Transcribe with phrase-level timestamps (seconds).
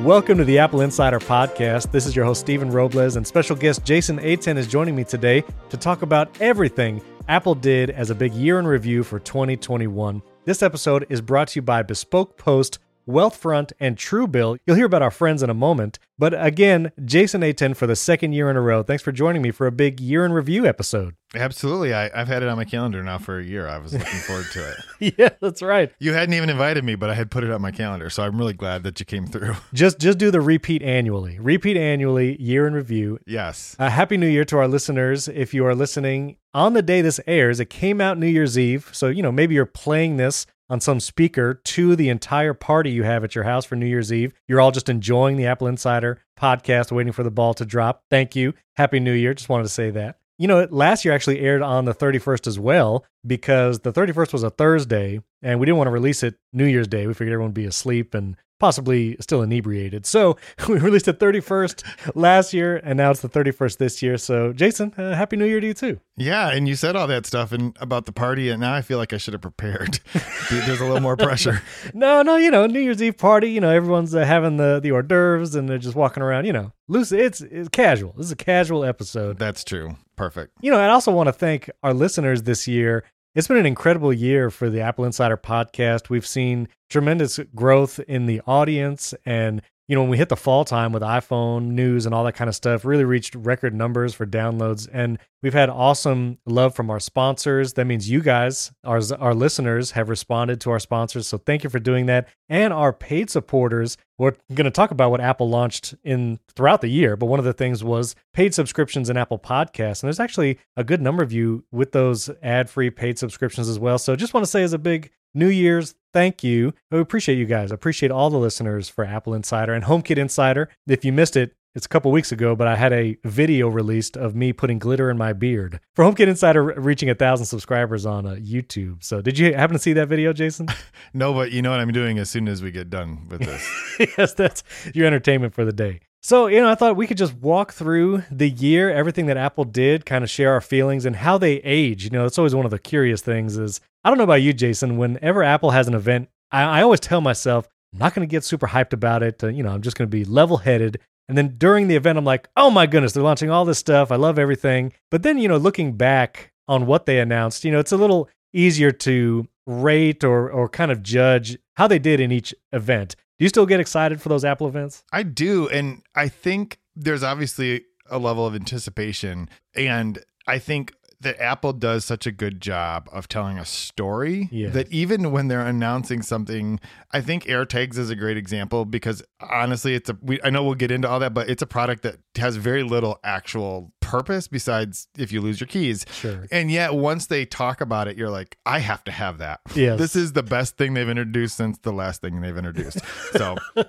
[0.00, 1.90] Welcome to the Apple Insider Podcast.
[1.90, 5.42] This is your host, Stephen Robles, and special guest Jason Aten is joining me today
[5.70, 10.20] to talk about everything Apple did as a big year in review for 2021.
[10.44, 12.78] This episode is brought to you by Bespoke Post
[13.08, 14.58] Wealthfront, and Truebill.
[14.66, 15.98] You'll hear about our friends in a moment.
[16.18, 18.82] But again, Jason Aten for the second year in a row.
[18.82, 21.14] Thanks for joining me for a big year in review episode.
[21.34, 21.92] Absolutely.
[21.92, 23.68] I, have had it on my calendar now for a year.
[23.68, 25.14] I was looking forward to it.
[25.18, 25.92] yeah, that's right.
[25.98, 28.08] You hadn't even invited me, but I had put it on my calendar.
[28.08, 29.56] So I'm really glad that you came through.
[29.74, 31.38] Just just do the repeat annually.
[31.38, 33.18] Repeat annually, year in review.
[33.26, 33.76] Yes.
[33.78, 35.28] Uh, Happy New Year to our listeners.
[35.28, 38.88] If you are listening on the day this airs, it came out New Year's Eve.
[38.92, 43.04] So, you know, maybe you're playing this on some speaker to the entire party you
[43.04, 44.32] have at your house for New Year's Eve.
[44.48, 48.02] You're all just enjoying the Apple Insider podcast, waiting for the ball to drop.
[48.10, 48.54] Thank you.
[48.76, 49.34] Happy New Year.
[49.34, 50.18] Just wanted to say that.
[50.38, 54.42] You know, last year actually aired on the 31st as well because the 31st was
[54.42, 57.06] a Thursday and we didn't want to release it New Year's Day.
[57.06, 60.06] We figured everyone would be asleep and possibly still inebriated.
[60.06, 60.36] So
[60.68, 64.16] we released it 31st last year, and now it's the 31st this year.
[64.18, 66.00] So, Jason, uh, Happy New Year to you too.
[66.16, 68.98] Yeah, and you said all that stuff and about the party, and now I feel
[68.98, 70.00] like I should have prepared.
[70.50, 71.62] There's a little more pressure.
[71.94, 73.50] no, no, you know, New Year's Eve party.
[73.50, 76.46] You know, everyone's uh, having the the hors d'oeuvres and they're just walking around.
[76.46, 77.12] You know, loose.
[77.12, 78.14] It's, it's casual.
[78.16, 79.38] This is a casual episode.
[79.38, 79.96] That's true.
[80.16, 80.52] Perfect.
[80.62, 83.04] You know, I also want to thank our listeners this year
[83.36, 86.08] it's been an incredible year for the Apple Insider podcast.
[86.08, 90.64] We've seen tremendous growth in the audience and you know, when we hit the fall
[90.64, 94.26] time with iPhone news and all that kind of stuff, really reached record numbers for
[94.26, 94.88] downloads.
[94.92, 97.74] And we've had awesome love from our sponsors.
[97.74, 101.28] That means you guys, our, our listeners, have responded to our sponsors.
[101.28, 102.28] So thank you for doing that.
[102.48, 103.96] And our paid supporters.
[104.18, 107.44] We're going to talk about what Apple launched in throughout the year, but one of
[107.44, 110.02] the things was paid subscriptions in Apple Podcasts.
[110.02, 113.78] And there's actually a good number of you with those ad free paid subscriptions as
[113.78, 113.98] well.
[113.98, 116.72] So just want to say as a big New Year's thank you.
[116.90, 117.70] We appreciate you guys.
[117.70, 120.70] I appreciate all the listeners for Apple Insider and HomeKit Insider.
[120.86, 124.16] If you missed it, it's a couple weeks ago, but I had a video released
[124.16, 128.24] of me putting glitter in my beard for HomeKit Insider reaching a thousand subscribers on
[128.24, 129.04] uh, YouTube.
[129.04, 130.68] So, did you happen to see that video, Jason?
[131.12, 133.70] no, but you know what I'm doing as soon as we get done with this.
[134.16, 134.62] yes, that's
[134.94, 136.00] your entertainment for the day.
[136.26, 139.62] So, you know, I thought we could just walk through the year, everything that Apple
[139.62, 142.02] did, kind of share our feelings and how they age.
[142.02, 144.52] You know, that's always one of the curious things is I don't know about you,
[144.52, 144.98] Jason.
[144.98, 148.42] Whenever Apple has an event, I, I always tell myself, I'm not going to get
[148.42, 149.44] super hyped about it.
[149.44, 150.98] Uh, you know, I'm just going to be level headed.
[151.28, 154.10] And then during the event, I'm like, oh my goodness, they're launching all this stuff.
[154.10, 154.94] I love everything.
[155.12, 158.28] But then, you know, looking back on what they announced, you know, it's a little
[158.52, 163.14] easier to rate or, or kind of judge how they did in each event.
[163.38, 165.04] Do you still get excited for those Apple events?
[165.12, 165.68] I do.
[165.68, 169.50] And I think there's obviously a level of anticipation.
[169.74, 174.74] And I think that Apple does such a good job of telling a story yes.
[174.74, 176.78] that even when they're announcing something,
[177.12, 180.74] I think AirTags is a great example because honestly, it's a we, I know we'll
[180.74, 185.08] get into all that, but it's a product that has very little actual purpose besides
[185.18, 186.06] if you lose your keys.
[186.12, 186.46] Sure.
[186.50, 189.60] And yet once they talk about it, you're like, I have to have that.
[189.74, 189.98] Yes.
[189.98, 193.00] This is the best thing they've introduced since the last thing they've introduced.
[193.32, 193.56] So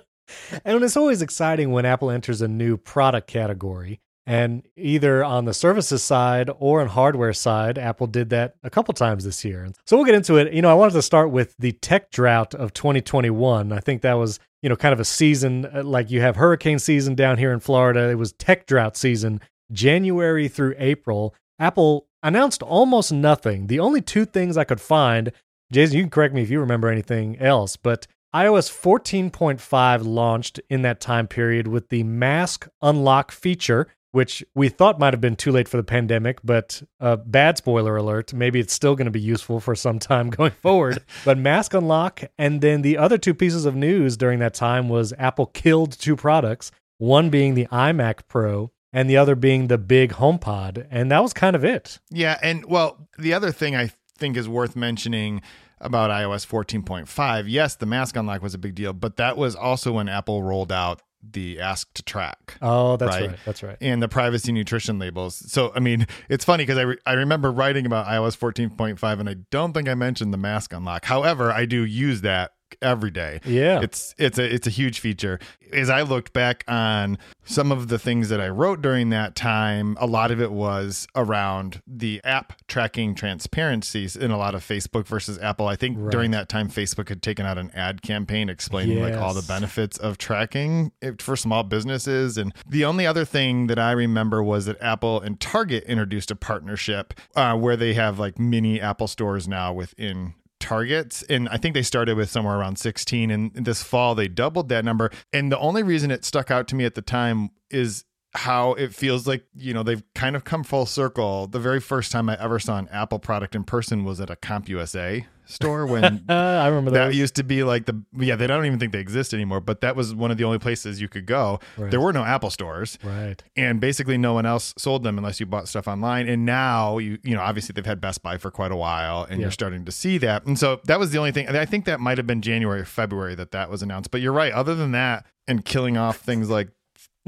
[0.64, 4.00] And it's always exciting when Apple enters a new product category.
[4.26, 8.92] And either on the services side or on hardware side, Apple did that a couple
[8.92, 9.66] times this year.
[9.86, 10.52] So we'll get into it.
[10.52, 13.72] You know, I wanted to start with the tech drought of 2021.
[13.72, 16.78] I think that was, you know, kind of a season uh, like you have hurricane
[16.78, 18.10] season down here in Florida.
[18.10, 19.40] It was tech drought season,
[19.72, 21.34] January through April.
[21.58, 23.66] Apple announced almost nothing.
[23.66, 25.32] The only two things I could find,
[25.72, 30.82] Jason, you can correct me if you remember anything else, but iOS 14.5 launched in
[30.82, 35.52] that time period with the mask unlock feature which we thought might have been too
[35.52, 38.32] late for the pandemic, but uh, bad spoiler alert.
[38.32, 41.04] Maybe it's still going to be useful for some time going forward.
[41.24, 45.12] but Mask Unlock, and then the other two pieces of news during that time was
[45.18, 50.14] Apple killed two products, one being the iMac Pro and the other being the big
[50.14, 50.88] HomePod.
[50.90, 52.00] And that was kind of it.
[52.10, 52.36] Yeah.
[52.42, 55.40] And well, the other thing I think is worth mentioning
[55.80, 59.92] about iOS 14.5, yes, the mask unlock was a big deal, but that was also
[59.92, 62.58] when Apple rolled out the ask to track.
[62.60, 63.28] Oh, that's right?
[63.28, 63.38] right?
[63.44, 63.76] That's right.
[63.80, 65.36] And the privacy nutrition labels.
[65.48, 69.28] So, I mean, it's funny because I, re- I remember writing about iOS 14.5 and
[69.28, 71.04] I don't think I mentioned the mask unlock.
[71.04, 72.50] However, I do use that
[72.82, 73.40] every day.
[73.44, 73.80] Yeah.
[73.80, 75.38] It's it's a it's a huge feature.
[75.72, 79.96] As I looked back on some of the things that I wrote during that time,
[80.00, 85.06] a lot of it was around the app tracking transparencies in a lot of Facebook
[85.06, 85.66] versus Apple.
[85.66, 86.10] I think right.
[86.10, 89.10] during that time Facebook had taken out an ad campaign explaining yes.
[89.12, 93.78] like all the benefits of tracking for small businesses and the only other thing that
[93.78, 98.38] I remember was that Apple and Target introduced a partnership uh, where they have like
[98.38, 100.34] mini Apple stores now within
[100.68, 101.22] targets.
[101.24, 103.30] And I think they started with somewhere around 16.
[103.30, 105.10] And this fall, they doubled that number.
[105.32, 108.04] And the only reason it stuck out to me at the time is
[108.34, 111.46] how it feels like you know they've kind of come full circle.
[111.46, 114.36] The very first time I ever saw an Apple product in person was at a
[114.36, 117.16] CompUSA store when Uh, I remember that those.
[117.16, 119.60] used to be like the yeah they don't even think they exist anymore.
[119.60, 121.58] But that was one of the only places you could go.
[121.76, 121.90] Right.
[121.90, 123.42] There were no Apple stores, right.
[123.56, 126.28] and basically no one else sold them unless you bought stuff online.
[126.28, 129.38] And now you you know obviously they've had Best Buy for quite a while, and
[129.40, 129.44] Yeah.
[129.46, 130.44] you're starting to see that.
[130.46, 131.46] And so that was the only thing.
[131.46, 134.10] and I think that might have been January or February that that was announced.
[134.10, 134.52] But you're right.
[134.52, 136.68] Other than that, and killing off things like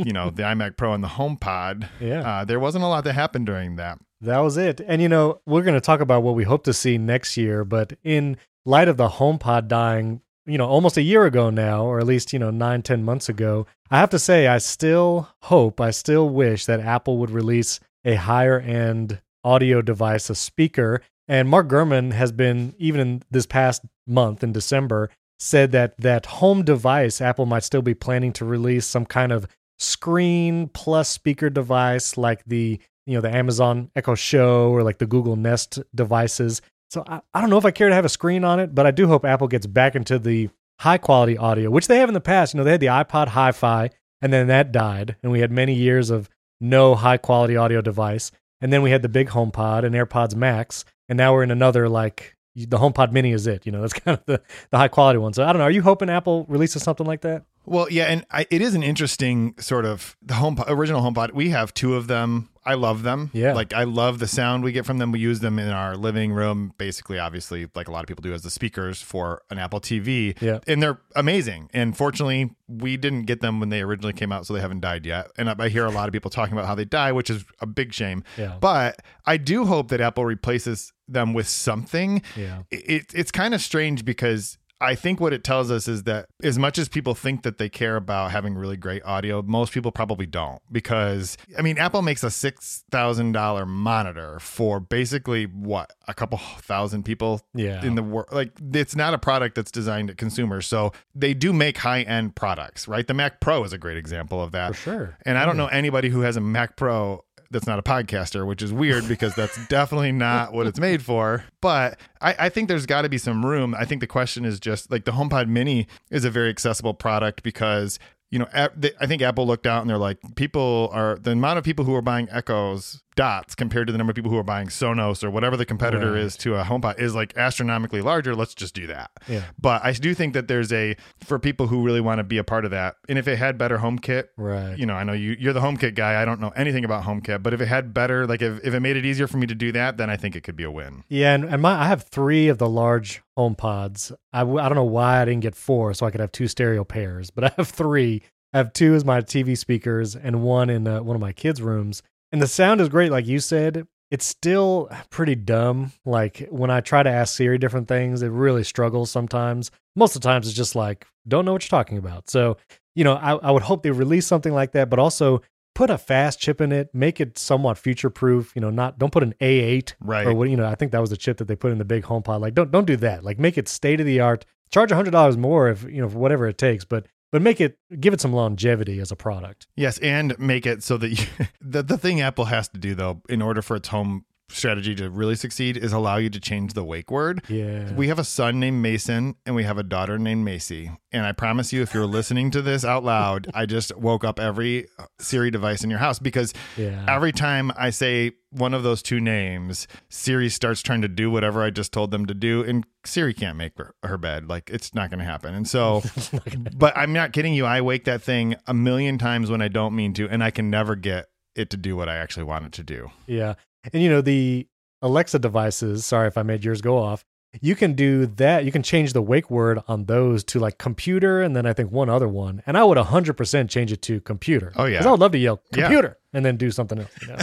[0.05, 2.21] you know the iMac Pro and the HomePod, Yeah.
[2.21, 3.99] uh, there wasn't a lot that happened during that.
[4.21, 4.81] That was it.
[4.87, 7.65] And you know, we're going to talk about what we hope to see next year,
[7.65, 8.37] but in
[8.67, 12.33] light of the HomePod dying, you know, almost a year ago now, or at least,
[12.33, 16.29] you know, nine, ten months ago, I have to say, I still hope, I still
[16.29, 21.01] wish that Apple would release a higher end audio device, a speaker.
[21.29, 25.09] And Mark Gurman has been, even in this past month in December,
[25.39, 29.47] said that that home device, Apple might still be planning to release some kind of
[29.81, 35.07] screen plus speaker device like the you know the Amazon Echo Show or like the
[35.07, 36.61] Google Nest devices.
[36.91, 38.87] So I, I don't know if I care to have a screen on it, but
[38.87, 40.51] I do hope Apple gets back into the
[40.81, 42.53] high quality audio, which they have in the past.
[42.53, 43.91] You know, they had the iPod Hi-Fi,
[44.21, 46.29] and then that died, and we had many years of
[46.61, 48.31] no high quality audio device.
[48.61, 51.89] And then we had the big HomePod and AirPods Max, and now we're in another
[51.89, 53.65] like the HomePod Mini is it.
[53.65, 55.33] You know, that's kind of the the high quality one.
[55.33, 55.65] So I don't know.
[55.65, 57.45] Are you hoping Apple releases something like that?
[57.67, 61.33] Well, yeah, and I, it is an interesting sort of the home original HomePod.
[61.35, 62.49] We have two of them.
[62.65, 63.31] I love them.
[63.33, 63.55] Yeah.
[63.55, 65.13] like I love the sound we get from them.
[65.13, 68.35] We use them in our living room, basically, obviously, like a lot of people do,
[68.35, 70.41] as the speakers for an Apple TV.
[70.43, 70.59] Yeah.
[70.67, 71.71] and they're amazing.
[71.73, 75.07] And fortunately, we didn't get them when they originally came out, so they haven't died
[75.07, 75.31] yet.
[75.39, 77.45] And I, I hear a lot of people talking about how they die, which is
[77.61, 78.25] a big shame.
[78.37, 78.57] Yeah.
[78.61, 82.63] But I do hope that Apple replaces them with something Yeah.
[82.71, 86.59] it, it's kind of strange because I think what it tells us is that as
[86.59, 90.27] much as people think that they care about having really great audio, most people probably
[90.27, 90.61] don't.
[90.73, 95.93] Because, I mean, Apple makes a $6,000 monitor for basically what?
[96.09, 97.85] A couple thousand people Yeah.
[97.85, 98.29] in the world.
[98.33, 100.67] Like, it's not a product that's designed at consumers.
[100.67, 103.07] So they do make high end products, right?
[103.07, 104.75] The Mac Pro is a great example of that.
[104.75, 105.19] For sure.
[105.27, 108.63] And I don't know anybody who has a Mac Pro that's not a podcaster, which
[108.63, 111.45] is weird because that's definitely not what it's made for.
[111.61, 113.75] But I, I think there's got to be some room.
[113.79, 117.43] I think the question is just like the HomePod Mini is a very accessible product
[117.43, 117.99] because.
[118.33, 121.65] You know, I think Apple looked out and they're like, people are the amount of
[121.65, 124.69] people who are buying Echoes dots compared to the number of people who are buying
[124.69, 126.23] Sonos or whatever the competitor Right.
[126.23, 128.35] is to a HomePod is like astronomically larger.
[128.35, 129.11] Let's just do that.
[129.29, 129.43] Yeah.
[129.61, 132.45] But I do think that there's a for people who really want to be a
[132.45, 132.97] part of that.
[133.09, 134.79] And if it had better HomeKit, Right.
[134.79, 136.21] you know, I know you you're the HomeKit guy.
[136.21, 138.81] I don't know anything about HomeKit, but if it had better, like if, if it
[138.81, 140.71] made it easier for me to do that, then I think it could be a
[140.71, 141.05] win.
[141.09, 144.13] Yeah, and, and my I have three of the large HomePods.
[144.33, 146.49] I, w- I don't know why I didn't get four, so I could have two
[146.49, 148.23] stereo pairs, but I have three.
[148.53, 151.63] I have two as my TV speakers and one in uh, one of my kids'
[151.63, 152.03] rooms.
[152.33, 153.87] And the sound is great, like you said.
[154.11, 155.93] It's still pretty dumb.
[156.05, 159.71] Like when I try to ask Siri different things, it really struggles sometimes.
[159.95, 162.29] Most of the times, it's just like, don't know what you're talking about.
[162.29, 162.57] So,
[162.97, 165.43] you know, I, I would hope they release something like that, but also
[165.77, 168.53] put a fast chip in it, make it somewhat future proof.
[168.57, 170.27] You know, not don't put an A8 Right.
[170.27, 170.67] or what you know.
[170.67, 172.41] I think that was the chip that they put in the big HomePod.
[172.41, 173.23] Like, don't don't do that.
[173.25, 174.45] Like, make it state of the art.
[174.73, 177.61] Charge a hundred dollars more if you know for whatever it takes, but but make
[177.61, 179.67] it give it some longevity as a product.
[179.77, 181.27] Yes, and make it so that you,
[181.61, 185.11] the the thing Apple has to do though, in order for its home strategy to
[185.11, 187.43] really succeed, is allow you to change the wake word.
[187.49, 190.91] Yeah, We have a son named Mason and we have a daughter named Macy.
[191.13, 194.39] And I promise you, if you're listening to this out loud, I just woke up
[194.39, 194.87] every
[195.19, 197.05] Siri device in your house because yeah.
[197.09, 201.63] every time I say one of those two names, Siri starts trying to do whatever
[201.63, 204.49] I just told them to do, and Siri can't make her, her bed.
[204.49, 205.55] Like it's not going to happen.
[205.55, 206.03] And so,
[206.77, 207.67] but I'm not kidding you.
[207.67, 210.71] I wake that thing a million times when I don't mean to, and I can
[210.71, 213.11] never get it to do what I actually want it to do.
[213.27, 213.55] Yeah.
[213.93, 214.67] And you know, the
[215.03, 217.25] Alexa devices, sorry if I made yours go off,
[217.61, 218.65] you can do that.
[218.65, 221.91] You can change the wake word on those to like computer and then I think
[221.91, 222.63] one other one.
[222.67, 224.73] And I would 100% change it to computer.
[224.77, 224.93] Oh, yeah.
[224.99, 225.83] Because I would love to yell Yeah.
[225.89, 227.11] computer and then do something else.
[227.23, 227.39] You know?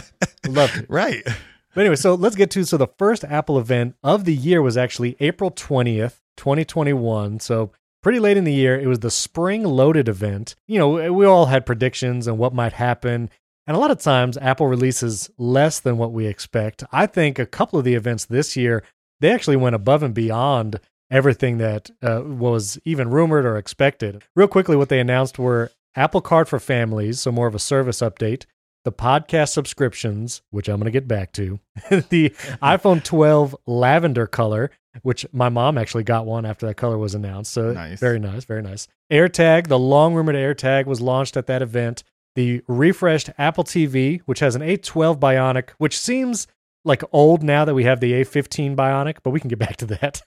[0.50, 0.86] love to.
[0.90, 1.24] Right.
[1.76, 4.78] But anyway, so let's get to so the first Apple event of the year was
[4.78, 7.40] actually April 20th, 2021.
[7.40, 8.80] So pretty late in the year.
[8.80, 10.56] It was the spring loaded event.
[10.68, 13.30] You know, we all had predictions and what might happen.
[13.68, 16.84] And a lot of times Apple releases less than what we expect.
[16.92, 18.84] I think a couple of the events this year,
[19.20, 20.80] they actually went above and beyond
[21.12, 24.24] everything that uh, was even rumored or expected.
[24.36, 28.00] Real quickly, what they announced were Apple Card for families, so more of a service
[28.00, 28.46] update,
[28.86, 31.60] the podcast subscriptions, which I'm going to get back to,
[31.90, 32.30] the
[32.62, 34.72] iPhone 12 lavender color,
[35.02, 37.52] which my mom actually got one after that color was announced.
[37.52, 38.00] So Nice.
[38.00, 38.88] very nice, very nice.
[39.12, 42.04] AirTag, the long rumored AirTag was launched at that event.
[42.38, 46.46] The refreshed Apple TV, which has an A12 Bionic, which seems
[46.86, 49.88] like old now that we have the A15 Bionic, but we can get back to
[49.88, 50.22] that.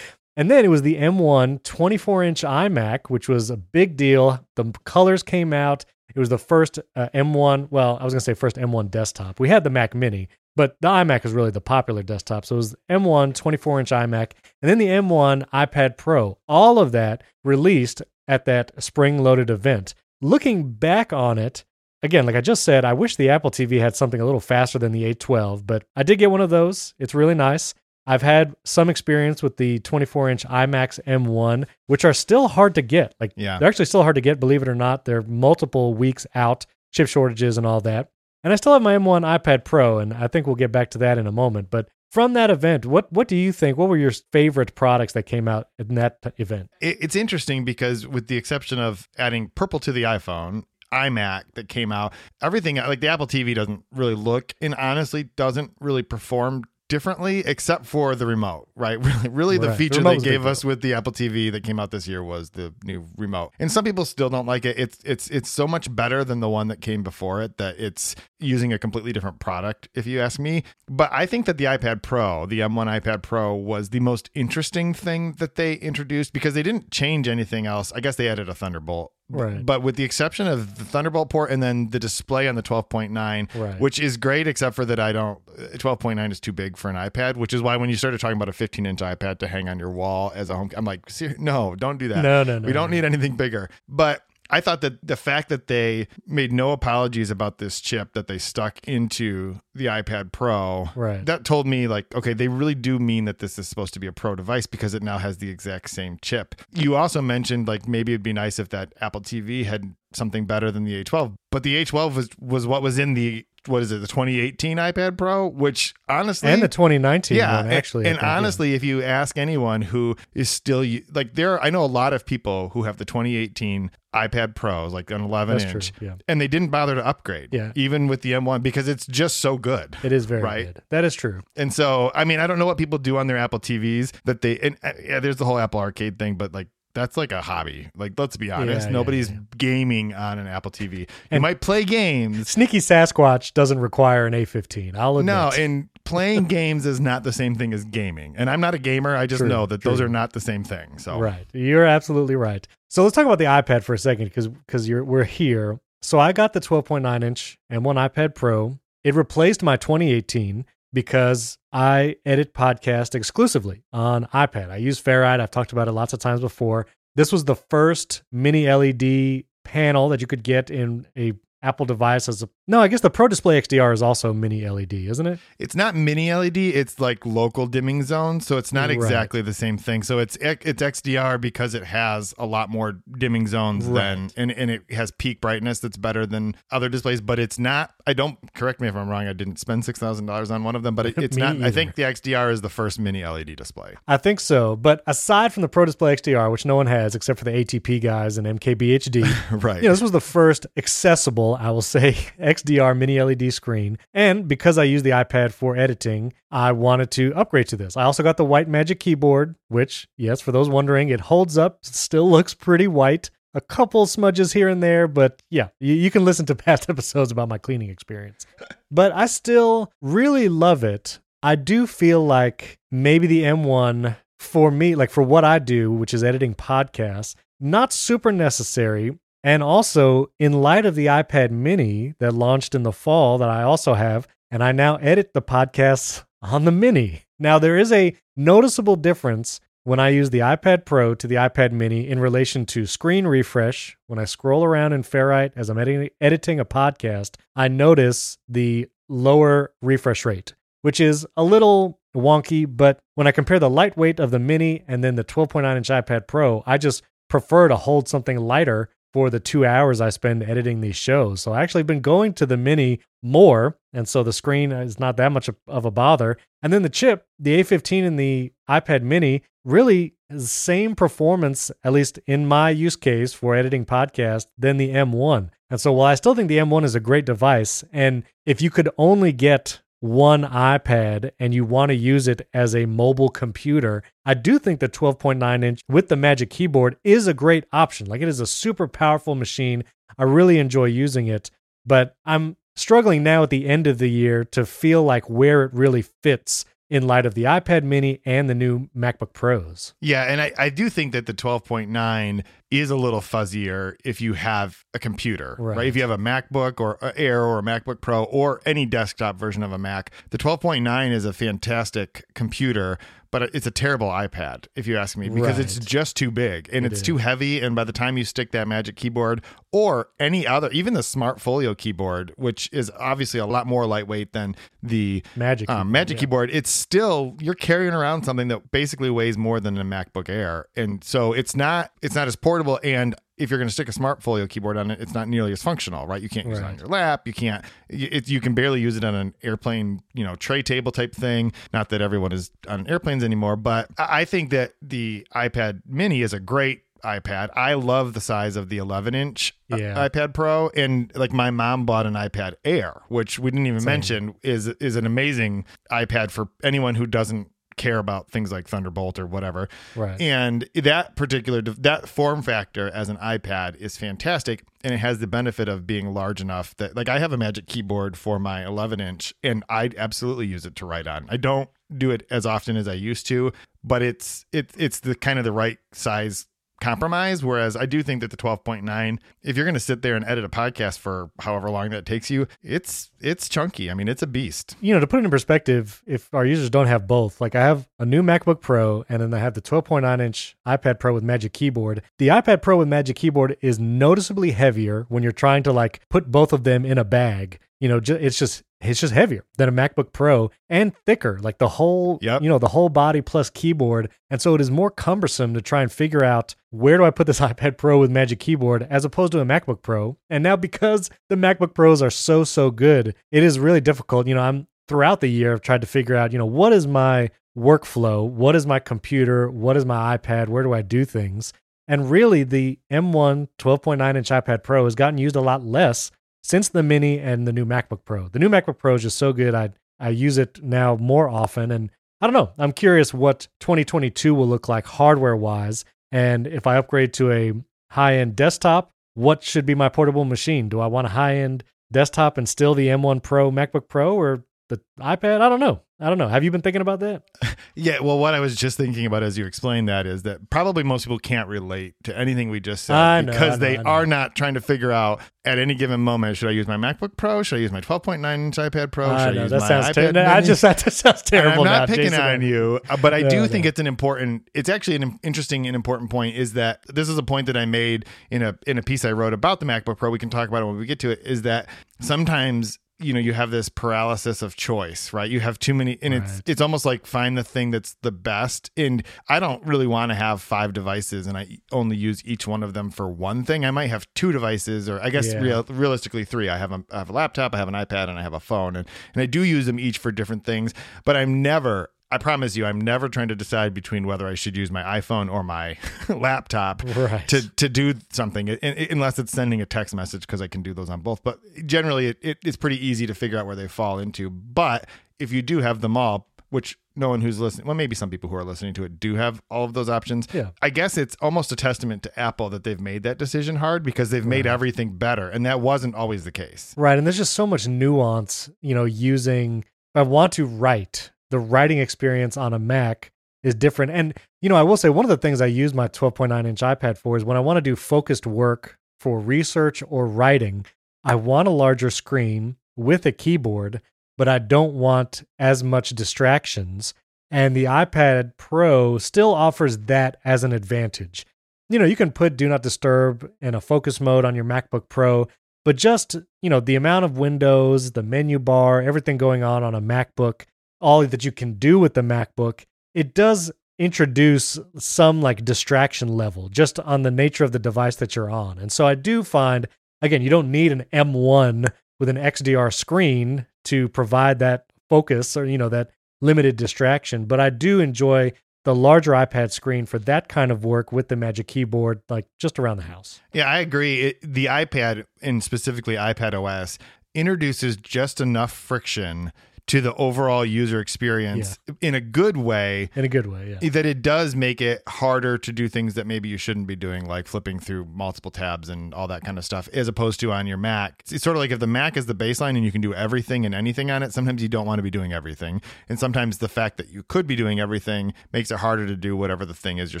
[0.36, 4.46] And then it was the M1 24 inch iMac, which was a big deal.
[4.56, 5.86] The colors came out.
[6.14, 7.68] It was the first uh, M1.
[7.70, 9.40] Well, I was going to say first M1 desktop.
[9.40, 12.44] We had the Mac Mini, but the iMac is really the popular desktop.
[12.44, 16.36] So it was M1 24 inch iMac, and then the M1 iPad Pro.
[16.46, 19.94] All of that released at that spring loaded event.
[20.20, 21.64] Looking back on it,
[22.02, 24.78] again, like I just said, I wish the Apple TV had something a little faster
[24.78, 26.94] than the A12, but I did get one of those.
[26.98, 27.74] It's really nice.
[28.08, 32.82] I've had some experience with the 24 inch iMacs M1, which are still hard to
[32.82, 33.14] get.
[33.18, 33.58] Like, Yeah.
[33.58, 35.04] they're actually still hard to get, believe it or not.
[35.04, 38.10] They're multiple weeks out, chip shortages and all that.
[38.44, 40.98] And I still have my M1 iPad Pro, and I think we'll get back to
[40.98, 41.68] that in a moment.
[41.68, 43.76] But from that event, what what do you think?
[43.76, 46.70] What were your favorite products that came out in that event?
[46.80, 50.62] It's interesting because, with the exception of adding purple to the iPhone,
[50.92, 55.72] iMac that came out, everything like the Apple TV doesn't really look and honestly doesn't
[55.80, 58.98] really perform differently except for the remote, right?
[59.06, 59.72] Really, really the Right.
[59.72, 61.80] The feature remote they was a big gave us with the Apple TV that came
[61.80, 63.52] out this year was the new remote.
[63.58, 64.78] And some people still don't like it.
[64.78, 68.14] It's it's it's so much better than the one that came before it that it's
[68.38, 70.62] using a completely different product if you ask me.
[70.88, 74.94] But I think that the iPad Pro, the M1 iPad Pro was the most interesting
[74.94, 77.92] thing that they introduced because they didn't change anything else.
[77.92, 79.12] I guess they added a Thunderbolt.
[79.28, 79.64] Right.
[79.66, 83.48] But with the exception of the Thunderbolt port and then the display on the 12.9,
[83.54, 83.80] Right.
[83.80, 86.96] which is great, except for that I don't, uh, 12.9 is too big for an
[86.96, 89.68] iPad, which is why when you started talking about a 15 inch iPad to hang
[89.68, 91.00] on your wall as a home, I'm like,
[91.38, 92.22] no, don't do that.
[92.22, 92.96] No, no, no, We don't no.
[92.96, 93.68] need anything bigger.
[93.88, 98.26] But I thought that the fact that they made no apologies about this chip that
[98.28, 101.24] they stuck into the iPad Pro, Right.
[101.26, 104.06] that told me like, okay, they really do mean that this is supposed to be
[104.06, 106.54] a pro device because it now has the exact same chip.
[106.72, 110.70] You also mentioned like maybe it'd be nice if that Apple TV had something better
[110.70, 114.00] than the A12, but the A12 was was what was in the what is it,
[114.00, 118.06] the 2018 iPad Pro, which honestly and the 2019 yeah, one, actually.
[118.06, 118.36] I And, think, yeah.
[118.36, 122.24] honestly, if you ask anyone who is still like there, I know a lot of
[122.26, 126.14] people who have the 2018 iPad Pros, like an 11 That's inch, true, yeah.
[126.26, 127.72] and they didn't bother to upgrade, Yeah.
[127.74, 129.96] even with the M1 because it's just so good.
[130.02, 130.66] it is very right.
[130.66, 130.82] good.
[130.88, 131.42] That is true.
[131.54, 134.40] And so, I mean, I don't know what people do on their Apple TVs that
[134.40, 137.40] they, and uh, yeah, there's the whole Apple Arcade thing, but like, that's like a
[137.40, 137.88] hobby.
[137.94, 138.86] Like, let's be honest.
[138.88, 139.36] yeah, Nobody's yeah.
[139.56, 141.00] gaming on an Apple TV.
[141.00, 142.48] You And- might play games.
[142.48, 144.96] Sneaky Sasquatch doesn't require an A15.
[144.96, 145.34] I'll admit.
[145.34, 148.34] No, and playing games is not the same thing as gaming.
[148.36, 149.14] And I'm not a gamer.
[149.14, 150.98] I just True, know that those are not the same thing.
[150.98, 151.46] So, Right.
[151.52, 152.66] You're absolutely right.
[152.88, 155.78] So let's talk about the iPad for a second because because you're we're here.
[156.02, 158.78] So I got the 12.9 inch M1 iPad Pro.
[159.04, 160.64] It replaced my 2018
[160.96, 164.70] because I edit podcast exclusively on iPad.
[164.70, 165.40] I use Ferrite.
[165.40, 166.86] I've talked about it lots of times before.
[167.16, 172.28] This was the first mini LED panel that you could get in a Apple device
[172.28, 172.80] as a no.
[172.80, 175.38] I guess the Pro Display XDR is also mini LED, isn't it?
[175.58, 176.56] it's not mini LED.
[176.58, 178.40] It's like local dimming zone.
[178.40, 178.96] So it's not Right.
[178.96, 180.02] exactly the same thing.
[180.02, 184.02] So it's it's XDR because it has a lot more dimming zones Right.
[184.14, 187.20] than and, and it has peak brightness that's better than other displays.
[187.20, 187.92] But it's not.
[188.06, 189.26] I don't correct me if I'm wrong.
[189.26, 190.94] I didn't spend six thousand dollars on one of them.
[190.94, 191.60] But it, it's not.
[191.62, 193.94] I think the XDR is the first mini LED display.
[194.06, 194.76] I think so.
[194.76, 198.00] But aside from the Pro Display XDR, which no one has except for the ATP
[198.02, 199.24] guys and MKBHD,
[199.62, 199.82] Right.
[199.82, 203.98] you know, this was the first accessible, I will say, XDR mini LED screen.
[204.12, 207.96] And because I use the iPad for editing, I wanted to upgrade to this.
[207.96, 211.78] I also got the White Magic keyboard, which, yes, for those wondering, it holds up,
[211.82, 213.30] still looks pretty white.
[213.54, 217.30] A couple smudges here and there, but yeah, you, you can listen to past episodes
[217.30, 218.46] about my cleaning experience.
[218.88, 221.18] But I still really love it.
[221.42, 226.14] I do feel like maybe the M1 for me, like for what I do, which
[226.14, 229.18] is editing podcasts, not super necessary.
[229.46, 233.62] And also, in light of the iPad mini that launched in the fall, that I
[233.62, 237.26] also have, and I now edit the podcasts on the mini.
[237.38, 241.70] Now, there is a noticeable difference when I use the iPad Pro to the iPad
[241.70, 243.96] mini in relation to screen refresh.
[244.08, 248.88] When I scroll around in Ferrite as I'm editing, editing a podcast, I notice the
[249.08, 252.66] lower refresh rate, which is a little wonky.
[252.68, 256.26] But when I compare the lightweight of the mini and then the 12.9 inch iPad
[256.26, 260.82] Pro, I just prefer to hold something lighter for the two hours I spend editing
[260.82, 261.40] these shows.
[261.40, 263.78] So I actually been going to the mini more.
[263.94, 265.56] And so the screen is not that much of-
[265.86, 266.36] a bother.
[266.62, 272.18] And then the chip, the A15 and the iPad mini really same performance, at least
[272.26, 275.48] in my use case for editing podcasts, than the M1.
[275.70, 278.68] And so while I still think the M1 is a great device, and if you
[278.68, 284.02] could only get one iPad and you want to use it as a mobile computer,
[284.24, 288.06] I do think the 12.9 inch with the Magic Keyboard is a great option.
[288.06, 289.84] Like it is a super powerful machine.
[290.18, 291.50] I really enjoy using it,
[291.84, 295.74] but I'm struggling now at the end of the year to feel like where it
[295.74, 299.94] really fits in light of the iPad mini and the new MacBook Pros.
[300.00, 304.32] Yeah, and I, I do think that the 12.9 is a little fuzzier if you
[304.34, 305.76] have a computer, right?
[305.76, 305.86] Right.
[305.86, 309.38] If you have a MacBook or a Air or a MacBook Pro or any desktop
[309.38, 312.98] version of a Mac, the 12.9 is a fantastic computer,
[313.30, 316.84] but it's a terrible iPad, if you ask me, because it's just too big and
[316.86, 317.06] It it's is.
[317.06, 317.60] too heavy.
[317.60, 319.42] And by the time you stick that Magic Keyboard
[319.72, 324.32] or any other, even the Smart Folio keyboard, which is obviously a lot more lightweight
[324.32, 326.20] than the Magic um, Keyboard, Magic yeah.
[326.20, 330.66] keyboard, it's still you're carrying around something that basically weighs more than a MacBook Air,
[330.76, 332.78] and so it's not it's not as portable.
[332.82, 335.52] And if you're going to stick a Smart Folio keyboard on it, it's not nearly
[335.52, 336.22] as functional, right?
[336.22, 337.26] You can't use it on your lap.
[337.26, 337.64] You can't.
[337.90, 341.14] You, it, you can barely use it on an airplane, you know, tray table type
[341.14, 341.52] thing.
[341.72, 346.22] Not that everyone is on airplanes anymore, but I I think that the iPad Mini
[346.22, 347.50] is a great iPad.
[347.54, 350.08] I love the size of the 11 inch uh, Yeah.
[350.08, 353.86] iPad Pro, and like my mom bought an iPad Air, which we didn't even Same.
[353.92, 359.18] mention is is an amazing iPad for anyone who doesn't care about things like Thunderbolt
[359.18, 359.68] or whatever.
[359.94, 360.20] Right.
[360.20, 365.26] And that particular that form factor as an iPad is fantastic, and it has the
[365.26, 369.00] benefit of being large enough that like I have a Magic Keyboard for my 11
[369.00, 371.26] inch, and I absolutely use it to write on.
[371.28, 373.52] I don't do it as often as I used to,
[373.84, 376.46] but it's it, it's the kind of the right size
[376.80, 380.24] compromise whereas i do think that the 12.9 if you're going to sit there and
[380.26, 384.22] edit a podcast for however long that takes you it's it's chunky i mean it's
[384.22, 387.40] a beast you know, to put it in perspective, if our users don't have both,
[387.40, 391.00] like I have a new MacBook Pro and then I have the 12.9 inch iPad
[391.00, 392.02] Pro with Magic Keyboard.
[392.18, 396.30] The iPad Pro with Magic Keyboard is noticeably heavier when you're trying to like put
[396.30, 397.58] both of them in a bag.
[397.80, 401.68] You know, it's just it's just heavier than a MacBook Pro and thicker, like the
[401.68, 402.42] whole, Yep.
[402.42, 404.10] you know, the whole body plus keyboard.
[404.30, 407.26] And so it is more cumbersome to try and figure out where do I put
[407.26, 410.18] this iPad Pro with Magic Keyboard as opposed to a MacBook Pro.
[410.28, 414.26] And now because the MacBook Pros are so so good, it is really difficult.
[414.26, 416.86] You know, I'm throughout the year I've tried to figure out, you know, what is
[416.86, 418.28] my workflow?
[418.28, 419.50] What is my computer?
[419.50, 420.48] What is my iPad?
[420.48, 421.52] Where do I do things?
[421.88, 426.10] And really the M1 12.9 inch iPad Pro has gotten used a lot less
[426.46, 428.28] since the mini and the new MacBook Pro.
[428.28, 429.52] The new MacBook Pro is just so good.
[429.52, 432.52] I I use it now more often and I don't know.
[432.56, 437.52] I'm curious what 2022 will look like hardware wise and if I upgrade to a
[437.90, 440.68] high-end desktop, what should be my portable machine?
[440.68, 444.80] Do I want a high-end desktop and still the M1 Pro MacBook Pro or the
[445.00, 445.40] iPad?
[445.40, 445.82] I don't know.
[445.98, 446.28] I don't know.
[446.28, 447.22] Have you been thinking about that?
[447.78, 450.82] yeah well what i was just thinking about as you explained that is that probably
[450.82, 454.34] most people can't relate to anything we just said know, because know, they are not
[454.34, 457.56] trying to figure out at any given moment should i use my macbook pro should
[457.56, 459.86] i use my 12.9 inch ipad pro should I i, know use that my sounds
[459.88, 460.20] iPad terrible.
[460.20, 460.46] I mini?
[460.46, 461.58] just that sounds And terrible.
[461.60, 462.20] I'm not now, picking Jason.
[462.24, 463.68] on you, uh, but I do No, think no.
[463.68, 464.48] it's an important.
[464.54, 466.36] It's actually an interesting and important point.
[466.36, 469.12] Is that this is a point that I made in a in a piece I
[469.12, 470.10] wrote about the MacBook Pro.
[470.10, 471.20] We can talk about it when we get to it.
[471.24, 471.68] Is that
[472.00, 475.30] sometimes you know you have this paralysis of choice, right?
[475.30, 478.70] You have too many, and it's it's almost like find the thing that's the best.
[478.76, 482.62] And I don't really want to have five devices, and I only use each one
[482.62, 483.64] of them for one thing.
[483.64, 485.40] I might have two devices, or I guess Yeah.
[485.40, 486.48] real, realistically three.
[486.48, 488.40] I have a I have a laptop, I have an iPad, and I have a
[488.40, 490.72] phone, and and I do use them each for different things.
[491.04, 491.90] But I'm never.
[492.16, 495.30] I promise you, I'm never trying to decide between whether I should use my iPhone
[495.30, 495.76] or my
[496.08, 497.26] laptop Right.
[497.28, 500.62] to to do something, in- in- unless it's sending a text message because I can
[500.62, 501.22] do those on both.
[501.22, 504.30] But generally, it, it, it's pretty easy to figure out where they fall into.
[504.30, 504.86] But
[505.18, 508.30] if you do have them all, which no one who's listening, well, maybe some people
[508.30, 510.28] who are listening to it do have all of those options.
[510.32, 510.50] Yeah.
[510.62, 514.10] I guess it's almost a testament to Apple that they've made that decision hard because
[514.10, 514.52] they've made Right.
[514.52, 516.72] everything better, and that wasn't always the case.
[516.76, 516.96] Right.
[516.96, 521.78] And there's just so much nuance, you know, using, I want to write, the writing
[521.78, 523.12] experience on a Mac
[523.42, 523.92] is different.
[523.92, 526.60] And, you know, I will say one of the things I use my 12.9 inch
[526.60, 530.66] iPad for is when I want to do focused work for research or writing,
[531.04, 533.80] I want a larger screen with a keyboard,
[534.18, 536.94] but I don't want as much distractions.
[537.30, 541.26] And the iPad Pro still offers that as an advantage.
[541.68, 544.88] You know, you can put do not disturb in a focus mode on your MacBook
[544.88, 545.26] Pro,
[545.64, 549.74] but just, you know, the amount of windows, the menu bar, everything going on on
[549.74, 550.46] a MacBook,
[550.80, 556.48] all that you can do with the MacBook, it does introduce some like distraction level
[556.48, 558.58] just on the nature of the device that you're on.
[558.58, 559.68] And so I do find,
[560.00, 565.44] again, you don't need an M1 with an XDR screen to provide that focus or,
[565.44, 568.32] you know, that limited distraction, but I do enjoy
[568.64, 572.58] the larger iPad screen for that kind of work with the Magic Keyboard, like just
[572.58, 573.20] around the house.
[573.32, 574.00] Yeah, I agree.
[574.00, 576.78] It, the iPad and specifically iPad OS
[577.14, 579.32] introduces just enough friction
[579.66, 583.56] to the overall user experience in a good way in a good way.
[583.60, 583.70] Yeah.
[583.70, 587.06] that it does make it harder to do things that maybe you shouldn't be doing,
[587.06, 590.46] like flipping through multiple tabs and all that kind of stuff, as opposed to on
[590.46, 591.02] your Mac.
[591.10, 593.44] It's sort of like if the Mac is the baseline and you can do everything
[593.44, 595.60] and anything on it, sometimes you don't want to be doing everything.
[595.88, 599.16] And sometimes the fact that you could be doing everything makes it harder to do
[599.16, 600.00] whatever the thing is you're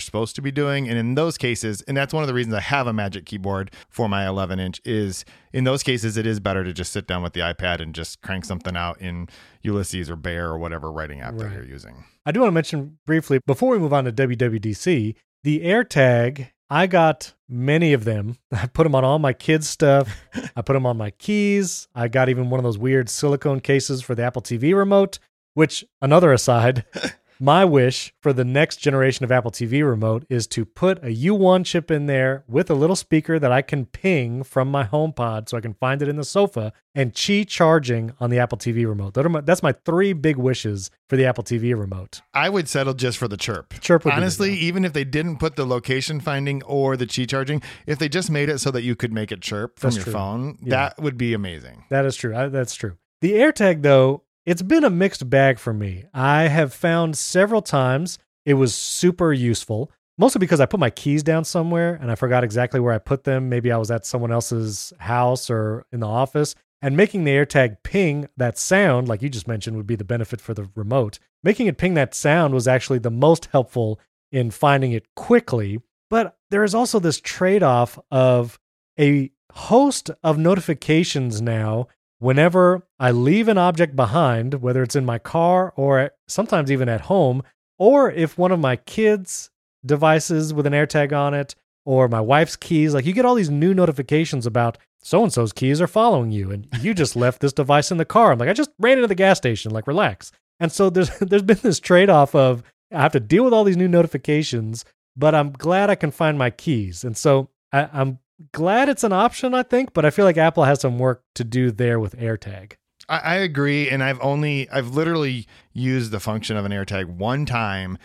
[0.00, 0.88] supposed to be doing.
[0.88, 3.70] And in those cases, and that's one of the reasons I have a Magic Keyboard
[3.88, 5.24] for my 11 inch, is
[5.56, 8.20] in those cases, it is better to just sit down with the iPad and just
[8.20, 9.26] crank something out in
[9.62, 12.04] Ulysses or Bear or whatever writing app that you're using.
[12.26, 15.14] I do want to mention briefly before we move on to WWDC,
[15.44, 16.50] the AirTag.
[16.68, 18.36] I got many of them.
[18.52, 20.14] I put them on all my kids' stuff.
[20.56, 21.88] I put them on my keys.
[21.94, 25.18] I got even one of those weird silicone cases for the Apple TV remote.
[25.54, 26.84] Which, another aside,
[27.38, 31.64] my wish for the next generation of Apple TV remote is to put a U1
[31.64, 35.56] chip in there with a little speaker that I can ping from my HomePod so
[35.56, 39.14] I can find it in the sofa and Qi charging on the Apple TV remote.
[39.14, 42.22] That are my- That's my three big wishes for the Apple TV remote.
[42.32, 43.74] I would settle just for the chirp.
[43.80, 47.06] Chirp would be good, Honestly, even if they didn't put the location finding or the
[47.06, 49.88] Qi charging, if they just made it so that you could make it chirp from
[49.88, 50.12] That's your true.
[50.14, 50.70] phone, Yeah.
[50.70, 51.84] that would be amazing.
[51.90, 52.34] That is true.
[52.34, 52.96] I, that's true.
[53.22, 56.04] The AirTag, though, it's been a mixed bag for me.
[56.14, 61.24] I have found several times it was super useful, mostly because I put my keys
[61.24, 63.48] down somewhere and I forgot exactly where I put them.
[63.48, 66.54] Maybe I was at someone else's house or in the office.
[66.80, 70.40] And making the AirTag ping that sound, like you just mentioned, would be the benefit
[70.40, 71.18] for the remote.
[71.42, 73.98] Making it ping that sound was actually the most helpful
[74.30, 75.80] in finding it quickly.
[76.08, 78.60] But there is also this trade off of
[79.00, 85.18] a host of notifications now whenever I leave an object behind, whether it's in my
[85.18, 87.42] car or sometimes even at home,
[87.78, 89.50] or if one of my kids'
[89.84, 93.50] devices with an AirTag on it, or my wife's keys, like you get all these
[93.50, 97.52] new notifications about so and so's keys are following you, and you just left this
[97.52, 98.32] device in the car.
[98.32, 100.32] I'm like, I just ran into the gas station, like relax.
[100.58, 103.64] And so there's there's been this trade off of I have to deal with all
[103.64, 104.84] these new notifications,
[105.16, 107.04] but I'm glad I can find my keys.
[107.04, 108.18] And so I, I'm
[108.52, 111.44] glad it's an option, I think, but I feel like Apple has some work to
[111.44, 112.74] do there with AirTag.
[113.08, 117.46] I, I agree, and I've only I've literally used the function of an AirTag one
[117.46, 117.98] time.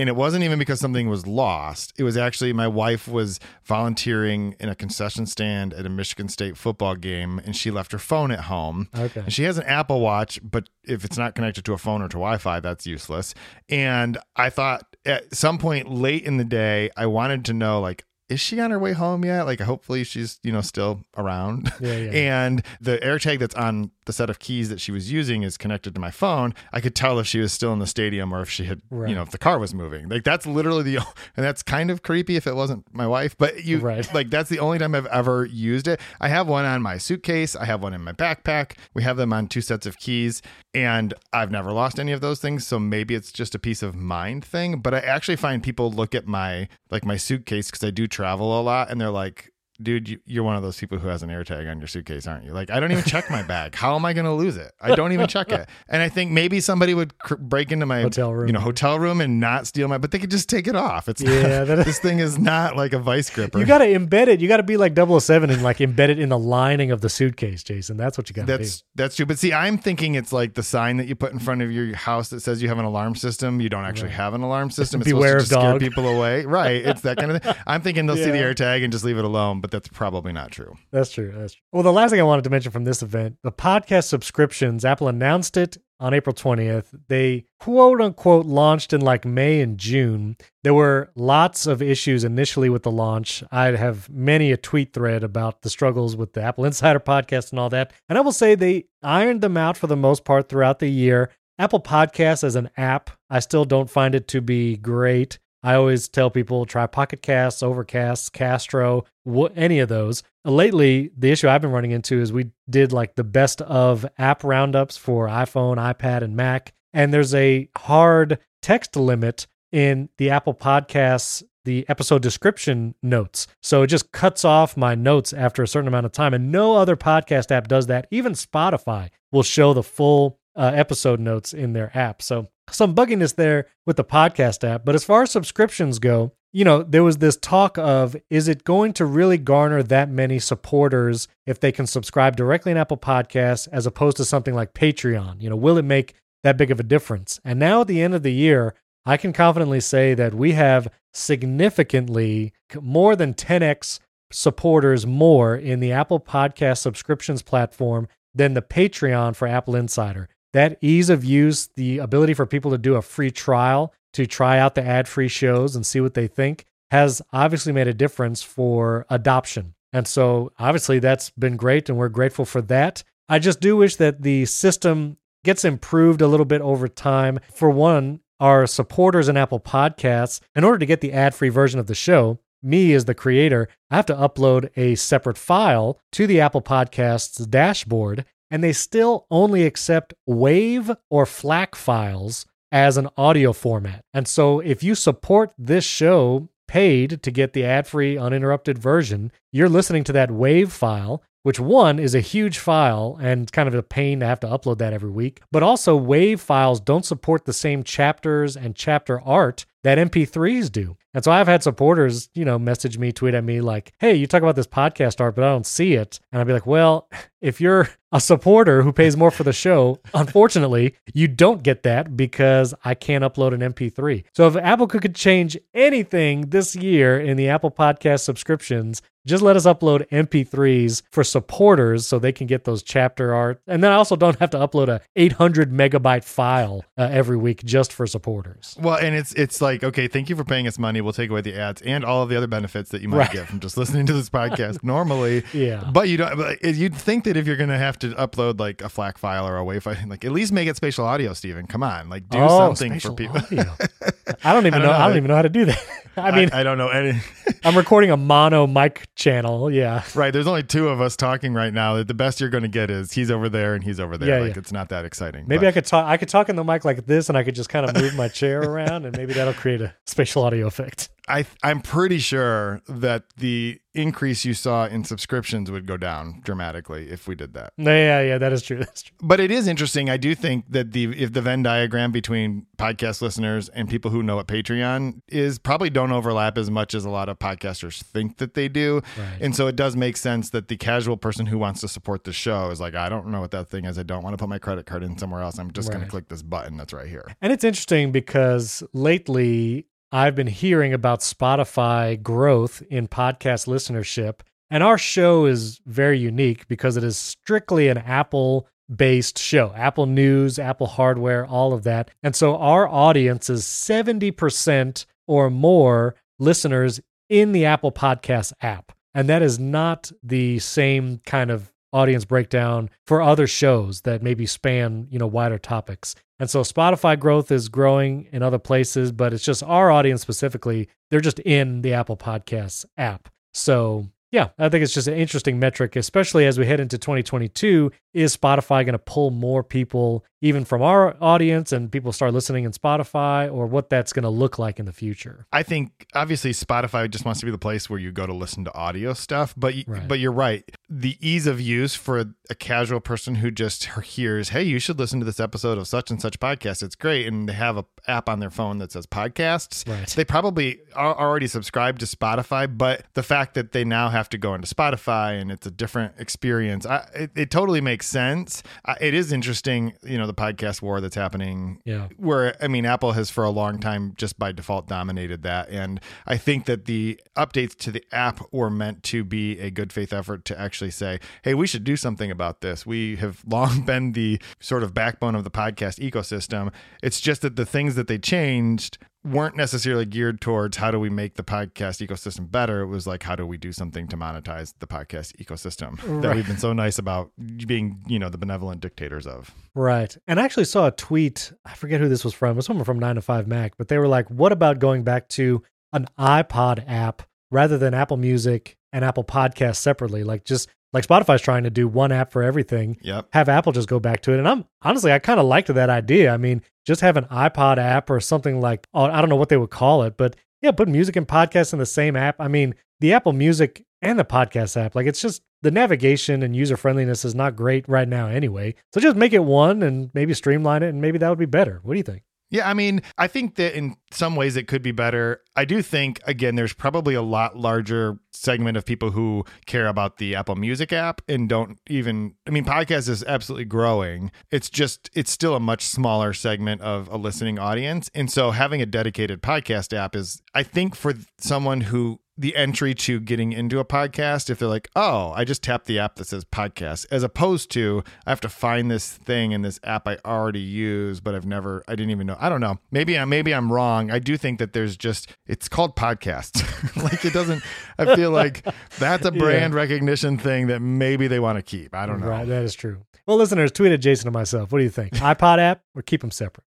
[0.00, 1.92] And it wasn't even because something was lost.
[1.98, 6.56] It was actually my wife was volunteering in a concession stand at a Michigan State
[6.56, 8.88] football game, and she left her phone at home.
[8.96, 9.22] Okay.
[9.22, 12.06] And she has an Apple Watch, but if it's not connected to a phone or
[12.06, 13.34] to Wi Fi, that's useless.
[13.68, 18.04] And I thought at some point late in the day, I wanted to know, like,
[18.28, 19.42] is she on her way home yet?
[19.44, 21.72] Like, hopefully she's, you know, still around.
[21.80, 22.10] Yeah, yeah.
[22.38, 25.94] And the AirTag that's on the set of keys that she was using is connected
[25.94, 26.52] to my phone.
[26.72, 29.08] I could tell if she was still in the stadium or if she had, Right.
[29.10, 30.08] you know, if the car was moving.
[30.08, 30.96] Like, that's literally the,
[31.36, 34.12] and that's kind of creepy if it wasn't my wife, but you, Right.
[34.14, 36.00] like, that's the only time I've ever used it.
[36.20, 38.72] I have one on my suitcase, I have one in my backpack.
[38.94, 40.40] We have them on two sets of keys,
[40.74, 42.66] and I've never lost any of those things.
[42.66, 44.80] So maybe it's just a peace of mind thing.
[44.80, 48.58] But I actually find people look at my, like, my suitcase because I do travel
[48.58, 51.30] a lot, and they're like, dude, you, you're one of those people who has an
[51.30, 52.52] AirTag on your suitcase, aren't you?
[52.52, 53.74] Like, I don't even check my bag.
[53.74, 54.72] How am I going to lose it?
[54.80, 55.68] I don't even check it.
[55.90, 58.46] And I think maybe somebody would cr- break into my Hotel room.
[58.48, 61.08] you know, hotel room and not steal my, but they could just take it off.
[61.08, 63.58] It's Yeah, not, that- this thing is not like a vice gripper.
[63.58, 64.40] You got to embed it.
[64.40, 67.08] You got to be like 007 and like embed it in the lining of the
[67.08, 67.96] suitcase, Jason.
[67.96, 68.58] That's what you got to do.
[68.58, 69.26] that's that's true.
[69.26, 71.94] But see, I'm thinking it's like the sign that you put in front of your
[71.96, 73.60] house that says you have an alarm system.
[73.60, 74.16] You don't actually Right.
[74.16, 75.00] have an alarm system.
[75.00, 76.44] It's Beware supposed to scare people away.
[76.44, 76.84] Right.
[76.84, 77.54] It's that kind of thing.
[77.66, 78.52] I'm thinking they'll see the Yeah.
[78.52, 80.76] AirTag and just leave it alone, but that's probably not true.
[80.90, 81.32] That's true.
[81.34, 81.62] That's true.
[81.72, 85.08] Well, the last thing I wanted to mention from this event, the podcast subscriptions, Apple
[85.08, 86.86] announced it on April 20th.
[87.08, 90.36] They quote unquote launched in like May and June.
[90.62, 93.42] There were lots of issues initially with the launch.
[93.50, 97.58] I have many a tweet thread about the struggles with the Apple Insider podcast and
[97.58, 97.92] all that.
[98.08, 101.30] And I will say they ironed them out for the most part throughout the year.
[101.58, 105.38] Apple Podcasts as an app, I still don't find it to be great.
[105.62, 110.22] I always tell people try Pocket Casts, Overcast, Castro, wh- any of those.
[110.44, 114.44] Lately, the issue I've been running into is we did like the best of app
[114.44, 120.54] roundups for iPhone, iPad, and Mac, and there's a hard text limit in the Apple
[120.54, 123.46] Podcasts the episode description notes.
[123.62, 126.32] So it just cuts off my notes after a certain amount of time.
[126.32, 128.06] And no other podcast app does that.
[128.10, 132.22] Even Spotify will show the full uh, episode notes in their app.
[132.22, 134.84] So some bugginess there with the podcast app.
[134.84, 138.64] But as far as subscriptions go, you know, there was this talk of is it
[138.64, 143.68] going to really garner that many supporters if they can subscribe directly in Apple Podcasts
[143.70, 145.42] as opposed to something like Patreon?
[145.42, 147.38] You know, will it make that big of a difference?
[147.44, 150.88] And now at the end of the year, I can confidently say that we have
[151.12, 154.00] significantly more than 10x
[154.30, 160.28] supporters more in the Apple Podcast subscriptions platform than the Patreon for Apple Insider.
[160.52, 164.58] That ease of use, the ability for people to do a free trial to try
[164.58, 168.42] out the ad free shows and see what they think has obviously made a difference
[168.42, 169.74] for adoption.
[169.92, 173.02] And so obviously that's been great and we're grateful for that.
[173.28, 177.40] I just do wish that the system gets improved a little bit over time.
[177.52, 181.78] For one, our supporters in Apple Podcasts, in order to get the ad free version
[181.78, 186.26] of the show, me as the creator, I have to upload a separate file to
[186.26, 193.08] the Apple Podcasts dashboard, and they still only accept WAV or FLAC files as an
[193.16, 194.04] audio format.
[194.12, 199.32] And so if you support this show paid to get the ad free, uninterrupted version,
[199.52, 203.74] you're listening to that WAV file, which one is a huge file and kind of
[203.74, 205.40] a pain to have to upload that every week.
[205.50, 210.96] But also, WAV files don't support the same chapters and chapter art that MP3s do.
[211.14, 214.26] And so I've had supporters, you know, message me, tweet at me like, hey, you
[214.26, 216.20] talk about this podcast art, but I don't see it.
[216.30, 217.08] And I'd be like, well,
[217.40, 222.16] if you're a supporter who pays more for the show, unfortunately, you don't get that
[222.16, 224.24] because I can't upload an MP3.
[224.32, 229.56] So if Apple could change anything this year in the Apple Podcast subscriptions, just let
[229.56, 233.60] us upload MP3s for supporters so they can get those chapter art.
[233.66, 237.62] And then I also don't have to upload a 800 megabyte file uh, every week
[237.64, 238.76] just for supporters.
[238.80, 241.00] Well, and it's it's like, okay, thank you for paying us money.
[241.00, 243.32] We'll take away the ads and all of the other benefits that you might Right.
[243.32, 245.42] get from just listening to this podcast normally.
[245.52, 245.84] Yeah.
[245.92, 246.36] But you don't.
[246.36, 249.46] But you'd think that if you're going to have to upload like a FLAC file
[249.46, 251.66] or a WAV file, like at least make it spatial audio, Stephen.
[251.66, 253.40] Come on, like do Oh, something for people.
[254.44, 254.92] I don't even I don't know.
[254.92, 254.92] know.
[254.92, 255.78] I don't even know how to do that.
[256.18, 257.20] I mean, I, don't know any.
[257.64, 259.70] I'm recording a mono mic channel.
[259.70, 260.02] Yeah.
[260.16, 262.02] right, there's only two of us talking right now.
[262.02, 264.28] The best you're going to get is he's over there and he's over there.
[264.40, 264.58] Yeah, like yeah.
[264.58, 265.44] it's not that exciting.
[265.46, 266.06] Maybe but- I could talk.
[266.06, 268.16] I could talk in the mic like this, and I could just kind of move
[268.16, 271.08] my chair around, and maybe that'll create a spatial audio effect.
[271.28, 277.10] I I'm pretty sure that the increase you saw in subscriptions would go down dramatically
[277.10, 277.72] if we did that.
[277.76, 278.78] Yeah, yeah, that is true.
[278.78, 279.16] That's true.
[279.20, 280.08] But it is interesting.
[280.08, 284.22] I do think that the if the Venn diagram between podcast listeners and people who
[284.22, 288.38] know what Patreon is probably don't overlap as much as a lot of podcasters think
[288.38, 289.02] that they do.
[289.18, 289.38] Right.
[289.40, 292.32] And so it does make sense that the casual person who wants to support the
[292.32, 293.98] show is like, I don't know what that thing is.
[293.98, 295.58] I don't want to put my credit card in somewhere else.
[295.58, 297.34] I'm just going to click this button that's right here.
[297.42, 304.40] And it's interesting because lately I've been hearing about Spotify growth in podcast listenership.
[304.70, 310.06] And our show is very unique because it is strictly an Apple based show Apple
[310.06, 312.10] News, Apple hardware, all of that.
[312.22, 318.92] And so our audience is 70% or more listeners in the Apple Podcast app.
[319.14, 324.46] And that is not the same kind of audience breakdown for other shows that maybe
[324.46, 326.14] span, you know, wider topics.
[326.38, 330.88] And so Spotify growth is growing in other places, but it's just our audience specifically,
[331.10, 333.28] they're just in the Apple Podcasts app.
[333.54, 337.90] So, yeah, I think it's just an interesting metric, especially as we head into 2022.
[338.14, 342.64] Is Spotify going to pull more people, even from our audience, and people start listening
[342.64, 345.46] in Spotify, or what that's going to look like in the future?
[345.52, 348.64] I think obviously Spotify just wants to be the place where you go to listen
[348.64, 350.06] to audio stuff, but Right.
[350.08, 350.64] but you're right.
[350.88, 352.18] The ease of use for
[352.50, 356.10] a casual person who just hears, "Hey, you should listen to this episode of such
[356.10, 356.82] and such podcast.
[356.82, 359.86] It's great." And they have a app on their phone that says podcasts.
[359.88, 360.08] Right.
[360.08, 364.38] They probably are already subscribed to Spotify, but the fact that they now have to
[364.38, 368.62] go into Spotify and it's a different experience, I, it, it totally makes sense.
[368.86, 371.80] I, it is interesting, you know, the podcast war that's happening.
[371.84, 372.08] Yeah.
[372.16, 375.68] where I mean Apple has for a long time just by default dominated that.
[375.70, 379.92] And I think that the updates to the app were meant to be a good
[379.92, 382.86] faith effort to actually say hey we should do something about this.
[382.86, 386.72] We have long been the sort of backbone of the podcast ecosystem.
[387.02, 391.10] It's just that the things that they changed weren't necessarily geared towards how do we
[391.10, 394.72] make the podcast ecosystem better it was like how do we do something to monetize
[394.78, 397.30] the podcast ecosystem that we've been so nice about
[397.66, 400.16] being you know the benevolent dictators of Right.
[400.26, 401.52] And I actually saw a tweet.
[401.64, 402.50] I forget who this was from.
[402.50, 405.04] It was someone from 9 to 5 Mac, but they were like, what about going
[405.04, 410.24] back to an iPod app rather than Apple Music and Apple Podcasts separately?
[410.24, 412.96] Like just like Spotify's trying to do one app for everything.
[413.02, 414.38] yep Have Apple just go back to it.
[414.38, 416.32] And I'm honestly, I kind of liked that idea.
[416.32, 419.48] I mean, just have an iPod app or something like, oh, I don't know what
[419.48, 422.36] they would call it, but yeah, put music and podcasts in the same app.
[422.40, 426.54] I mean, the Apple Music and the podcast app, like it's just the navigation and
[426.54, 428.74] user friendliness is not great right now anyway.
[428.92, 431.80] So just make it one and maybe streamline it and maybe that would be better.
[431.82, 432.22] What do you think?
[432.50, 435.42] Yeah, I mean, I think that in some ways it could be better.
[435.54, 440.18] I do think, again, there's probably a lot larger segment of people who care about
[440.18, 444.30] the Apple Music app and don't even I mean podcast is absolutely growing.
[444.50, 448.10] It's just it's still a much smaller segment of a listening audience.
[448.14, 452.94] And so having a dedicated podcast app is I think for someone who the entry
[452.94, 456.26] to getting into a podcast if they're like, oh, I just tap the app that
[456.26, 460.18] says podcast, as opposed to I have to find this thing in this app I
[460.24, 462.36] already use, but I've never, I didn't even know.
[462.38, 462.78] I don't know.
[462.92, 464.12] Maybe I maybe I'm wrong.
[464.12, 466.62] I do think that there's just it's called podcast.
[467.02, 467.62] like it doesn't.
[467.98, 468.64] I feel like
[468.98, 469.80] that's a brand yeah.
[469.80, 471.94] recognition thing that maybe they want to keep.
[471.94, 472.28] I don't know.
[472.28, 473.02] Right, that is true.
[473.26, 474.70] Well, listeners, tweeted Jason and myself.
[474.70, 475.12] What do you think?
[475.14, 476.64] iPod app or keep them separate?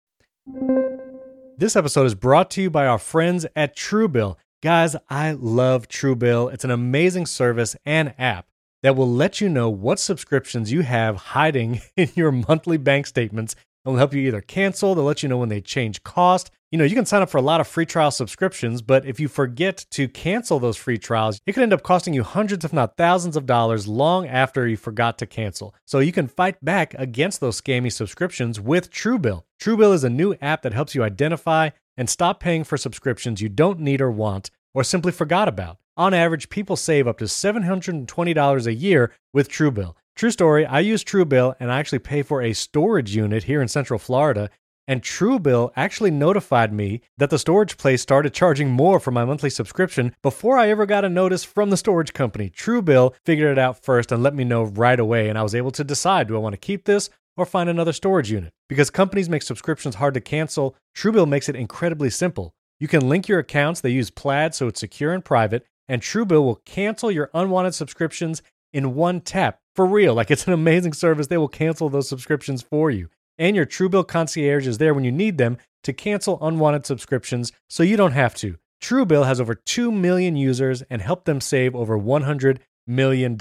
[1.57, 4.37] This episode is brought to you by our friends at Truebill.
[4.63, 6.53] Guys, I love Truebill.
[6.53, 8.47] It's an amazing service and app
[8.83, 13.57] that will let you know what subscriptions you have hiding in your monthly bank statements
[13.87, 16.51] will help you either cancel, they'll let you know when they change cost.
[16.71, 19.19] You know, you can sign up for a lot of free trial subscriptions, but if
[19.19, 22.73] you forget to cancel those free trials, it could end up costing you hundreds, if
[22.73, 25.75] not thousands of dollars long after you forgot to cancel.
[25.87, 29.45] So you can fight back against those scammy subscriptions with Truebill.
[29.61, 33.49] Truebill is a new app that helps you identify and stop paying for subscriptions you
[33.51, 35.77] don't need or want, or simply forgot about.
[35.99, 39.95] On average, people save up to $720 a year with Truebill.
[40.17, 43.69] True story, I use Truebill and I actually pay for a storage unit here in
[43.69, 44.49] Central Florida.
[44.89, 49.51] And Truebill actually notified me that the storage place started charging more for my monthly
[49.51, 52.49] subscription before I ever got a notice from the storage company.
[52.49, 55.71] Truebill figured it out first and let me know right away, and I was able
[55.73, 57.11] to decide do I want to keep this
[57.41, 58.53] or find another storage unit.
[58.69, 62.55] Because companies make subscriptions hard to cancel, Truebill makes it incredibly simple.
[62.79, 66.45] You can link your accounts, they use Plaid so it's secure and private, and Truebill
[66.45, 69.59] will cancel your unwanted subscriptions in one tap.
[69.75, 71.27] For real, like it's an amazing service.
[71.27, 73.09] They will cancel those subscriptions for you.
[73.39, 77.83] And your Truebill concierge is there when you need them to cancel unwanted subscriptions so
[77.83, 78.57] you don't have to.
[78.83, 83.39] Truebill has over 2 million users and helped them save over $100 million.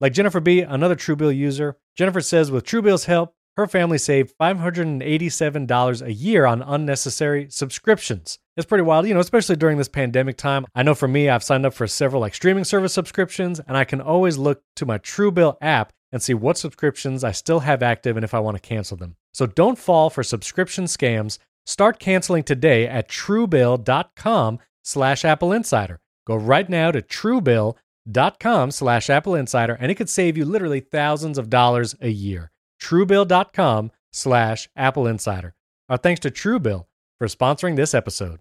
[0.00, 6.02] Like Jennifer B., another Truebill user, Jennifer says with Truebill's help, her family saved $587
[6.02, 8.38] a year on unnecessary subscriptions.
[8.54, 10.66] It's pretty wild, you know, especially during this pandemic time.
[10.74, 13.84] I know for me, I've signed up for several like streaming service subscriptions, and I
[13.84, 18.16] can always look to my Truebill app and see what subscriptions I still have active
[18.16, 19.16] and if I want to cancel them.
[19.32, 21.38] So don't fall for subscription scams.
[21.64, 25.98] Start canceling today at truebill.com slash Apple Insider.
[26.26, 27.76] Go right now to Truebill
[28.10, 32.08] dot com slash Apple Insider, and it could save you literally thousands of dollars a
[32.08, 32.50] year.
[32.80, 35.54] Truebill.com slash Apple Insider.
[35.88, 36.86] Our thanks to Truebill
[37.18, 38.40] for sponsoring this episode.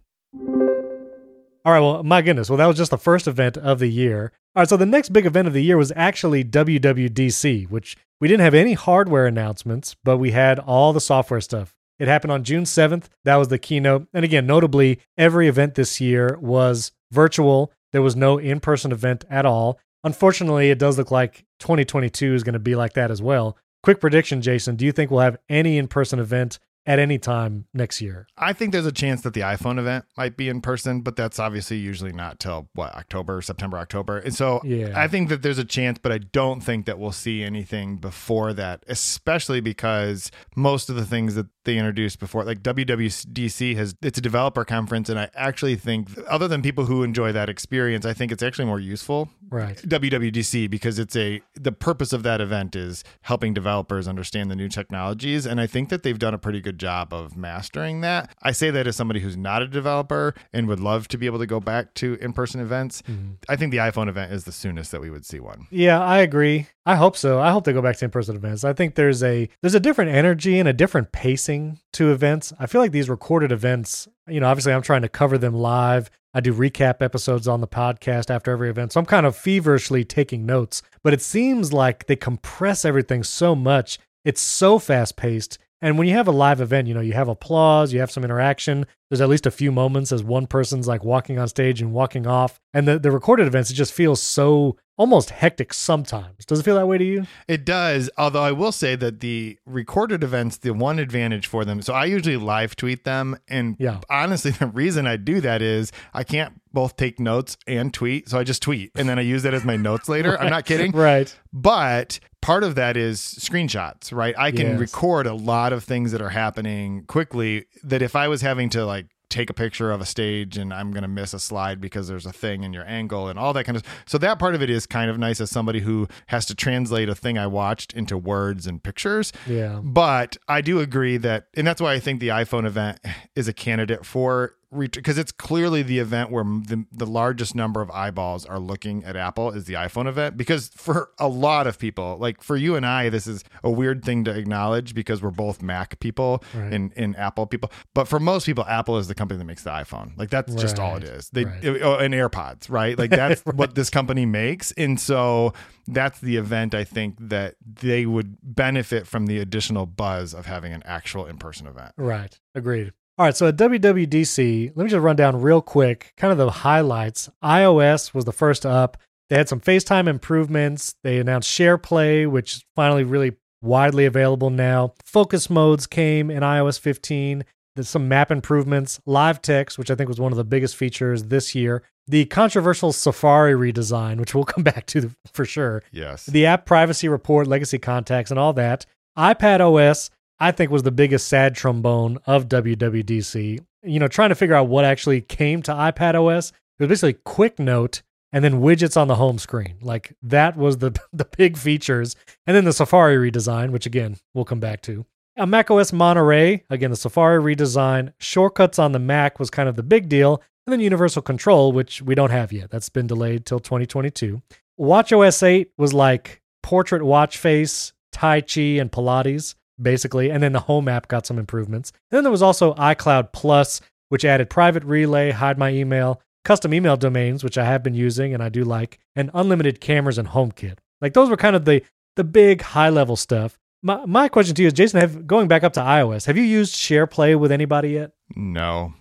[1.66, 2.50] All right, well, my goodness.
[2.50, 4.32] Well, that was just the first event of the year.
[4.56, 8.28] All right, so the next big event of the year was actually WWDC, which we
[8.28, 11.74] didn't have any hardware announcements, but we had all the software stuff.
[11.98, 13.06] It happened on June 7th.
[13.24, 14.08] That was the keynote.
[14.14, 19.24] And again, notably, every event this year was virtual there was no in person event
[19.30, 19.80] at all.
[20.04, 23.58] Unfortunately, it does look like 2022 is going to be like that as well.
[23.84, 24.76] Quick prediction, Jason.
[24.76, 28.28] Do you think we'll have any in person event at any time next year.
[28.38, 31.40] I think there's a chance that the iPhone event might be in person, but that's
[31.40, 34.20] obviously usually not till what October, September, October.
[34.20, 34.94] And so yeah.
[34.96, 38.54] I think that there's a chance, but I don't think that we'll see anything before
[38.54, 44.20] that, especially because most of the things that they introduced before, like WWDC has it's
[44.20, 48.14] a developer conference, and I actually think other than people who enjoy that experience, I
[48.14, 49.30] think it's actually more useful.
[49.50, 49.78] Right.
[49.78, 54.70] WWDC because it's a the purpose of that event is helping developers understand the new
[54.70, 58.36] technologies, and I think that they've done a pretty good good job of mastering that.
[58.42, 61.40] I say that as somebody who's not a developer and would love to be able
[61.40, 63.02] to go back to in person events.
[63.04, 63.34] Mm-hmm.
[63.48, 65.68] I think the iPhone event is the soonest that we would see one.
[65.72, 66.68] Yeah, I agree.
[66.88, 67.40] I hope so.
[67.40, 68.64] I hope they go back to in person events.
[68.64, 72.54] I think there's a there's a different energy and a different pacing to events.
[72.60, 76.12] I feel like these recorded events, you know, obviously I'm trying to cover them live.
[76.34, 78.92] I do recap episodes on the podcast after every event.
[78.92, 83.56] So I'm kind of feverishly taking notes, but it seems like they compress everything so
[83.56, 83.98] much.
[84.24, 87.28] It's so fast paced and when you have a live event, you know, you have
[87.28, 88.88] applause, you have some interaction.
[89.10, 92.26] There's at least a few moments as one person's like walking on stage and walking
[92.26, 92.60] off.
[92.74, 96.46] And the, the recorded events, it just feels so almost hectic sometimes.
[96.46, 97.26] Does it feel that way to you?
[97.48, 98.10] It does.
[98.18, 102.06] Although I will say that the recorded events, the one advantage for them, so I
[102.06, 103.38] usually live tweet them.
[103.48, 104.02] And yeah.
[104.10, 108.30] honestly, the reason I do that is I can't both take notes and tweet.
[108.30, 110.32] So I just tweet and then I use that as my notes later.
[110.32, 110.42] right.
[110.42, 110.92] I'm not kidding.
[110.92, 111.34] Right.
[111.54, 114.36] But part of that is screenshots, right?
[114.38, 114.80] I can yes.
[114.80, 118.86] record a lot of things that are happening quickly that if I was having to
[118.86, 122.08] like take a picture of a stage and I'm going to miss a slide because
[122.08, 124.62] there's a thing in your angle and all that kind of so that part of
[124.62, 127.92] it is kind of nice as somebody who has to translate a thing I watched
[127.94, 129.34] into words and pictures.
[129.46, 129.82] Yeah.
[129.84, 133.00] But I do agree that and that's why I think the iPhone event
[133.36, 137.90] is a candidate for because it's clearly the event where the, the largest number of
[137.92, 140.38] eyeballs are looking at Apple is the iPhone event.
[140.38, 144.04] Because for a lot of people, like for you and I, this is a weird
[144.04, 146.74] thing to acknowledge because we're both Mac people Right.
[146.74, 147.72] and, and Apple people.
[147.94, 150.18] But for most people, Apple is the company that makes the iPhone.
[150.18, 151.30] Like that's just all it is.
[151.34, 151.62] Right.
[151.62, 151.82] They right.
[151.82, 152.98] oh, and AirPods, right?
[152.98, 154.72] Like that's what this company makes.
[154.74, 155.54] And so
[155.88, 160.74] that's the event I think that they would benefit from the additional buzz of having
[160.74, 161.94] an actual in-person event.
[161.98, 162.40] Right.
[162.54, 162.94] Agreed.
[163.18, 163.36] All right.
[163.36, 167.30] So at WWDC, let me just run down real quick kind of the highlights.
[167.44, 168.98] iOS was the first up.
[169.30, 170.96] They had some FaceTime improvements.
[171.04, 174.94] They announced SharePlay, which is finally really widely available now.
[175.04, 177.44] Focus modes came in iOS 15.
[177.76, 179.00] There's some map improvements.
[179.06, 181.84] Live text, which I think was one of the biggest features this year.
[182.08, 186.26] The controversial Safari redesign, which we'll come back to for sure Yes.
[186.28, 188.86] the app privacy report, legacy contacts, and all that.
[189.18, 193.60] iPad OS, I think, was the biggest sad trombone of WWDC.
[193.84, 196.52] You know, trying to figure out what actually came to iPad OS.
[196.80, 198.02] It was basically quick note
[198.36, 199.78] and then widgets on the home screen.
[199.82, 202.16] Like that was the the big features.
[202.46, 205.06] And then the Safari redesign, which again we'll come back to.
[205.38, 208.14] A macOS Monterey, again the Safari redesign.
[208.20, 210.42] Shortcuts on the Mac was kind of the big deal.
[210.68, 212.72] And then Universal Control, which we don't have yet.
[212.72, 214.42] That's been delayed till 2022.
[214.78, 220.30] Watch OS 8 was like portrait watch face, Tai Chi, and Pilates, basically.
[220.32, 221.92] And then the home app got some improvements.
[222.12, 226.74] And then there was also iCloud Plus, which added private relay, hide my email, custom
[226.74, 230.28] email domains, which I have been using and I do like, and unlimited cameras and
[230.30, 230.78] HomeKit.
[231.02, 231.84] Like those were kind of the
[232.16, 233.58] the big high level stuff.
[233.84, 236.44] My my question to you is, Jason, have going back up to iOS, have you
[236.44, 238.12] used SharePlay with anybody yet?
[238.36, 238.94] No.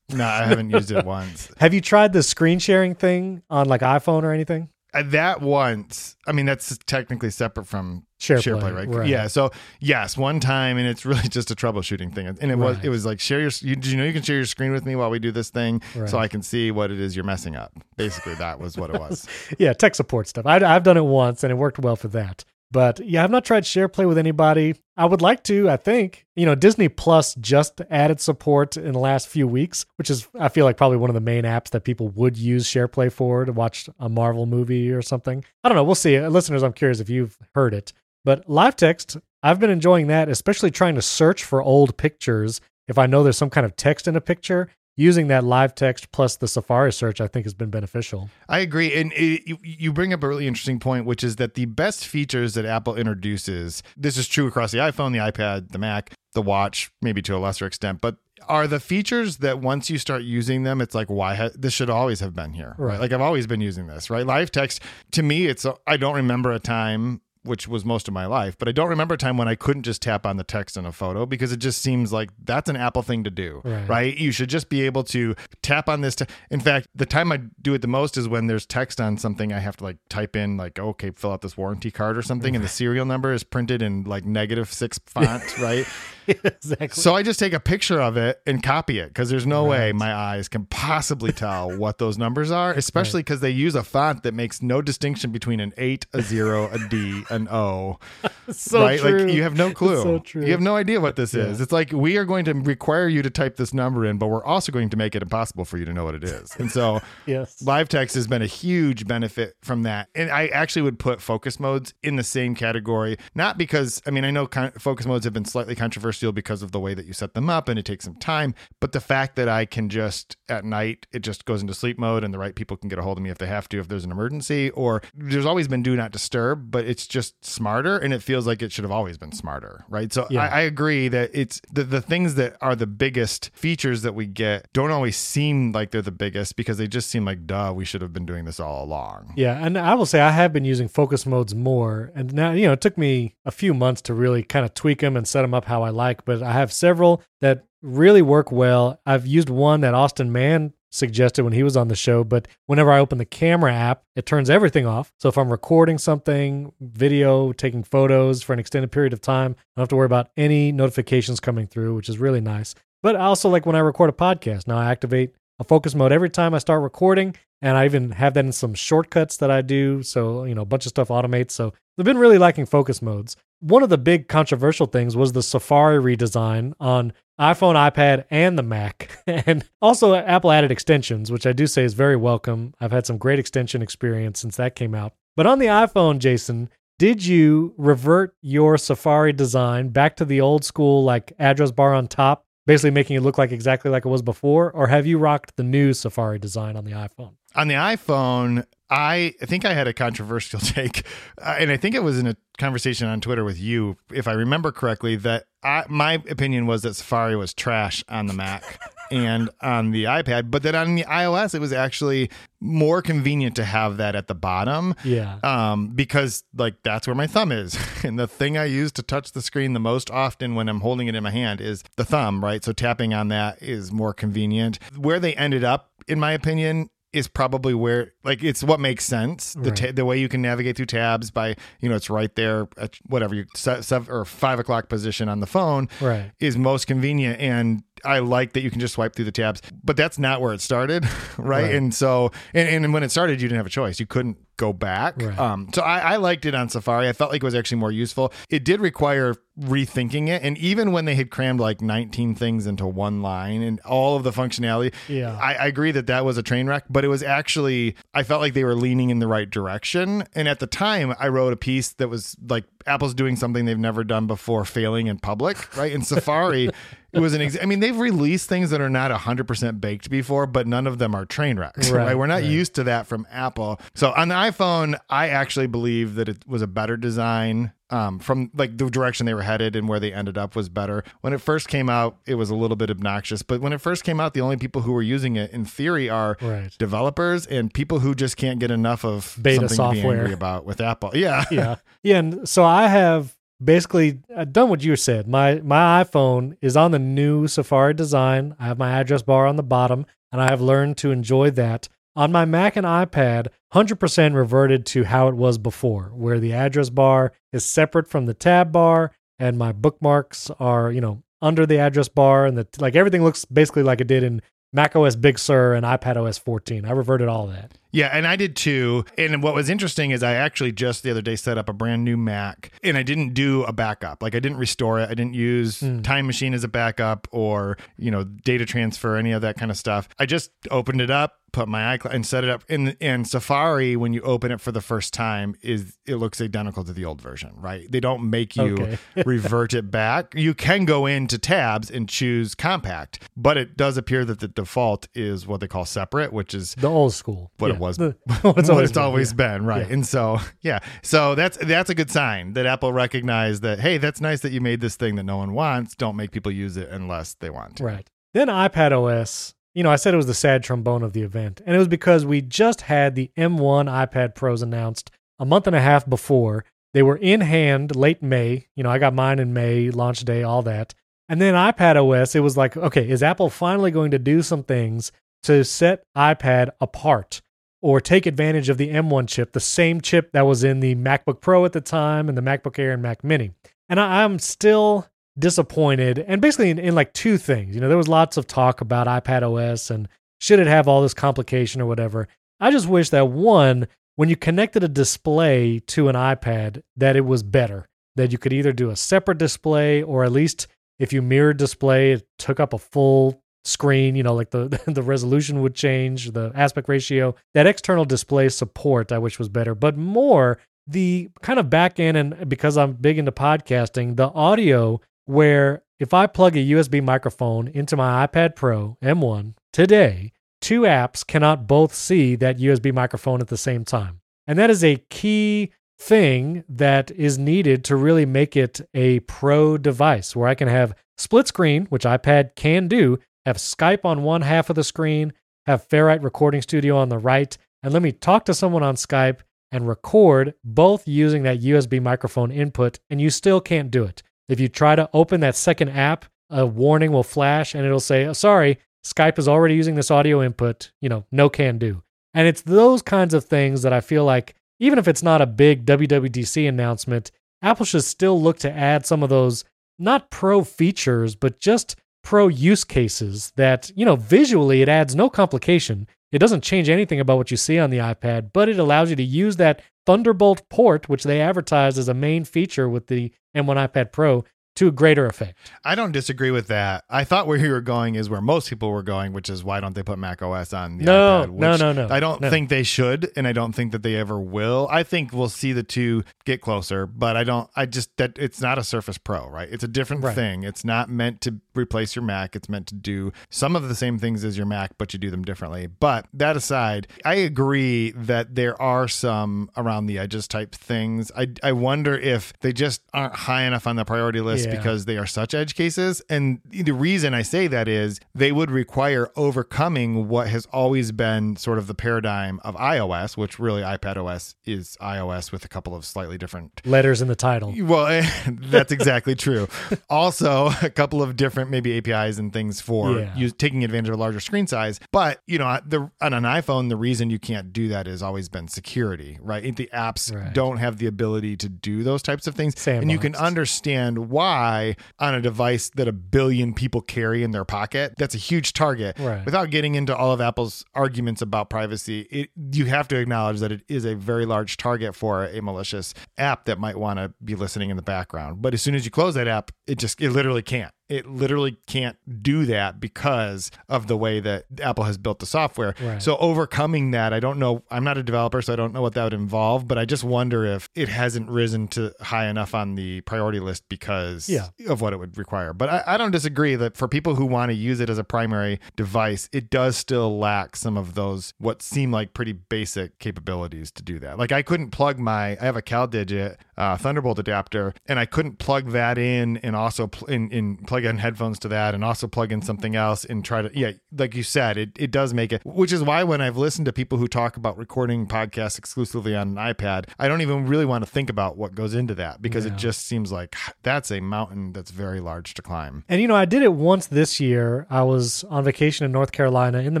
[0.10, 1.50] No, I haven't used it once.
[1.58, 4.68] Have you tried the screen sharing thing on like iPhone or anything?
[4.94, 6.16] Uh, that once.
[6.26, 8.88] I mean, that's technically separate from SharePlay, SharePlay, right?
[8.88, 9.08] right.
[9.08, 9.26] Yeah.
[9.26, 12.26] So yes, one time, and it's really just a troubleshooting thing.
[12.26, 13.50] And it was it was like share your.
[13.60, 15.80] You, you know you can share your screen with me while we do this thing,
[15.94, 16.08] Right.
[16.08, 17.72] so I can see what it is you're messing up.
[17.96, 19.26] Basically, that was what it was.
[19.58, 20.46] yeah, tech support stuff.
[20.46, 22.44] I, I've done it once and it worked well for that.
[22.72, 24.74] But yeah, I've not tried SharePlay with anybody.
[24.96, 26.24] I would like to, I think.
[26.34, 30.48] You know, Disney Plus just added support in the last few weeks, which is, I
[30.48, 33.52] feel like, probably one of the main apps that people would use SharePlay for to
[33.52, 35.44] watch a Marvel movie or something.
[35.62, 35.84] I don't know.
[35.84, 36.16] We'll see.
[36.16, 37.92] Uh, listeners, I'm curious if you've heard it.
[38.24, 42.60] But live text, I've been enjoying that, especially trying to search for old pictures.
[42.88, 46.12] If I know there's some kind of text in a picture, using that live text
[46.12, 48.30] plus the Safari search, I think has been beneficial.
[48.48, 51.64] I agree, and it, you, bring up a really interesting point, which is that the
[51.66, 53.82] best features that Apple introduces.
[53.96, 57.38] This is true across the iPhone, the iPad, the Mac, the Watch, maybe to a
[57.38, 58.16] lesser extent, but
[58.48, 61.90] are the features that once you start using them, it's like, why ha- this should
[61.90, 62.92] always have been here, right?
[62.92, 63.00] Right.
[63.00, 64.26] Like I've always been using this, right?
[64.26, 64.82] Live text
[65.12, 68.68] to me, it's I don't remember a time which was most of my life, but
[68.68, 70.92] I don't remember a time when I couldn't just tap on the text in a
[70.92, 73.88] photo because it just seems like that's an Apple thing to do, Right.
[73.88, 74.16] right?
[74.16, 76.14] You should just be able to tap on this.
[76.14, 79.16] Te- in fact, the time I do it the most is when there's text on
[79.16, 82.22] something I have to like type in, like, okay, fill out this warranty card or
[82.22, 85.86] something, and the serial number is printed in like negative six font, right?
[86.44, 86.88] exactly.
[86.88, 89.92] So I just take a picture of it and copy it because there's no way
[89.92, 94.22] my eyes can possibly tell what those numbers are, especially because they use a font
[94.22, 97.98] that makes no distinction between an eight, a zero, a D, an O.
[98.50, 99.00] so right?
[99.00, 99.24] true.
[99.24, 100.02] Like you have no clue.
[100.02, 100.22] so.
[100.40, 101.60] You have no idea what this is.
[101.60, 104.44] It's like we are going to require you to type this number in, but we're
[104.44, 106.54] also going to make it impossible for you to know what it is.
[106.56, 107.62] And so yes.
[107.62, 110.08] Live text has been a huge benefit from that.
[110.14, 114.24] And I actually would put focus modes in the same category, not because, I mean,
[114.24, 117.12] I know con- focus modes have been slightly controversial because of the way that you
[117.12, 120.36] set them up and it takes some time, but the fact that I can just
[120.48, 123.02] at night, it just goes into sleep mode and the right people can get a
[123.02, 125.82] hold of me if they have to, if there's an emergency, or there's always been
[125.82, 129.18] do not disturb, but it's just smarter and it feels like it should have always
[129.18, 130.12] been smarter, right?
[130.12, 130.42] So Yeah.
[130.42, 134.26] I, I agree that it's the, the things that are the biggest features that we
[134.26, 137.84] get don't always seem like they're the biggest because they just seem like, duh, we
[137.84, 139.32] should have been doing this all along.
[139.36, 142.66] Yeah, and I will say I have been using focus modes more, and now you
[142.66, 145.42] know it took me a few months to really kind of tweak them and set
[145.42, 146.01] them up how I like.
[146.02, 149.00] Like, but I have several that really work well.
[149.06, 152.92] I've used one that Austin Mann suggested when he was on the show, but whenever
[152.92, 155.12] I open the camera app, it turns everything off.
[155.18, 159.64] So if I'm recording something, video, taking photos for an extended period of time, I
[159.80, 162.74] don't have to worry about any notifications coming through, which is really nice.
[163.02, 164.66] But I also like when I record a podcast.
[164.66, 168.34] Now I activate a focus mode every time I start recording, and I even have
[168.34, 170.02] that in some shortcuts that I do.
[170.02, 171.52] So, you know, a bunch of stuff automates.
[171.52, 173.36] So I've been really lacking focus modes.
[173.60, 178.62] One of the big controversial things was the Safari redesign on iPhone, iPad, and the
[178.62, 179.10] Mac.
[179.26, 182.74] and also, Apple added extensions, which I do say is very welcome.
[182.80, 185.12] I've had some great extension experience since that came out.
[185.36, 190.64] But on the iPhone, Jason, did you revert your Safari design back to the old
[190.64, 194.22] school, like address bar on top basically making it look like exactly like it was
[194.22, 197.34] before, or have you rocked the new Safari design on the iPhone?
[197.54, 201.06] On the iPhone, I think I had a controversial take,
[201.40, 204.32] uh, and I think it was in a conversation on Twitter with you, if I
[204.32, 208.80] remember correctly, that I, my opinion was that Safari was trash on the Mac
[209.10, 212.28] and on the iPad, but that on the iOS it was actually
[212.60, 214.94] more convenient to have that at the bottom.
[215.04, 215.38] Yeah.
[215.42, 219.32] Um, because like that's where my thumb is, and the thing I use to touch
[219.32, 222.44] the screen the most often when I'm holding it in my hand is the thumb,
[222.44, 222.62] right?
[222.62, 224.78] So tapping on that is more convenient.
[224.96, 229.52] Where they ended up, in my opinion, is probably where like it's what makes sense
[229.54, 229.76] the Right.
[229.76, 232.96] ta- the way you can navigate through tabs by you know it's right there at
[233.06, 236.32] whatever you se- seven or five o'clock position on the phone Right.
[236.40, 239.96] is most convenient and I like that you can just swipe through the tabs but
[239.96, 241.04] that's not where it started
[241.36, 241.74] right, Right.
[241.74, 244.72] and so and, and when it started you didn't have a choice you couldn't go
[244.72, 245.38] back Right.
[245.38, 247.92] um so I, I liked it on Safari I felt like it was actually more
[247.92, 252.66] useful it did require rethinking it and even when they had crammed like 19 things
[252.66, 255.36] into one line and all of the functionality Yeah.
[255.40, 258.40] I, I agree that that was a train wreck, but it was actually, I felt
[258.40, 260.24] like they were leaning in the right direction.
[260.34, 263.78] And at the time, I wrote a piece that was like Apple's doing something they've
[263.78, 265.92] never done before, failing in public, right?
[265.92, 266.70] In Safari,
[267.12, 270.46] it was an, ex- I mean, they've released things that are not 100% baked before,
[270.46, 272.06] but none of them are train wrecks, right?
[272.06, 272.44] Right, We're not right.
[272.44, 273.80] used to that from Apple.
[273.94, 277.72] So on the iPhone, I actually believe that it was a better design.
[277.90, 281.04] Um, from like the direction they were headed and where they ended up was better.
[281.20, 284.02] When it first came out, it was a little bit obnoxious, but when it first
[284.02, 286.70] came out, the only people who were using it in theory are Right.
[286.78, 290.18] developers and people who just can't get enough of Beta something to be software.
[290.20, 291.10] angry about with Apple.
[291.14, 291.44] Yeah.
[291.50, 291.76] yeah.
[292.02, 292.18] Yeah.
[292.18, 295.28] And so I have basically uh, done what you said.
[295.28, 298.56] My my iPhone is on the new Safari design.
[298.58, 301.88] I have my address bar on the bottom, and I have learned to enjoy that.
[302.14, 306.90] On my Mac and iPad, 100% reverted to how it was before, where the address
[306.90, 311.78] bar is separate from the tab bar, and my bookmarks are, you know, under the
[311.78, 314.42] address bar, and the like everything looks basically like it did in
[314.72, 316.84] Mac OS Big Sur and iPad OS 14.
[316.84, 317.78] I reverted all that.
[317.92, 319.04] Yeah, and I did too.
[319.16, 322.04] And what was interesting is I actually just the other day set up a brand
[322.04, 324.22] new Mac and I didn't do a backup.
[324.22, 325.10] Like I didn't restore it.
[325.10, 326.00] I didn't use hmm.
[326.02, 329.76] Time Machine as a backup or, you know, data transfer, any of that kind of
[329.76, 330.08] stuff.
[330.18, 332.64] I just opened it up, put my iCloud and set it up.
[332.68, 336.82] In in Safari, when you open it for the first time, is it looks identical
[336.84, 337.90] to the old version, right?
[337.90, 338.98] They don't make you Okay.
[339.26, 340.34] revert it back.
[340.34, 345.08] You can go into tabs and choose compact, but it does appear that the default
[345.14, 347.50] is what they call separate, which is The old school.
[347.58, 347.80] What it Yeah.
[347.82, 349.86] Was- The- what it's always, been, been, right?
[349.86, 349.92] Yeah.
[349.92, 353.78] And so, yeah, so that's that's a good sign that Apple recognized that.
[353.80, 355.94] Hey, that's nice that you made this thing that no one wants.
[355.94, 357.76] Don't make people use it unless they want.
[357.76, 357.84] to.
[357.84, 358.08] Right.
[358.32, 361.60] Then iPad OS, you know, I said it was the sad trombone of the event.
[361.66, 365.76] And it was because we just had the M1 iPad Pros announced a month and
[365.76, 366.64] a half before.
[366.94, 368.68] They were in hand late May.
[368.76, 370.94] You know, I got mine in May, launch day, all that.
[371.28, 374.62] And then iPad OS, it was like, okay, is Apple finally going to do some
[374.62, 375.10] things
[375.44, 377.40] to set iPad apart
[377.82, 381.40] or take advantage of the M1 chip, the same chip that was in the MacBook
[381.40, 383.50] Pro at the time and the MacBook Air and Mac Mini?
[383.88, 385.06] And I, I'm still
[385.38, 388.82] disappointed and basically in, in like two things you know there was lots of talk
[388.82, 390.06] about ipad os and
[390.40, 392.28] should it have all this complication or whatever
[392.60, 397.24] i just wish that one when you connected a display to an ipad that it
[397.24, 400.66] was better that you could either do a separate display or at least
[400.98, 405.02] if you mirrored display it took up a full screen you know like the the
[405.02, 409.96] resolution would change the aspect ratio that external display support i wish was better but
[409.96, 415.82] more the kind of back end and because i'm big into podcasting the audio where
[416.02, 421.68] if I plug a USB microphone into my iPad Pro M1 today, two apps cannot
[421.68, 424.20] both see that USB microphone at the same time.
[424.48, 429.78] And that is a key thing that is needed to really make it a pro
[429.78, 434.42] device where I can have split screen, which iPad can do, have Skype on one
[434.42, 435.32] half of the screen,
[435.66, 439.40] have Ferrite Recording Studio on the right, and let me talk to someone on Skype
[439.70, 444.22] and record both using that USB microphone input, and you still can't do it.
[444.48, 448.26] If you try to open that second app, a warning will flash and it'll say,
[448.26, 452.02] "Oh, sorry, Skype is already using this audio input, you know, no can do.
[452.34, 455.46] And it's those kinds of things that I feel like, even if it's not a
[455.46, 457.30] big WWDC announcement,
[457.60, 459.64] Apple should still look to add some of those,
[459.98, 465.28] not pro features, but just pro use cases that, you know, visually it adds no
[465.28, 466.08] complication.
[466.30, 469.16] It doesn't change anything about what you see on the iPad, but it allows you
[469.16, 473.88] to use that Thunderbolt port, which they advertised as a main feature with the M1
[473.88, 474.44] iPad Pro,
[474.76, 475.56] to a greater effect.
[475.84, 477.04] I don't disagree with that.
[477.10, 479.80] I thought where you were going is where most people were going, which is why
[479.80, 481.46] don't they put Mac OS on the No, iPad?
[481.46, 482.48] no, which no, no, I don't no.
[482.50, 484.88] think they should, and I don't think that they ever will.
[484.90, 487.68] I think we'll see the two get closer, but I don't.
[487.76, 489.68] I just that it's not a Surface Pro, right?
[489.70, 490.34] It's a different Right.
[490.34, 490.62] thing.
[490.62, 492.56] It's not meant to replace your Mac.
[492.56, 495.30] It's meant to do some of the same things as your Mac, but you do
[495.30, 495.86] them differently.
[495.86, 501.30] But that aside, I agree that there are some around the edges type things.
[501.36, 504.61] I I wonder if they just aren't high enough on the priority list Yeah.
[504.70, 506.22] Because they are such edge cases.
[506.28, 511.56] And the reason I say that is they would require overcoming what has always been
[511.56, 515.94] sort of the paradigm of iOS, which really iPad OS is iOS with a couple
[515.94, 517.74] of slightly different Letters in the title.
[517.82, 519.68] well, eh, that's exactly true.
[520.10, 523.34] Also, a couple of different maybe APIs and things for Yeah.
[523.36, 525.00] use, taking advantage of a larger screen size.
[525.10, 528.48] But you know, the on an iPhone, the reason you can't do that has always
[528.48, 529.74] been security, right?
[529.74, 530.52] The apps Right.
[530.52, 534.51] don't have the ability to do those types of things, and you can understand why
[534.52, 539.18] on a device that a billion people carry in their pocket, that's a huge target.
[539.18, 539.44] Right.
[539.44, 543.72] Without getting into all of Apple's arguments about privacy, it, you have to acknowledge that
[543.72, 547.54] it is a very large target for a malicious app that might want to be
[547.54, 548.62] listening in the background.
[548.62, 550.92] But as soon as you close that app, it just it literally can't.
[551.08, 555.94] It literally can't do that because of the way that Apple has built the software.
[556.00, 556.22] Right.
[556.22, 557.82] So overcoming that, I don't know.
[557.90, 559.86] I'm not a developer, so I don't know what that would involve.
[559.86, 563.88] But I just wonder if it hasn't risen to high enough on the priority list
[563.88, 564.68] because Yeah.
[564.88, 565.72] of what it would require.
[565.74, 568.24] But I, I don't disagree that for people who want to use it as a
[568.24, 573.90] primary device, it does still lack some of those what seem like pretty basic capabilities
[573.92, 574.38] to do that.
[574.38, 578.58] Like I couldn't plug my I have a CalDigit uh, Thunderbolt adapter, and I couldn't
[578.58, 582.28] plug that in and also pl- in, in plug in headphones to that, and also
[582.28, 585.50] plug in something else and try to yeah, like you said, it it does make
[585.50, 585.62] it.
[585.64, 589.56] Which is why when I've listened to people who talk about recording podcasts exclusively on
[589.56, 592.66] an iPad, I don't even really want to think about what goes into that because
[592.66, 592.72] Yeah.
[592.72, 596.04] it just seems like that's a mountain that's very large to climb.
[596.10, 597.86] And you know, I did it once this year.
[597.88, 600.00] I was on vacation in North Carolina in the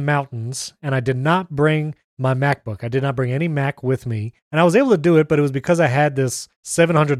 [0.00, 2.84] mountains, and I did not bring my MacBook.
[2.84, 4.34] I did not bring any Mac with me.
[4.52, 7.16] And I was able to do it, but it was because I had this $700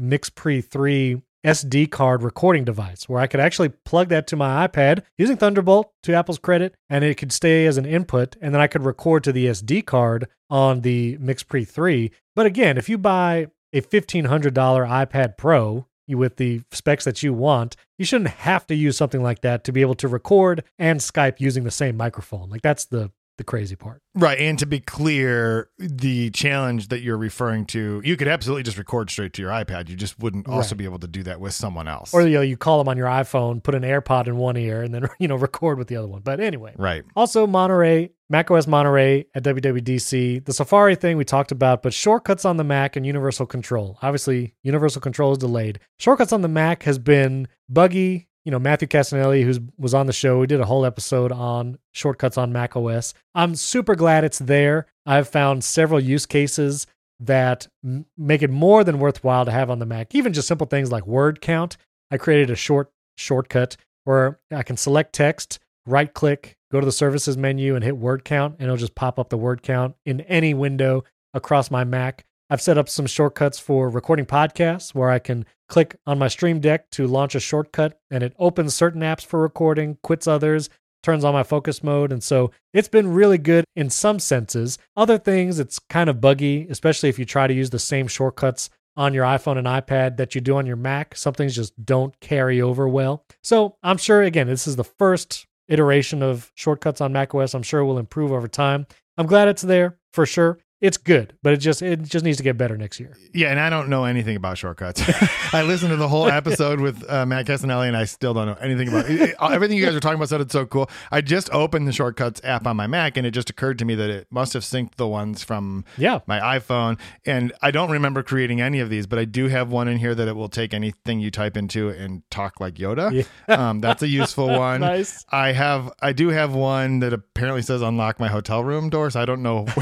[0.00, 5.02] MixPre 3 SD card recording device where I could actually plug that to my iPad
[5.16, 8.66] using Thunderbolt to Apple's credit, and it could stay as an input, and then I
[8.66, 12.10] could record to the SD card on the MixPre 3.
[12.36, 15.86] But again, if you buy a $1,500 iPad Pro,
[16.16, 19.72] with the specs that you want, you shouldn't have to use something like that to
[19.72, 22.50] be able to record and Skype using the same microphone.
[22.50, 23.10] Like that's the
[23.40, 24.02] the crazy part.
[24.14, 24.38] Right.
[24.38, 29.08] And to be clear, the challenge that you're referring to, you could absolutely just record
[29.08, 29.88] straight to your iPad.
[29.88, 30.78] You just wouldn't also Right.
[30.78, 32.12] be able to do that with someone else.
[32.12, 34.82] Or you know, you call them on your iPhone, put an AirPod in one ear,
[34.82, 36.20] and then you know record with the other one.
[36.22, 37.02] But anyway, right.
[37.16, 40.44] Also, Monterey, macOS Monterey at WWDC.
[40.44, 43.98] The Safari thing we talked about, but shortcuts on the Mac and Universal Control.
[44.02, 45.80] Obviously, Universal Control is delayed.
[45.98, 48.28] Shortcuts on the Mac has been buggy.
[48.44, 51.78] You know, Matthew Cassinelli, who was on the show, we did a whole episode on
[51.92, 53.12] shortcuts on Mac OS.
[53.34, 54.86] I'm super glad it's there.
[55.04, 56.86] I've found several use cases
[57.20, 60.14] that m- make it more than worthwhile to have on the Mac.
[60.14, 61.76] Even just simple things like word count.
[62.10, 66.92] I created a short shortcut where I can select text, right click, go to the
[66.92, 70.22] services menu and hit word count, and it'll just pop up the word count in
[70.22, 72.24] any window across my Mac.
[72.52, 76.58] I've set up some shortcuts for recording podcasts where I can click on my Stream
[76.58, 80.68] Deck to launch a shortcut and it opens certain apps for recording, quits others,
[81.04, 82.10] turns on my focus mode.
[82.10, 84.78] And so it's been really good in some senses.
[84.96, 88.68] Other things, it's kind of buggy, especially if you try to use the same shortcuts
[88.96, 91.16] on your iPhone and iPad that you do on your Mac.
[91.16, 93.24] Some things just don't carry over well.
[93.44, 97.54] So I'm sure, again, this is the first iteration of shortcuts on macOS.
[97.54, 98.88] I'm sure it will improve over time.
[99.16, 100.58] I'm glad it's there for sure.
[100.80, 103.14] It's good, but it just it just needs to get better next year.
[103.34, 105.02] Yeah, and I don't know anything about shortcuts.
[105.54, 108.54] I listened to the whole episode with uh, Matt Cassinelli, and I still don't know
[108.60, 109.20] anything about it.
[109.20, 110.88] It- Everything you guys are talking about sounded so cool.
[111.10, 113.94] I just opened the shortcuts app on my Mac, and it just occurred to me
[113.96, 116.20] that it must have synced the ones from Yeah.
[116.26, 116.98] my iPhone.
[117.26, 120.14] And I don't remember creating any of these, but I do have one in here
[120.14, 123.26] that it will take anything you type into and talk like Yoda.
[123.48, 124.80] Um, that's a useful one.
[124.80, 125.26] Nice.
[125.30, 129.10] I have, I do have one that apparently says unlock my hotel room door.
[129.10, 129.66] So I don't know.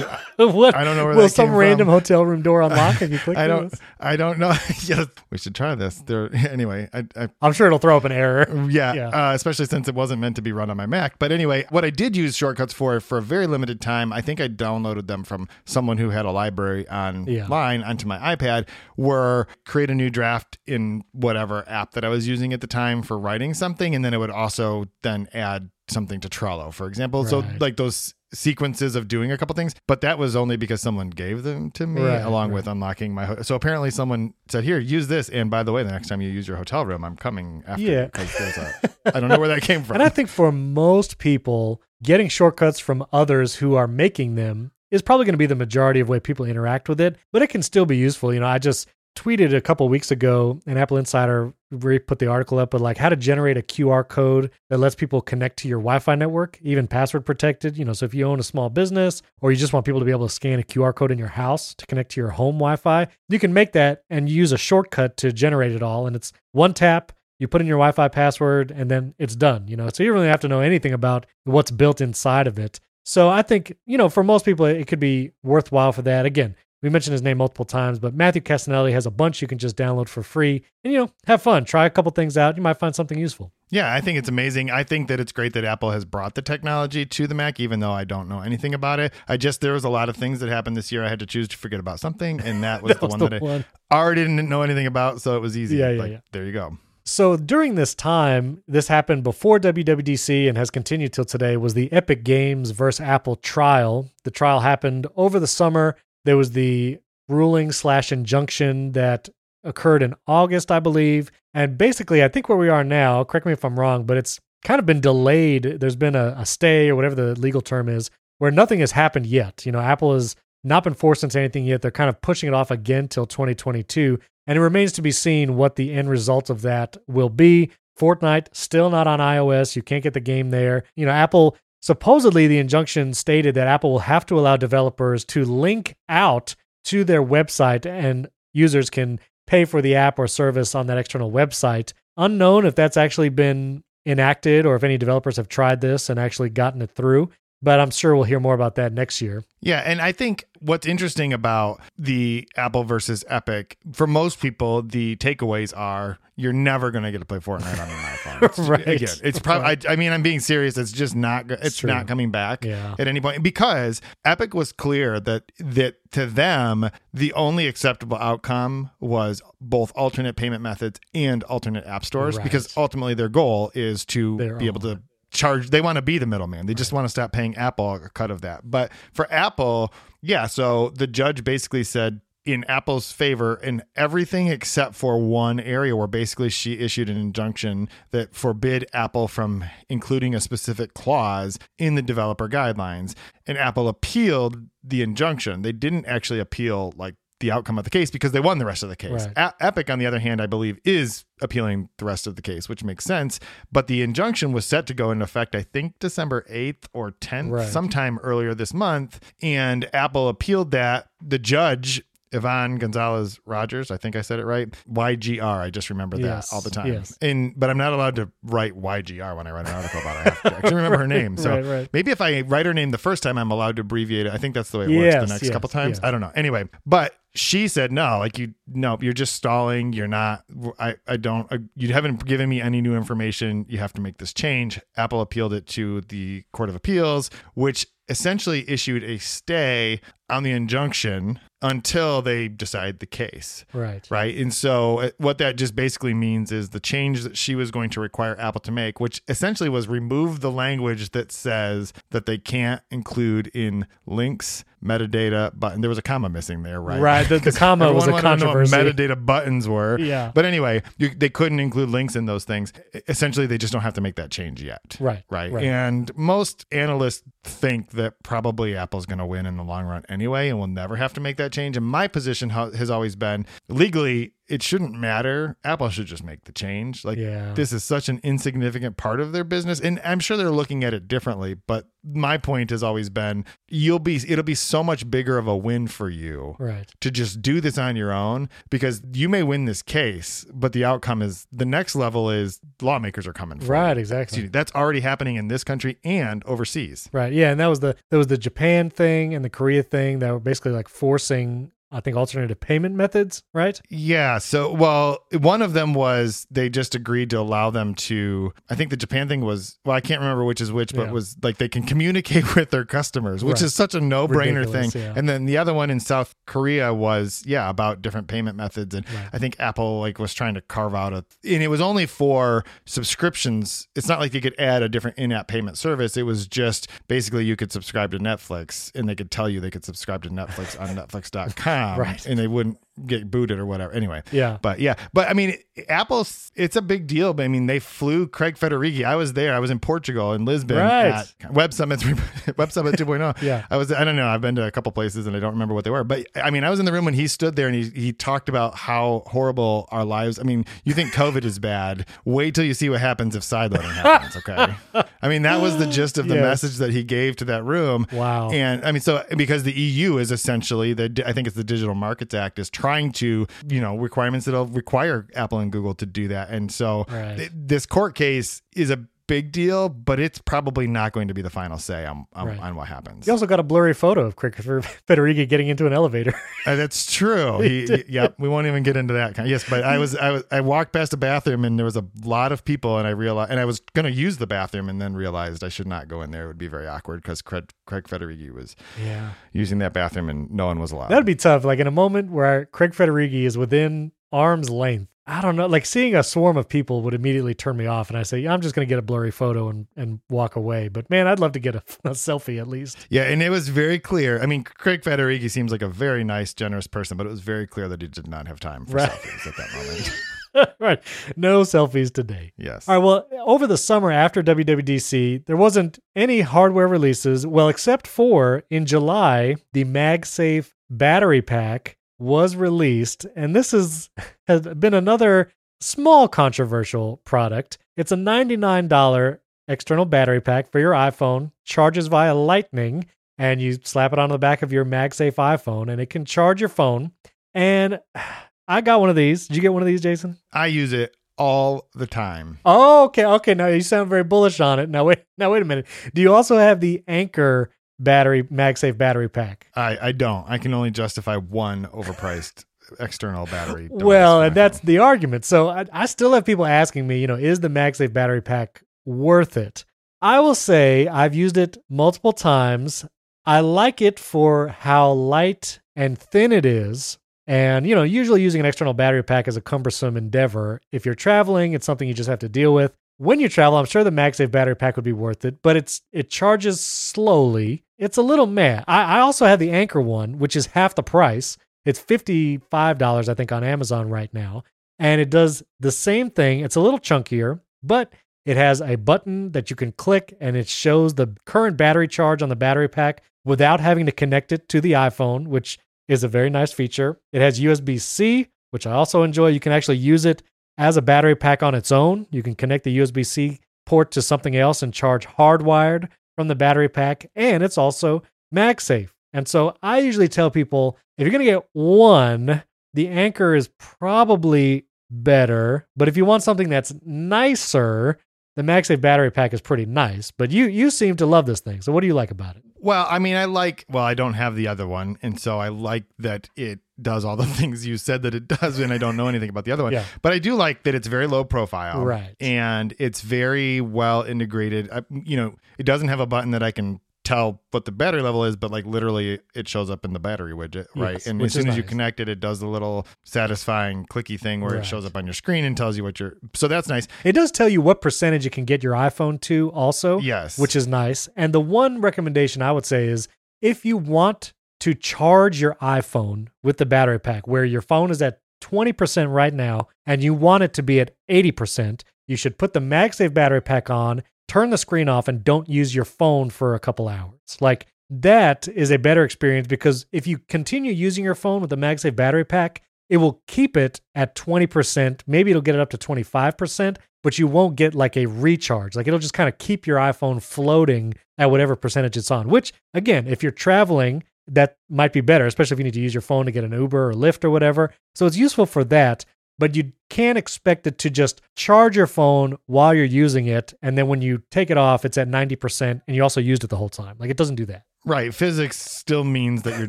[0.36, 0.74] what?
[0.74, 1.92] I don't know where Will some random from.
[1.94, 3.70] hotel room door unlock if you click I don't.
[3.70, 3.80] this?
[3.98, 4.54] I don't know.
[5.30, 5.96] we should try this.
[6.02, 6.34] There.
[6.34, 8.46] Anyway, I, I I'm sure it'll throw up an error.
[8.70, 9.08] yeah, Yeah.
[9.08, 11.18] Uh, especially since it wasn't meant to be run on my Mac.
[11.18, 14.40] But anyway, what I did use shortcuts for for a very limited time, I think
[14.40, 19.90] I downloaded them from someone who had a library online onto my iPad, were create
[19.90, 23.54] a new draft in whatever app that I was using at the time for writing
[23.54, 27.24] something, and then it would also then add something to Trello, for example.
[27.24, 31.08] So like those sequences of doing a couple things but that was only because someone
[31.10, 32.54] gave them to me Right, along right.
[32.56, 33.24] with unlocking my.
[33.24, 36.20] Ho- so apparently, someone said, "Here, use this." And by the way, the next time
[36.20, 38.00] you use your hotel room, I'm coming after Yeah.
[38.02, 38.74] you because there's a.
[39.16, 39.94] I don't know where that came from.
[39.94, 45.02] And I think for most people, getting shortcuts from others who are making them is
[45.02, 47.62] probably going to be the majority of way people interact with it, but it can
[47.62, 48.32] still be useful.
[48.32, 52.28] You know, I just tweeted a couple weeks ago, an Apple Insider re- put the
[52.28, 55.68] article up, but like how to generate a QR code that lets people connect to
[55.68, 57.76] your Wi Fi network, even password protected.
[57.76, 60.06] You know, so if you own a small business or you just want people to
[60.06, 62.56] be able to scan a QR code in your house to connect to your home
[62.56, 66.06] Wi Fi, you can make that and use a shortcut to generate it all.
[66.06, 69.68] And it's one tap, you put in your Wi-Fi password, and then it's done.
[69.68, 72.58] You know, so you don't really have to know anything about what's built inside of
[72.58, 72.80] it.
[73.04, 76.26] So I think you know, for most people, it could be worthwhile for that.
[76.26, 79.58] Again, we mentioned his name multiple times, but Matthew Cassinelli has a bunch you can
[79.58, 81.64] just download for free, and you know, have fun.
[81.64, 82.56] Try a couple things out.
[82.56, 83.52] You might find something useful.
[83.70, 84.70] Yeah, I think it's amazing.
[84.70, 87.80] I think that it's great that Apple has brought the technology to the Mac, even
[87.80, 89.12] though I don't know anything about it.
[89.26, 91.04] I just there was a lot of things that happened this year.
[91.04, 93.20] I had to choose to forget about something, and that was That the was one
[93.20, 93.64] the that one.
[93.90, 95.76] I already didn't know anything about, so it was easy.
[95.76, 96.20] Yeah, yeah, Like, yeah.
[96.32, 96.78] There you go.
[97.08, 101.90] So during this time, this happened before WWDC and has continued till today, was the
[101.92, 104.10] Epic Games versus Apple trial.
[104.24, 105.94] The trial happened over the summer.
[106.26, 106.98] There was the
[107.28, 109.28] ruling slash injunction that
[109.64, 111.30] occurred in August, I believe.
[111.54, 114.40] And basically, I think where we are now, correct me if I'm wrong, but it's
[114.64, 115.78] kind of been delayed.
[115.80, 119.26] There's been a, a stay or whatever the legal term is, where nothing has happened
[119.26, 119.64] yet.
[119.64, 121.82] You know, Apple has not been forced into anything yet.
[121.82, 124.18] They're kind of pushing it off again till 2022.
[124.46, 127.70] And it remains to be seen what the end result of that will be.
[127.98, 129.74] Fortnite still not on iOS.
[129.74, 130.84] You can't get the game there.
[130.96, 131.56] You know, Apple
[131.86, 137.04] supposedly the injunction stated that Apple will have to allow developers to link out to
[137.04, 141.92] their website and users can pay for the app or service on that external website.
[142.16, 146.50] Unknown if that's actually been enacted or if any developers have tried this and actually
[146.50, 147.30] gotten it through,
[147.62, 149.44] but I'm sure we'll hear more about that next year.
[149.60, 155.16] Yeah, and I think what's interesting about the Apple versus Epic, for most people, the
[155.16, 158.42] takeaways are you're never going to get to play Fortnite on an iPhone.
[158.42, 158.86] It's- Right.
[158.86, 159.68] Again, it's probably.
[159.88, 160.76] I, I mean, I'm being serious.
[160.76, 161.46] It's just not.
[161.46, 162.94] go- It's not coming back Yeah.
[162.98, 168.90] at any point because Epic was clear that that to them the only acceptable outcome
[169.00, 172.44] was both alternate payment methods and alternate app stores Right.
[172.44, 175.00] because ultimately their goal is to be able to.
[175.30, 176.66] Charge they want to be the middleman.
[176.66, 178.70] They just want to stop paying apple a cut of that.
[178.70, 184.94] But for apple yeah so the judge basically said in apple's favor in everything except
[184.94, 190.40] for one area where basically she issued an injunction that forbid apple from including a
[190.40, 193.14] specific clause in the developer guidelines.
[193.46, 195.62] And apple appealed the injunction.
[195.62, 198.82] They didn't actually appeal like the outcome of the case because they won the rest
[198.82, 199.26] of the case.
[199.36, 199.50] Right.
[199.50, 202.68] E- Epic, on the other hand, I believe, is appealing the rest of the case,
[202.68, 203.38] which makes sense.
[203.70, 207.50] But the injunction was set to go into effect, I think, December 8th or 10th,
[207.50, 207.68] Right.
[207.68, 209.20] sometime earlier this month.
[209.42, 211.08] And Apple appealed that.
[211.20, 212.02] The judge,
[212.32, 214.68] Yvonne Gonzalez Rogers, I think I said it right.
[214.92, 215.42] YGR.
[215.60, 216.92] I just remember Yes, that all the time.
[216.92, 217.16] yes.
[217.22, 220.18] And but I'm not allowed to write YGR when I write an article about it.
[220.26, 221.36] I have to actually remember her name.
[221.36, 221.88] So Right, right.
[221.92, 224.32] maybe if I write her name the first time, I'm allowed to abbreviate it.
[224.32, 225.98] I think that's the way it works the next yes, couple times.
[225.98, 226.04] yes.
[226.04, 226.32] I don't know.
[226.34, 229.92] Anyway, but she said no, like you no, you're just stalling.
[229.92, 230.44] You're not.
[230.78, 231.50] I I don't.
[231.52, 233.66] uh, You haven't given me any new information.
[233.68, 234.80] You have to make this change.
[234.96, 240.50] Apple appealed it to the Court of Appeals, which essentially issued a stay on the
[240.50, 244.06] injunction until they decide the case Right.
[244.10, 244.36] right?
[244.36, 247.90] And so uh, what that just basically means is the change that she was going
[247.90, 252.38] to require Apple to make, which essentially was remove the language that says that they
[252.38, 255.80] can't include in links metadata button.
[255.80, 257.00] There was a comma missing there, right?
[257.00, 258.74] Right, the- the comma was a controversy.
[258.76, 259.98] metadata buttons were.
[259.98, 260.30] Yeah.
[260.34, 262.72] But anyway, you, they couldn't include links in those things.
[263.08, 264.96] Essentially, they just don't have to make that change yet.
[265.00, 265.52] Right, Right.
[265.52, 265.64] right.
[265.64, 270.48] And most analysts think that probably Apple's going to win in the long run anyway,
[270.48, 271.76] and we'll never have to make that change.
[271.76, 275.56] And my position ha- has always been legally, it shouldn't matter.
[275.64, 277.04] Apple should just make the change.
[277.04, 277.52] Like, Yeah.
[277.54, 279.80] this is such an insignificant part of their business.
[279.80, 281.54] And I'm sure they're looking at it differently.
[281.54, 285.56] But my point has always been you'll be, it'll be so much bigger of a
[285.56, 286.88] win for you Right.
[287.00, 290.84] to just do this on your own because you may win this case, but the
[290.84, 294.00] outcome is the next level is lawmakers are coming for Right, you.
[294.00, 294.46] exactly.
[294.46, 297.08] That's already happening in this country and overseas.
[297.12, 297.32] Right.
[297.32, 300.30] Yeah, and that was the that was the Japan thing and the Korea thing that
[300.32, 303.80] were basically like forcing I think alternative payment methods, right?
[303.88, 304.38] Yeah.
[304.38, 308.52] So, well, one of them was they just agreed to allow them to.
[308.68, 311.12] I think the Japan thing was, well, I can't remember which is which, but Yeah.
[311.12, 313.62] was like they can communicate with their customers, which Right.
[313.62, 314.90] is such a no brainer thing.
[315.00, 315.12] Yeah.
[315.16, 318.92] And then the other one in South Korea was, yeah, about different payment methods.
[318.94, 319.28] And Right.
[319.32, 322.64] I think Apple like was trying to carve out a, and it was only for
[322.84, 323.86] subscriptions.
[323.94, 326.16] It's not like you could add a different in app payment service.
[326.16, 329.70] It was just basically you could subscribe to Netflix and they could tell you they
[329.70, 331.75] could subscribe to Netflix on Netflix.com.
[331.96, 332.24] Right.
[332.26, 333.92] And they wouldn't get booted or whatever.
[333.92, 334.22] Anyway.
[334.32, 334.58] Yeah.
[334.62, 335.56] But yeah, but I mean,
[335.88, 337.34] Apple's it's a big deal.
[337.34, 339.04] But I mean, they flew Craig Federighi.
[339.04, 339.54] I was there.
[339.54, 341.24] I was in Portugal in Lisbon Right.
[341.42, 342.02] at Web Summit
[342.56, 343.36] Web Summit 2.0.
[343.42, 343.66] Yeah.
[343.70, 343.92] I was.
[343.92, 344.26] I don't know.
[344.28, 346.04] I've been to a couple places and I don't remember what they were.
[346.04, 348.12] But I mean, I was in the room when he stood there and he he
[348.12, 350.38] talked about how horrible our lives.
[350.38, 352.06] I mean, you think COVID is bad?
[352.24, 354.36] Wait till you see what happens if sideloading happens.
[354.46, 354.74] Okay.
[355.22, 356.42] I mean, that was the gist of the Yes.
[356.62, 358.06] message that he gave to that room.
[358.12, 358.50] Wow.
[358.50, 361.94] And I mean, so because the EU is essentially the, I think it's the Digital
[361.94, 366.28] Markets Act is trying to, you know, requirements that'll require Apple and Google to do
[366.28, 366.50] that.
[366.50, 367.36] And so Right.
[367.36, 371.42] th- this court case is a big deal, but it's probably not going to be
[371.42, 372.60] the final say on, on, Right.
[372.60, 373.26] on what happens.
[373.26, 376.34] You also got a blurry photo of Crick Federighi getting into an elevator.
[376.66, 377.60] Uh, that's true.
[377.60, 378.34] He, he- yep.
[378.40, 379.36] We won't even get into that.
[379.36, 381.94] Kind yes, but I was, I was, I walked past a bathroom and there was
[381.94, 384.88] a lot of people, and I realized, and I was going to use the bathroom,
[384.88, 386.42] and then realized I should not go in there.
[386.42, 389.30] It would be very awkward because Craig, Craig Federighi was yeah.
[389.52, 391.10] using that bathroom, and no one was allowed.
[391.10, 391.64] That'd be tough.
[391.64, 395.12] Like in a moment where Craig Federighi is within arm's length.
[395.28, 395.66] I don't know.
[395.66, 398.52] Like seeing a swarm of people would immediately turn me off, and I say, yeah,
[398.52, 400.86] I'm just going to get a blurry photo and, and walk away.
[400.88, 402.96] But man, I'd love to get a, a selfie at least.
[403.10, 404.40] Yeah, and it was very clear.
[404.40, 407.66] I mean, Craig Federighi seems like a very nice, generous person, but it was very
[407.66, 409.10] clear that he did not have time for Right.
[409.10, 410.76] selfies at that moment.
[410.80, 411.02] right.
[411.36, 412.52] No selfies today.
[412.56, 412.88] yes.
[412.88, 413.04] All right.
[413.04, 417.46] Well, over the summer after WWDC, there wasn't any hardware releases.
[417.46, 424.10] Well, except for in July, the MagSafe battery pack was released, and this is
[424.46, 427.78] has been another small controversial product.
[427.96, 433.06] It's a ninety-nine dollar external battery pack for your iPhone, charges via Lightning,
[433.38, 436.60] and you slap it on the back of your MagSafe iPhone, and it can charge
[436.60, 437.12] your phone.
[437.54, 438.00] And
[438.68, 439.46] I got one of these.
[439.46, 440.38] Did you get one of these, Jason?
[440.52, 442.58] I use it all the time.
[442.64, 443.54] Oh, okay, okay.
[443.54, 444.88] Now you sound very bullish on it.
[444.88, 445.86] Now wait, now wait a minute.
[446.14, 449.68] Do you also have the Anker battery MagSafe battery pack?
[449.74, 450.48] I, I don't.
[450.48, 452.64] I can only justify one overpriced
[453.00, 453.88] external battery.
[453.90, 455.44] Well, and that's the argument.
[455.44, 458.82] So I, I still have people asking me, you know, is the MagSafe battery pack
[459.04, 459.84] worth it?
[460.22, 463.04] I will say I've used it multiple times.
[463.44, 467.18] I like it for how light and thin it is.
[467.46, 470.80] And, you know, usually using an external battery pack is a cumbersome endeavor.
[470.90, 472.92] If you're traveling, it's something you just have to deal with.
[473.18, 476.02] When you travel, I'm sure the MagSafe battery pack would be worth it, but it's
[476.12, 477.84] it charges slowly.
[477.98, 478.82] It's a little meh.
[478.86, 481.56] I, I also have the Anker one, which is half the price.
[481.84, 484.64] It's $55, I think, on Amazon right now.
[484.98, 486.60] And it does the same thing.
[486.60, 488.12] It's a little chunkier, but
[488.44, 492.42] it has a button that you can click and it shows the current battery charge
[492.42, 495.78] on the battery pack without having to connect it to the iPhone, which
[496.08, 497.18] is a very nice feature.
[497.32, 499.48] It has USB C, which I also enjoy.
[499.48, 500.42] You can actually use it
[500.78, 502.26] as a battery pack on its own.
[502.30, 506.54] You can connect the USB C port to something else and charge hardwired from the
[506.54, 507.30] battery pack.
[507.34, 508.22] And it's also
[508.54, 509.10] MagSafe.
[509.32, 512.62] And so I usually tell people if you're going to get one,
[512.94, 515.86] the Anker is probably better.
[515.96, 518.18] But if you want something that's nicer,
[518.56, 520.30] the MagSafe battery pack is pretty nice.
[520.30, 521.82] But you you seem to love this thing.
[521.82, 522.62] So what do you like about it?
[522.78, 523.84] Well, I mean, I like.
[523.88, 527.36] Well, I don't have the other one, and so I like that it does all
[527.36, 529.82] the things you said that it does, and I don't know anything about the other
[529.82, 529.92] one.
[529.92, 530.04] Yeah.
[530.22, 532.34] But I do like that it's very low profile, Right.
[532.40, 534.90] And it's very well integrated.
[534.90, 538.22] I, you know, it doesn't have a button that I can tell what the battery
[538.22, 541.14] level is, but like literally, it shows up in the battery widget, right?
[541.14, 544.38] Yes, and as soon is as you connect it, it does the little satisfying clicky
[544.38, 544.80] thing where Right.
[544.80, 546.34] it shows up on your screen and tells you what you're.
[546.54, 547.08] So that's nice.
[547.24, 550.18] It does tell you what percentage it can get your iPhone to also.
[550.20, 550.56] Yes.
[550.58, 551.28] Which is nice.
[551.36, 553.28] And the one recommendation I would say is
[553.60, 554.52] if you want
[554.86, 559.52] to charge your iPhone with the battery pack, where your phone is at 20% right
[559.52, 563.60] now and you want it to be at 80%, you should put the MagSafe battery
[563.60, 567.56] pack on, turn the screen off, and don't use your phone for a couple hours.
[567.60, 571.76] Like that is a better experience because if you continue using your phone with the
[571.76, 572.80] MagSafe battery pack,
[573.10, 575.20] it will keep it at 20%.
[575.26, 578.94] Maybe it'll get it up to 25%, but you won't get like a recharge.
[578.94, 582.72] Like it'll just kind of keep your iPhone floating at whatever percentage it's on, which
[582.94, 586.20] again, if you're traveling, that might be better, especially if you need to use your
[586.20, 587.92] phone to get an Uber or Lyft or whatever.
[588.14, 589.24] So it's useful for that,
[589.58, 593.74] but you can't expect it to just charge your phone while you're using it.
[593.82, 596.70] And then when you take it off, it's at 90% and you also used it
[596.70, 597.16] the whole time.
[597.18, 597.84] Like it doesn't do that.
[598.04, 598.32] Right.
[598.34, 599.88] Physics still means that you're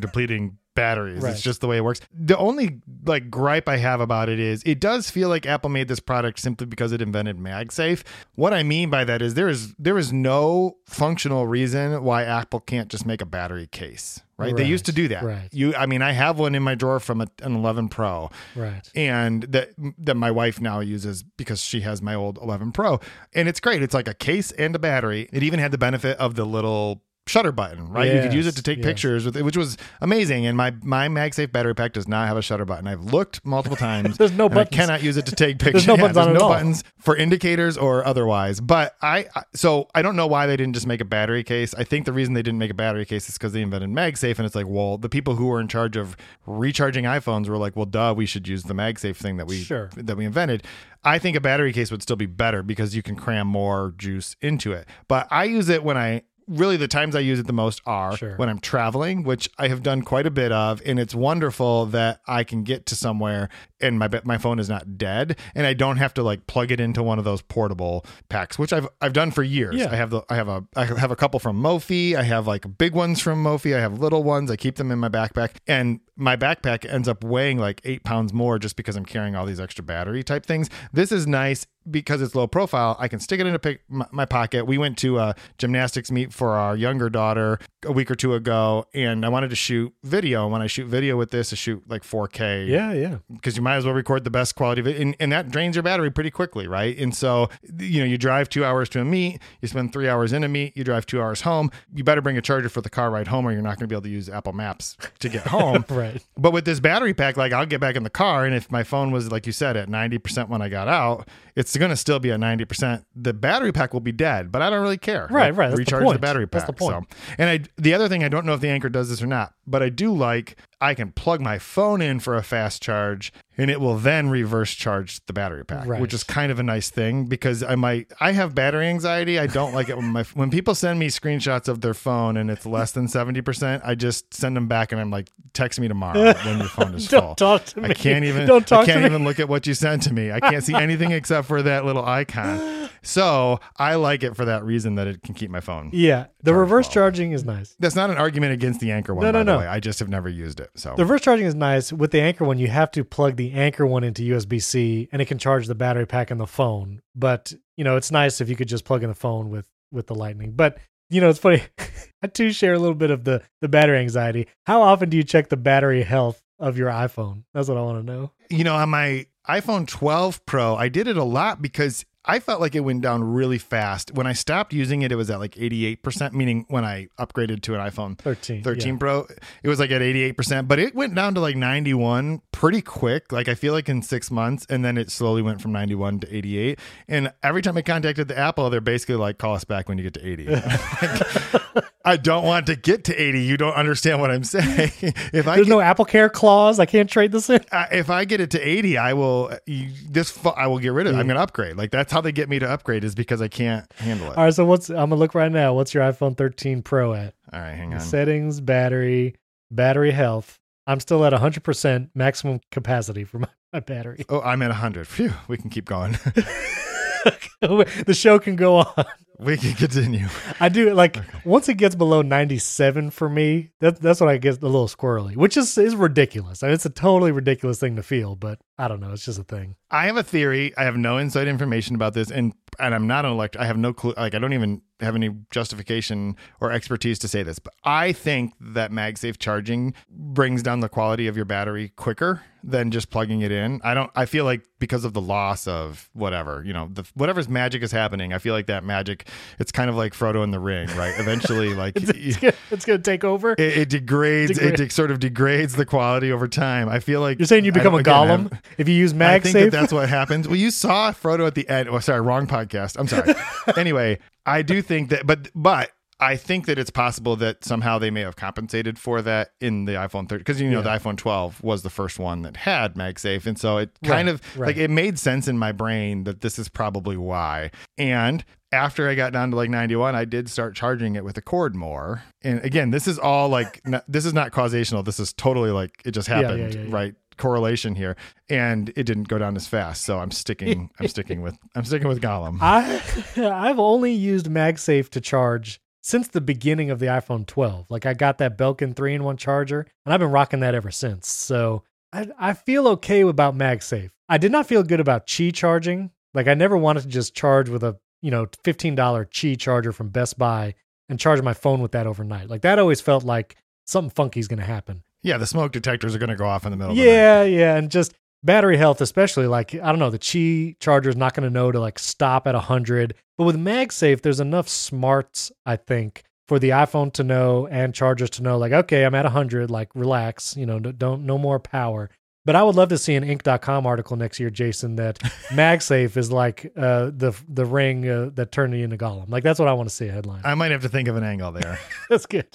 [0.00, 1.22] depleting batteries.
[1.22, 1.32] Right.
[1.32, 2.00] It's just the way it works.
[2.12, 5.88] The only like gripe I have about it is it does feel like Apple made
[5.88, 8.02] this product simply because it invented MagSafe.
[8.36, 12.60] What I mean by that is there is there is no functional reason why Apple
[12.60, 14.20] can't just make a battery case.
[14.36, 14.54] Right?
[14.56, 15.24] They used to do that.
[15.24, 15.48] Right.
[15.50, 18.88] You I mean I have one in my drawer from a, an 11 Pro Right.
[18.94, 19.70] and that
[20.08, 22.98] that my wife now uses because she has my old 11 Pro,
[23.34, 23.82] and it's great.
[23.82, 25.28] It's like a case and a battery.
[25.32, 28.12] It even had the benefit of the little shutter button, right?
[28.12, 28.86] you could use it to take yes.
[28.86, 30.46] pictures with it, which was amazing.
[30.46, 32.86] And my my MagSafe battery pack does not have a shutter button.
[32.86, 34.16] I've looked multiple times.
[34.18, 34.74] There's no and buttons.
[34.74, 35.86] I cannot use it to take pictures.
[35.86, 38.60] no Yeah, buttons on it no buttons for indicators or otherwise.
[38.60, 41.74] But I I- so I don't know why they didn't just make a battery case.
[41.74, 44.38] I think the reason they didn't make a battery case is because they invented MagSafe,
[44.38, 46.16] and it's like, well, the people who were in charge of
[46.46, 49.90] recharging iPhones were like, well, duh, we should use the MagSafe thing that we Sure.
[49.96, 50.64] that we invented.
[51.04, 54.34] I think a battery case would still be better because you can cram more juice
[54.40, 54.86] into it.
[55.06, 58.16] But I use it when I really the times I use it the most are
[58.16, 58.36] Sure.
[58.36, 62.20] when I'm traveling, which I have done quite a bit of, and it's wonderful that
[62.26, 63.48] I can get to somewhere
[63.80, 66.80] and my my phone is not dead, and I don't have to like plug it
[66.80, 69.76] into one of those portable packs, which I've I've done for years.
[69.76, 69.88] Yeah.
[69.90, 72.14] I have the I have a I have a couple from Mophie.
[72.14, 73.76] I have like big ones from Mophie.
[73.76, 74.50] I have little ones.
[74.50, 78.32] I keep them in my backpack, and my backpack ends up weighing like eight pounds
[78.32, 80.68] more just because I'm carrying all these extra battery type things.
[80.92, 82.96] This is nice because it's low profile.
[82.98, 84.66] I can stick it in a pic- my, my pocket.
[84.66, 88.86] We went to a gymnastics meet for our younger daughter a week or two ago,
[88.94, 90.42] and I wanted to shoot video.
[90.42, 93.18] And when I shoot video with this, I shoot like 4K Yeah, yeah.
[93.32, 95.76] because you might as well record the best quality of it and, and that drains
[95.76, 97.48] your battery pretty quickly right and so
[97.78, 100.48] you know you drive two hours to a meet you spend three hours in a
[100.48, 103.28] meet you drive two hours home you better bring a charger for the car ride
[103.28, 105.84] home or you're not going to be able to use apple maps to get home
[105.88, 106.22] Right.
[106.36, 108.82] but with this battery pack like i'll get back in the car and if my
[108.84, 112.18] phone was like you said at 90% when i got out it's going to still
[112.20, 115.50] be at 90% the battery pack will be dead but i don't really care Right,
[115.50, 115.68] Like, right.
[115.68, 116.20] That's recharge the, point.
[116.20, 117.04] battery pack That's the point.
[117.10, 119.26] so and I the other thing I don't know if the Anker does this or
[119.26, 123.32] not, but I do like I can plug my phone in for a fast charge
[123.56, 126.00] and it will then reverse charge the battery pack, Right.
[126.00, 129.40] which is kind of a nice thing because I might I have battery anxiety.
[129.40, 132.48] I don't like it when my when people send me screenshots of their phone and
[132.50, 136.32] it's less than 70%, I just send them back and I'm like text me tomorrow
[136.44, 137.20] when your phone is full.
[137.20, 137.88] Don't talk to me.
[137.90, 140.30] I can't even Don't talk I can't even look at what you sent to me.
[140.30, 142.76] I can't see anything except for that little icon.
[143.00, 146.26] So, I like it for that reason that it can keep my phone Yeah.
[146.48, 146.92] The reverse well.
[146.94, 147.76] charging is nice.
[147.78, 149.58] that's not an argument against the Anker one, No, by no, the no.
[149.58, 149.66] way.
[149.66, 150.70] I just have never used it.
[150.76, 151.92] So The reverse charging is nice.
[151.92, 155.20] With the Anker one, you have to plug the Anker one into USB C, and
[155.22, 157.02] it can charge the battery pack in the phone.
[157.14, 160.06] But you know, it's nice if you could just plug in the phone with with
[160.06, 160.52] the Lightning.
[160.52, 160.78] But
[161.10, 161.62] you know, it's funny.
[162.22, 164.46] I too share a little bit of the the battery anxiety.
[164.66, 167.44] How often do you check the battery health of your iPhone?
[167.54, 168.32] That's what I want to know.
[168.50, 172.60] you know, on my iPhone 12 Pro, I did it a lot because I felt
[172.60, 174.12] like it went down really fast.
[174.12, 177.74] When I stopped using it, it was at like 88%, meaning when I upgraded to
[177.74, 178.62] an iPhone Thirteen.
[178.62, 178.98] 13 yeah.
[178.98, 179.26] Pro,
[179.62, 183.32] it was like at 88%, but it went down to like 91 pretty quick.
[183.32, 186.36] Like I feel like in six months, and then it slowly went from 91 to
[186.36, 186.78] 88.
[187.08, 190.04] And every time I contacted the Apple, they're basically like, call us back when you
[190.04, 190.48] get to 80.
[192.04, 193.42] I don't want to get to 80.
[193.42, 194.92] You don't understand what I'm saying.
[195.02, 196.78] if I There's get, no Apple Care clause.
[196.78, 197.60] I can't trade this in.
[197.72, 200.92] uh, if I get it to 80, I will you, this fu- I will get
[200.92, 201.18] rid of it.
[201.18, 201.76] I'm going to upgrade.
[201.76, 204.38] Like that's how they get me to upgrade is because I can't handle it.
[204.38, 204.54] All right.
[204.54, 205.74] So what's I'm gonna look right now.
[205.74, 207.34] What's your iPhone 13 Pro at?
[207.52, 208.00] All right, hang on.
[208.00, 209.34] Settings, battery,
[209.70, 210.58] battery health.
[210.86, 214.24] I'm still at 100% maximum capacity for my, my battery.
[214.30, 215.06] Oh, I'm at 100.
[215.06, 216.12] Phew, we can keep going.
[217.60, 219.04] the show can go on.
[219.38, 220.26] We can continue.
[220.60, 224.62] I do like once it gets below 97 for me, that, that's when I get
[224.62, 226.62] a little squirrely, which is is ridiculous.
[226.62, 229.12] I mean, it's a totally ridiculous thing to feel, but I don't know.
[229.12, 229.76] It's just a thing.
[229.90, 230.76] I have a theory.
[230.76, 233.56] I have no inside information about this, and and I'm not an elect.
[233.56, 234.14] I have no clue.
[234.16, 238.54] Like I don't even have any justification or expertise to say this, but I think
[238.60, 243.52] that MagSafe charging brings down the quality of your battery quicker than just plugging it
[243.52, 243.80] in.
[243.84, 244.10] I don't.
[244.14, 247.92] I feel like because of the loss of whatever you know, the whatever's magic is
[247.92, 248.32] happening.
[248.32, 249.27] I feel like that magic.
[249.58, 251.14] It's kind of like Frodo in the Ring, right?
[251.18, 251.96] Eventually, like.
[251.96, 253.52] It's, it's, gonna, it's gonna take over.
[253.52, 254.52] it, it degrades.
[254.52, 256.88] Degrade- It de- sort of degrades the quality over time.
[256.88, 259.54] I feel like You're saying you become a again, Gollum if you use I think
[259.54, 259.70] that MagSafe?
[259.70, 260.46] that's what happens.
[260.48, 261.88] Well, you saw Frodo at the end.
[261.88, 262.96] Oh, sorry, wrong podcast.
[262.98, 263.34] I'm sorry.
[263.76, 268.10] anyway, I do think that, but but I think that it's possible that somehow they
[268.10, 270.96] may have compensated for that in the iPhone 13 because you know Yeah.
[270.98, 274.34] the iPhone 12 was the first one that had MagSafe, and so it kind Right,
[274.34, 274.66] of right.
[274.68, 277.70] like it made sense in my brain that this is probably why.
[277.96, 281.42] And after I got down to like 91, I did start charging it with a
[281.42, 282.22] cord more.
[282.42, 285.04] And again, this is all like n- this is not causational.
[285.04, 286.86] This is totally like it just Yeah, yeah, happened, yeah, yeah.
[286.94, 287.14] right?
[287.36, 288.16] correlation here
[288.50, 292.08] and it didn't go down as fast so i'm sticking i'm sticking with i'm sticking
[292.08, 293.00] with gollum I
[293.70, 297.92] I've only used MagSafe to charge since the beginning of the iPhone 12.
[297.92, 300.90] Like I got that Belkin 3 in 1 charger and I've been rocking that ever
[300.90, 301.28] since.
[301.28, 304.10] So I, I feel okay about MagSafe.
[304.28, 306.10] I did not feel good about Qi charging.
[306.34, 310.08] Like I never wanted to just charge with a, you know, $15 Qi charger from
[310.08, 310.74] Best Buy
[311.08, 312.48] and charge my phone with that overnight.
[312.48, 313.56] Like that always felt like
[313.86, 315.02] something funky is going to happen.
[315.22, 316.94] Yeah, the smoke detectors are going to go off in the middle.
[316.94, 321.16] Yeah, yeah, and just battery health, especially like I don't know, the Qi charger is
[321.16, 323.14] not going to know to like stop at hundred.
[323.36, 328.30] But with MagSafe, there's enough smarts, I think, for the iPhone to know and chargers
[328.30, 332.10] to know, like, okay, I'm at hundred, like relax, you know, don't no more power.
[332.48, 335.18] But I would love to see an Inc.com article next year, Jason, that
[335.50, 339.28] MagSafe is like uh, the the ring uh, that turned you into Gollum.
[339.28, 340.40] Like that's what I want to see a headline.
[340.46, 341.78] I might have to think of an angle there.
[342.08, 342.46] that's good.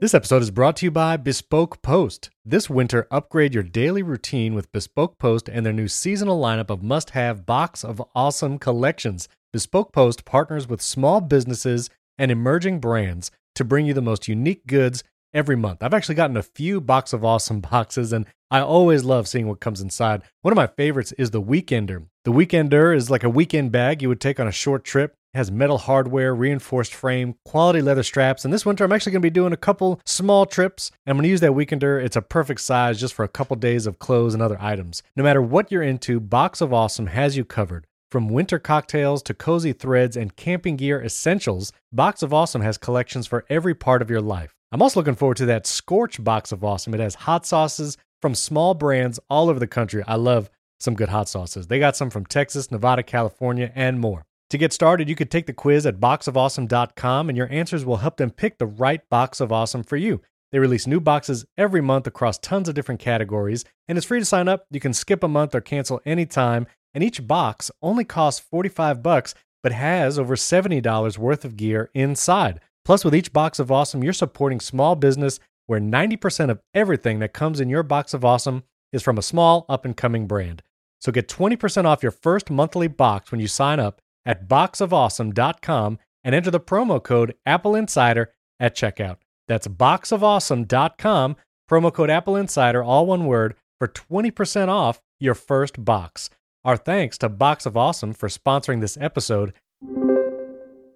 [0.00, 2.30] This episode is brought to you by Bespoke Post.
[2.42, 6.82] This winter, upgrade your daily routine with Bespoke Post and their new seasonal lineup of
[6.82, 9.28] must have box of awesome collections.
[9.52, 14.66] Bespoke Post partners with small businesses and emerging brands to bring you the most unique
[14.66, 15.82] goods every month.
[15.82, 19.60] I've actually gotten a few box of awesome boxes and I always love seeing what
[19.60, 20.22] comes inside.
[20.40, 22.06] One of my favorites is the Weekender.
[22.24, 25.38] The Weekender is like a weekend bag you would take on a short trip It
[25.38, 28.46] has metal hardware, reinforced frame, quality leather straps.
[28.46, 30.90] And this winter, I'm actually going to be doing a couple small trips.
[31.06, 32.02] I'm going to use that Weekender.
[32.02, 35.02] It's a perfect size just for a couple days of clothes and other items.
[35.14, 37.86] No matter what you're into, Box of Awesome has you covered.
[38.10, 43.26] From winter cocktails to cozy threads and camping gear essentials, Box of Awesome has collections
[43.26, 44.54] for every part of your life.
[44.70, 46.92] I'm also looking forward to that Scorch Box of Awesome.
[46.92, 50.02] It has hot sauces from small brands all over the country.
[50.06, 51.66] I love some good hot sauces.
[51.66, 54.24] They got some from Texas, Nevada, California, and more.
[54.50, 58.18] To get started, you could take the quiz at boxofawesome.com and your answers will help
[58.18, 60.20] them pick the right box of awesome for you.
[60.52, 64.24] They release new boxes every month across tons of different categories, and it's free to
[64.24, 64.64] sign up.
[64.70, 69.34] You can skip a month or cancel anytime, and each box only costs 45 bucks
[69.62, 72.60] but has over $70 worth of gear inside.
[72.88, 77.34] Plus with each box of awesome, you're supporting small business where 90% of everything that
[77.34, 78.62] comes in your box of awesome
[78.94, 80.62] is from a small up and coming brand.
[80.98, 86.34] So get 20% off your first monthly box when you sign up at boxofawesome.com and
[86.34, 89.18] enter the promo code Apple Insider at checkout.
[89.48, 91.36] That's boxofawesome.com,
[91.70, 96.30] promo code Apple Insider, all one word, for 20% off your first box.
[96.64, 99.52] Our thanks to Box of Awesome for sponsoring this episode.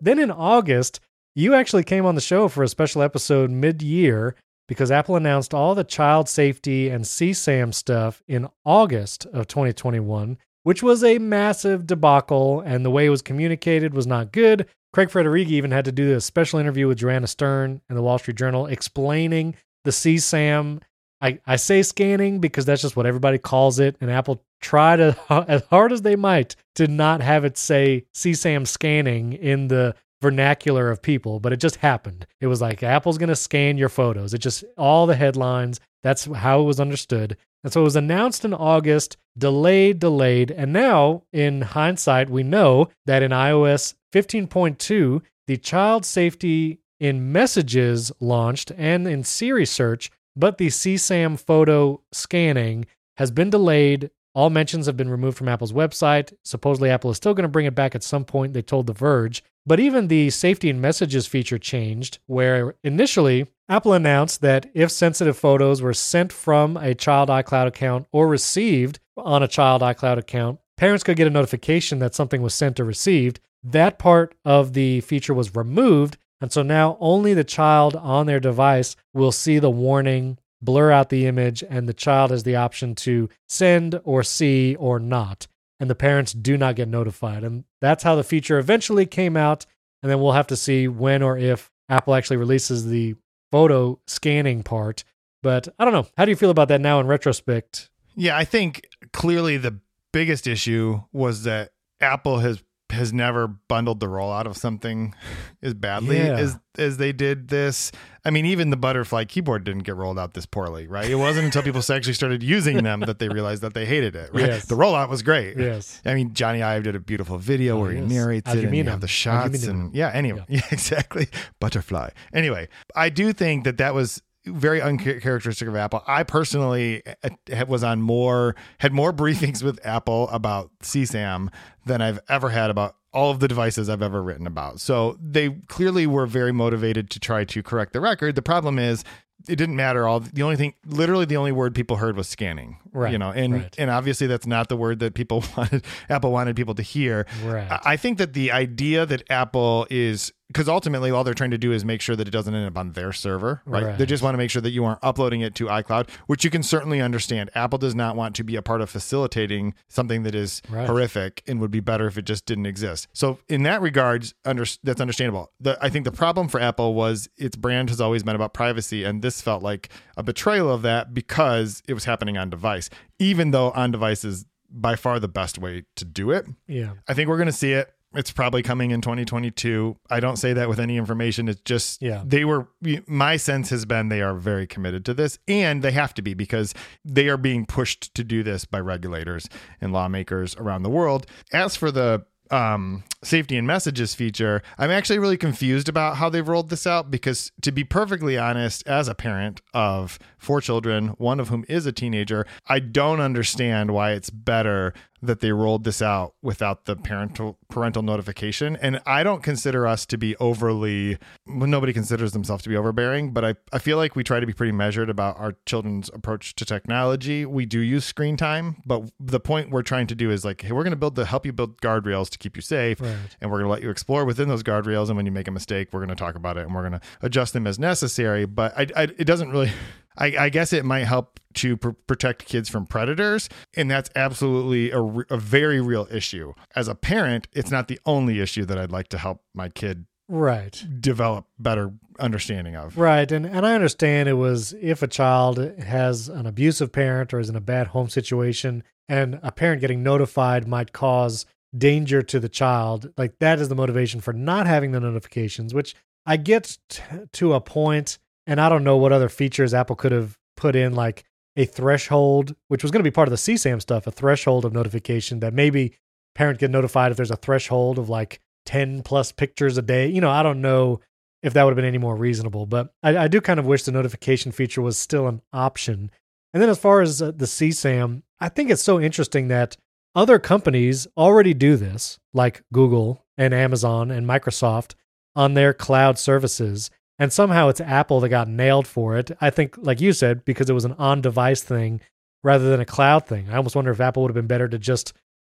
[0.00, 0.98] Then in August,
[1.34, 4.34] you actually came on the show for a special episode mid year
[4.68, 10.82] because Apple announced all the child safety and CSAM stuff in August of 2021 which
[10.82, 14.66] was a massive debacle, and the way it was communicated was not good.
[14.92, 18.18] Craig Federighi even had to do a special interview with Joanna Stern in the Wall
[18.18, 20.82] Street Journal explaining the CSAM.
[21.20, 25.62] I, I say scanning because that's just what everybody calls it, and Apple tried as
[25.70, 31.02] hard as they might to not have it say CSAM scanning in the vernacular of
[31.02, 32.26] people, but it just happened.
[32.40, 34.32] It was like Apple's going to scan your photos.
[34.32, 37.36] It just, all the headlines, that's how it was understood.
[37.64, 40.50] And so it was announced in August, delayed, delayed.
[40.50, 48.12] And now, in hindsight, we know that in iOS 15.2, the child safety in messages
[48.20, 54.10] launched and in Siri search, but the CSAM photo scanning has been delayed.
[54.34, 56.32] All mentions have been removed from Apple's website.
[56.44, 58.92] Supposedly, Apple is still going to bring it back at some point, they told The
[58.92, 59.42] Verge.
[59.64, 65.38] But even the safety and messages feature changed, where initially Apple announced that if sensitive
[65.38, 70.58] photos were sent from a child iCloud account or received on a child iCloud account,
[70.76, 73.38] parents could get a notification that something was sent or received.
[73.62, 76.16] That part of the feature was removed.
[76.40, 81.08] And so now only the child on their device will see the warning, blur out
[81.08, 85.46] the image, and the child has the option to send or see or not
[85.82, 87.42] and the parents do not get notified.
[87.42, 89.66] And that's how the feature eventually came out.
[90.00, 93.16] And then we'll have to see when or if Apple actually releases the
[93.50, 95.02] photo scanning part.
[95.42, 96.06] But I don't know.
[96.16, 97.90] How do you feel about that now in retrospect?
[98.14, 99.80] Yeah, I think clearly the
[100.12, 102.62] biggest issue was that Apple has
[102.92, 105.14] has never bundled the rollout of something
[105.62, 106.36] as badly yeah.
[106.36, 107.92] as as they did this.
[108.24, 111.10] I mean, even the butterfly keyboard didn't get rolled out this poorly, right?
[111.10, 114.30] It wasn't until people actually started using them that they realized that they hated it.
[114.32, 114.46] Right?
[114.46, 114.66] Yes.
[114.66, 115.58] The rollout was great.
[115.58, 116.00] Yes.
[116.04, 118.08] I mean, Jony Ive did a beautiful video oh, where yes.
[118.08, 120.10] he narrates it and you have the shots and yeah.
[120.14, 120.60] Anyway, yeah.
[120.62, 121.28] yeah, exactly.
[121.60, 122.10] Butterfly.
[122.32, 126.02] Anyway, I do think that that was very uncharacteristic of Apple.
[126.06, 131.48] I personally uh, was on more had more briefings with Apple about CSAM
[131.86, 134.80] than I've ever had about all of the devices I've ever written about.
[134.80, 138.36] So they clearly were very motivated to try to correct the record.
[138.36, 139.04] The problem is
[139.48, 142.78] it didn't matter all the only thing literally the only word people heard was scanning
[142.92, 143.74] right you know and right.
[143.78, 147.80] and obviously that's not the word that people wanted apple wanted people to hear right
[147.84, 151.72] i think that the idea that apple is because ultimately all they're trying to do
[151.72, 153.84] is make sure that it doesn't end up on their server, right?
[153.84, 153.98] Right.
[153.98, 156.50] They just want to make sure that you aren't uploading it to iCloud, which you
[156.50, 157.50] can certainly understand.
[157.54, 160.86] Apple does not want to be a part of facilitating something that is Right.
[160.86, 163.08] horrific and would be better if it just didn't exist.
[163.12, 165.50] So in that regards, under, that's understandable.
[165.60, 169.04] The, I think the problem for Apple was its brand has always been about privacy,
[169.04, 173.50] and this felt like a betrayal of that because it was happening on device, even
[173.50, 176.46] though on device is by far the best way to do it.
[176.66, 176.92] Yeah.
[177.06, 177.92] I think we're going to see it.
[178.14, 179.96] It's probably coming in 2022.
[180.10, 181.48] I don't say that with any information.
[181.48, 182.22] It's just Yeah.
[182.24, 182.68] they were
[183.06, 186.34] my sense has been they are very committed to this and they have to be
[186.34, 186.74] because
[187.04, 189.48] they are being pushed to do this by regulators
[189.80, 191.26] and lawmakers around the world.
[191.52, 196.46] As for the um, safety and messages feature, I'm actually really confused about how they've
[196.46, 201.40] rolled this out because, to be perfectly honest, as a parent of four children, one
[201.40, 204.92] of whom is a teenager, I don't understand why it's better
[205.24, 208.76] that they rolled this out without the parental parental notification.
[208.76, 211.16] And I don't consider us to be overly
[211.46, 214.46] well, nobody considers themselves to be overbearing, but I, I feel like we try to
[214.46, 217.46] be pretty measured about our children's approach to technology.
[217.46, 220.72] We do use screen time, but the point we're trying to do is like, hey,
[220.72, 223.14] we're gonna build the help you build guardrails to keep you safe Right.
[223.40, 225.06] and we're gonna let you explore within those guardrails.
[225.08, 227.52] And when you make a mistake, we're gonna talk about it and we're gonna adjust
[227.52, 228.44] them as necessary.
[228.44, 229.70] But I, I it doesn't really
[230.16, 234.90] I, I guess it might help to pr- protect kids from predators, and that's absolutely
[234.90, 236.54] a, re- a very real issue.
[236.76, 240.06] As a parent, it's not the only issue that I'd like to help my kid
[240.28, 240.82] Right.
[241.00, 242.96] develop better understanding of.
[242.96, 243.30] Right.
[243.30, 247.48] And and I understand it was if a child has an abusive parent or is
[247.50, 251.44] in a bad home situation and a parent getting notified might cause
[251.76, 255.94] danger to the child, like that is the motivation for not having the notifications, which
[256.24, 257.02] I get t-
[257.32, 260.94] to a point and I don't know what other features Apple could have put in
[260.94, 261.24] like
[261.56, 264.72] a threshold, which was going to be part of the CSAM stuff, a threshold of
[264.72, 265.94] notification that maybe
[266.34, 270.08] parent get notified if there's a threshold of like 10 plus pictures a day.
[270.08, 271.00] You know, I don't know
[271.42, 272.66] if that would have been any more reasonable.
[272.66, 276.10] But I, I do kind of wish the notification feature was still an option.
[276.54, 279.76] And then as far as uh, the CSAM, I think it's so interesting that
[280.14, 284.94] other companies already do this, like Google and Amazon and Microsoft
[285.34, 286.90] on their cloud services.
[287.18, 289.30] And somehow it's Apple that got nailed for it.
[289.40, 292.00] I think, like you said, because it was an on device thing
[292.42, 293.48] rather than a cloud thing.
[293.50, 295.12] I almost wonder if Apple would have been better to just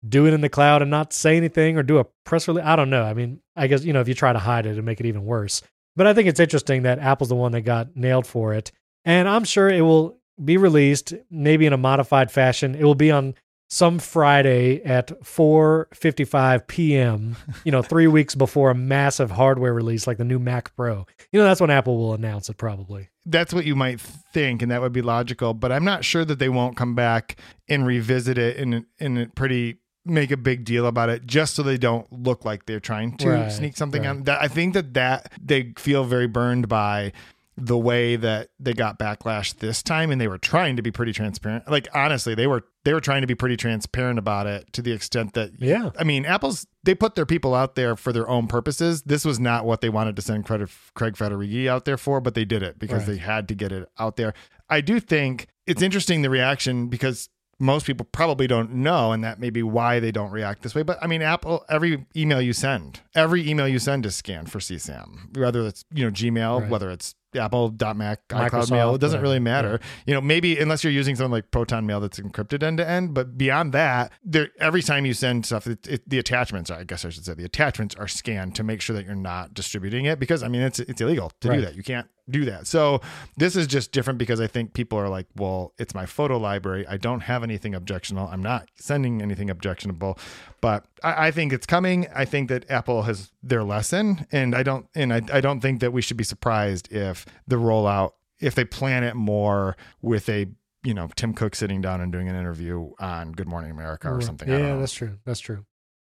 [0.07, 2.65] do it in the cloud and not say anything or do a press release.
[2.65, 3.03] I don't know.
[3.03, 5.07] I mean, I guess, you know, if you try to hide it and make it
[5.07, 5.62] even worse.
[5.97, 8.70] But I think it's interesting that Apple's the one that got nailed for it.
[9.05, 12.74] And I'm sure it will be released maybe in a modified fashion.
[12.74, 13.35] It will be on
[13.68, 20.18] some Friday at 4:55 p.m., you know, 3 weeks before a massive hardware release like
[20.18, 21.06] the new Mac Pro.
[21.32, 23.09] You know, that's when Apple will announce it probably.
[23.24, 25.52] That's what you might think, and that would be logical.
[25.55, 27.36] But I'm not sure that they won't come back
[27.68, 31.76] and revisit it in in pretty make a big deal about it just so they
[31.76, 34.10] don't look like they're trying to Right, sneak something right.
[34.10, 34.22] on.
[34.22, 37.12] That I think that that they feel very burned by
[37.56, 41.12] the way that they got backlash this time and they were trying to be pretty
[41.12, 44.81] transparent like honestly they were they were trying to be pretty transparent about it to
[44.81, 45.91] the extent that Yeah.
[45.99, 49.03] I mean, Apple's they put their people out there for their own purposes.
[49.03, 52.35] This was not what they wanted to send Craig, Craig Federighi out there for, but
[52.35, 53.09] they did it because Right.
[53.09, 54.33] they had to get it out there.
[54.71, 59.41] I do think it's interesting the reaction because most people probably don't know, and that
[59.41, 60.83] may be why they don't react this way.
[60.83, 64.61] But I mean, Apple, every email you send, every email you send is scanned for
[64.61, 66.71] CSAM, whether it's you know Gmail, Right.
[66.71, 68.95] whether it's Apple.Mac, iCloud Microsoft, Mail.
[68.95, 69.81] It doesn't really matter.
[70.07, 73.15] You know, maybe unless you're using something like Proton Mail that's encrypted end to end,
[73.15, 77.05] but beyond that, there every time you send stuff, it, it, the attachments, I guess
[77.05, 80.19] I should say, the attachments are scanned to make sure that you're not distributing it
[80.19, 81.57] because I mean it's it's illegal to Right.
[81.57, 81.75] do that.
[81.77, 82.66] You can't do that.
[82.66, 83.01] So
[83.36, 86.86] this is just different because I think people are like, well, it's my photo library.
[86.86, 88.28] I don't have anything objectionable.
[88.28, 90.19] I'm not sending anything objectionable,
[90.61, 92.07] but I, I think it's coming.
[92.15, 95.81] I think that Apple has their lesson, and I don't and I, I don't think
[95.81, 100.47] that we should be surprised if the rollout if they plan it more with a
[100.82, 104.16] you know Tim Cook sitting down and doing an interview on Good Morning America or
[104.16, 104.24] Right.
[104.24, 104.48] something.
[104.48, 105.19] Yeah, that's true.
[105.24, 105.65] That's true.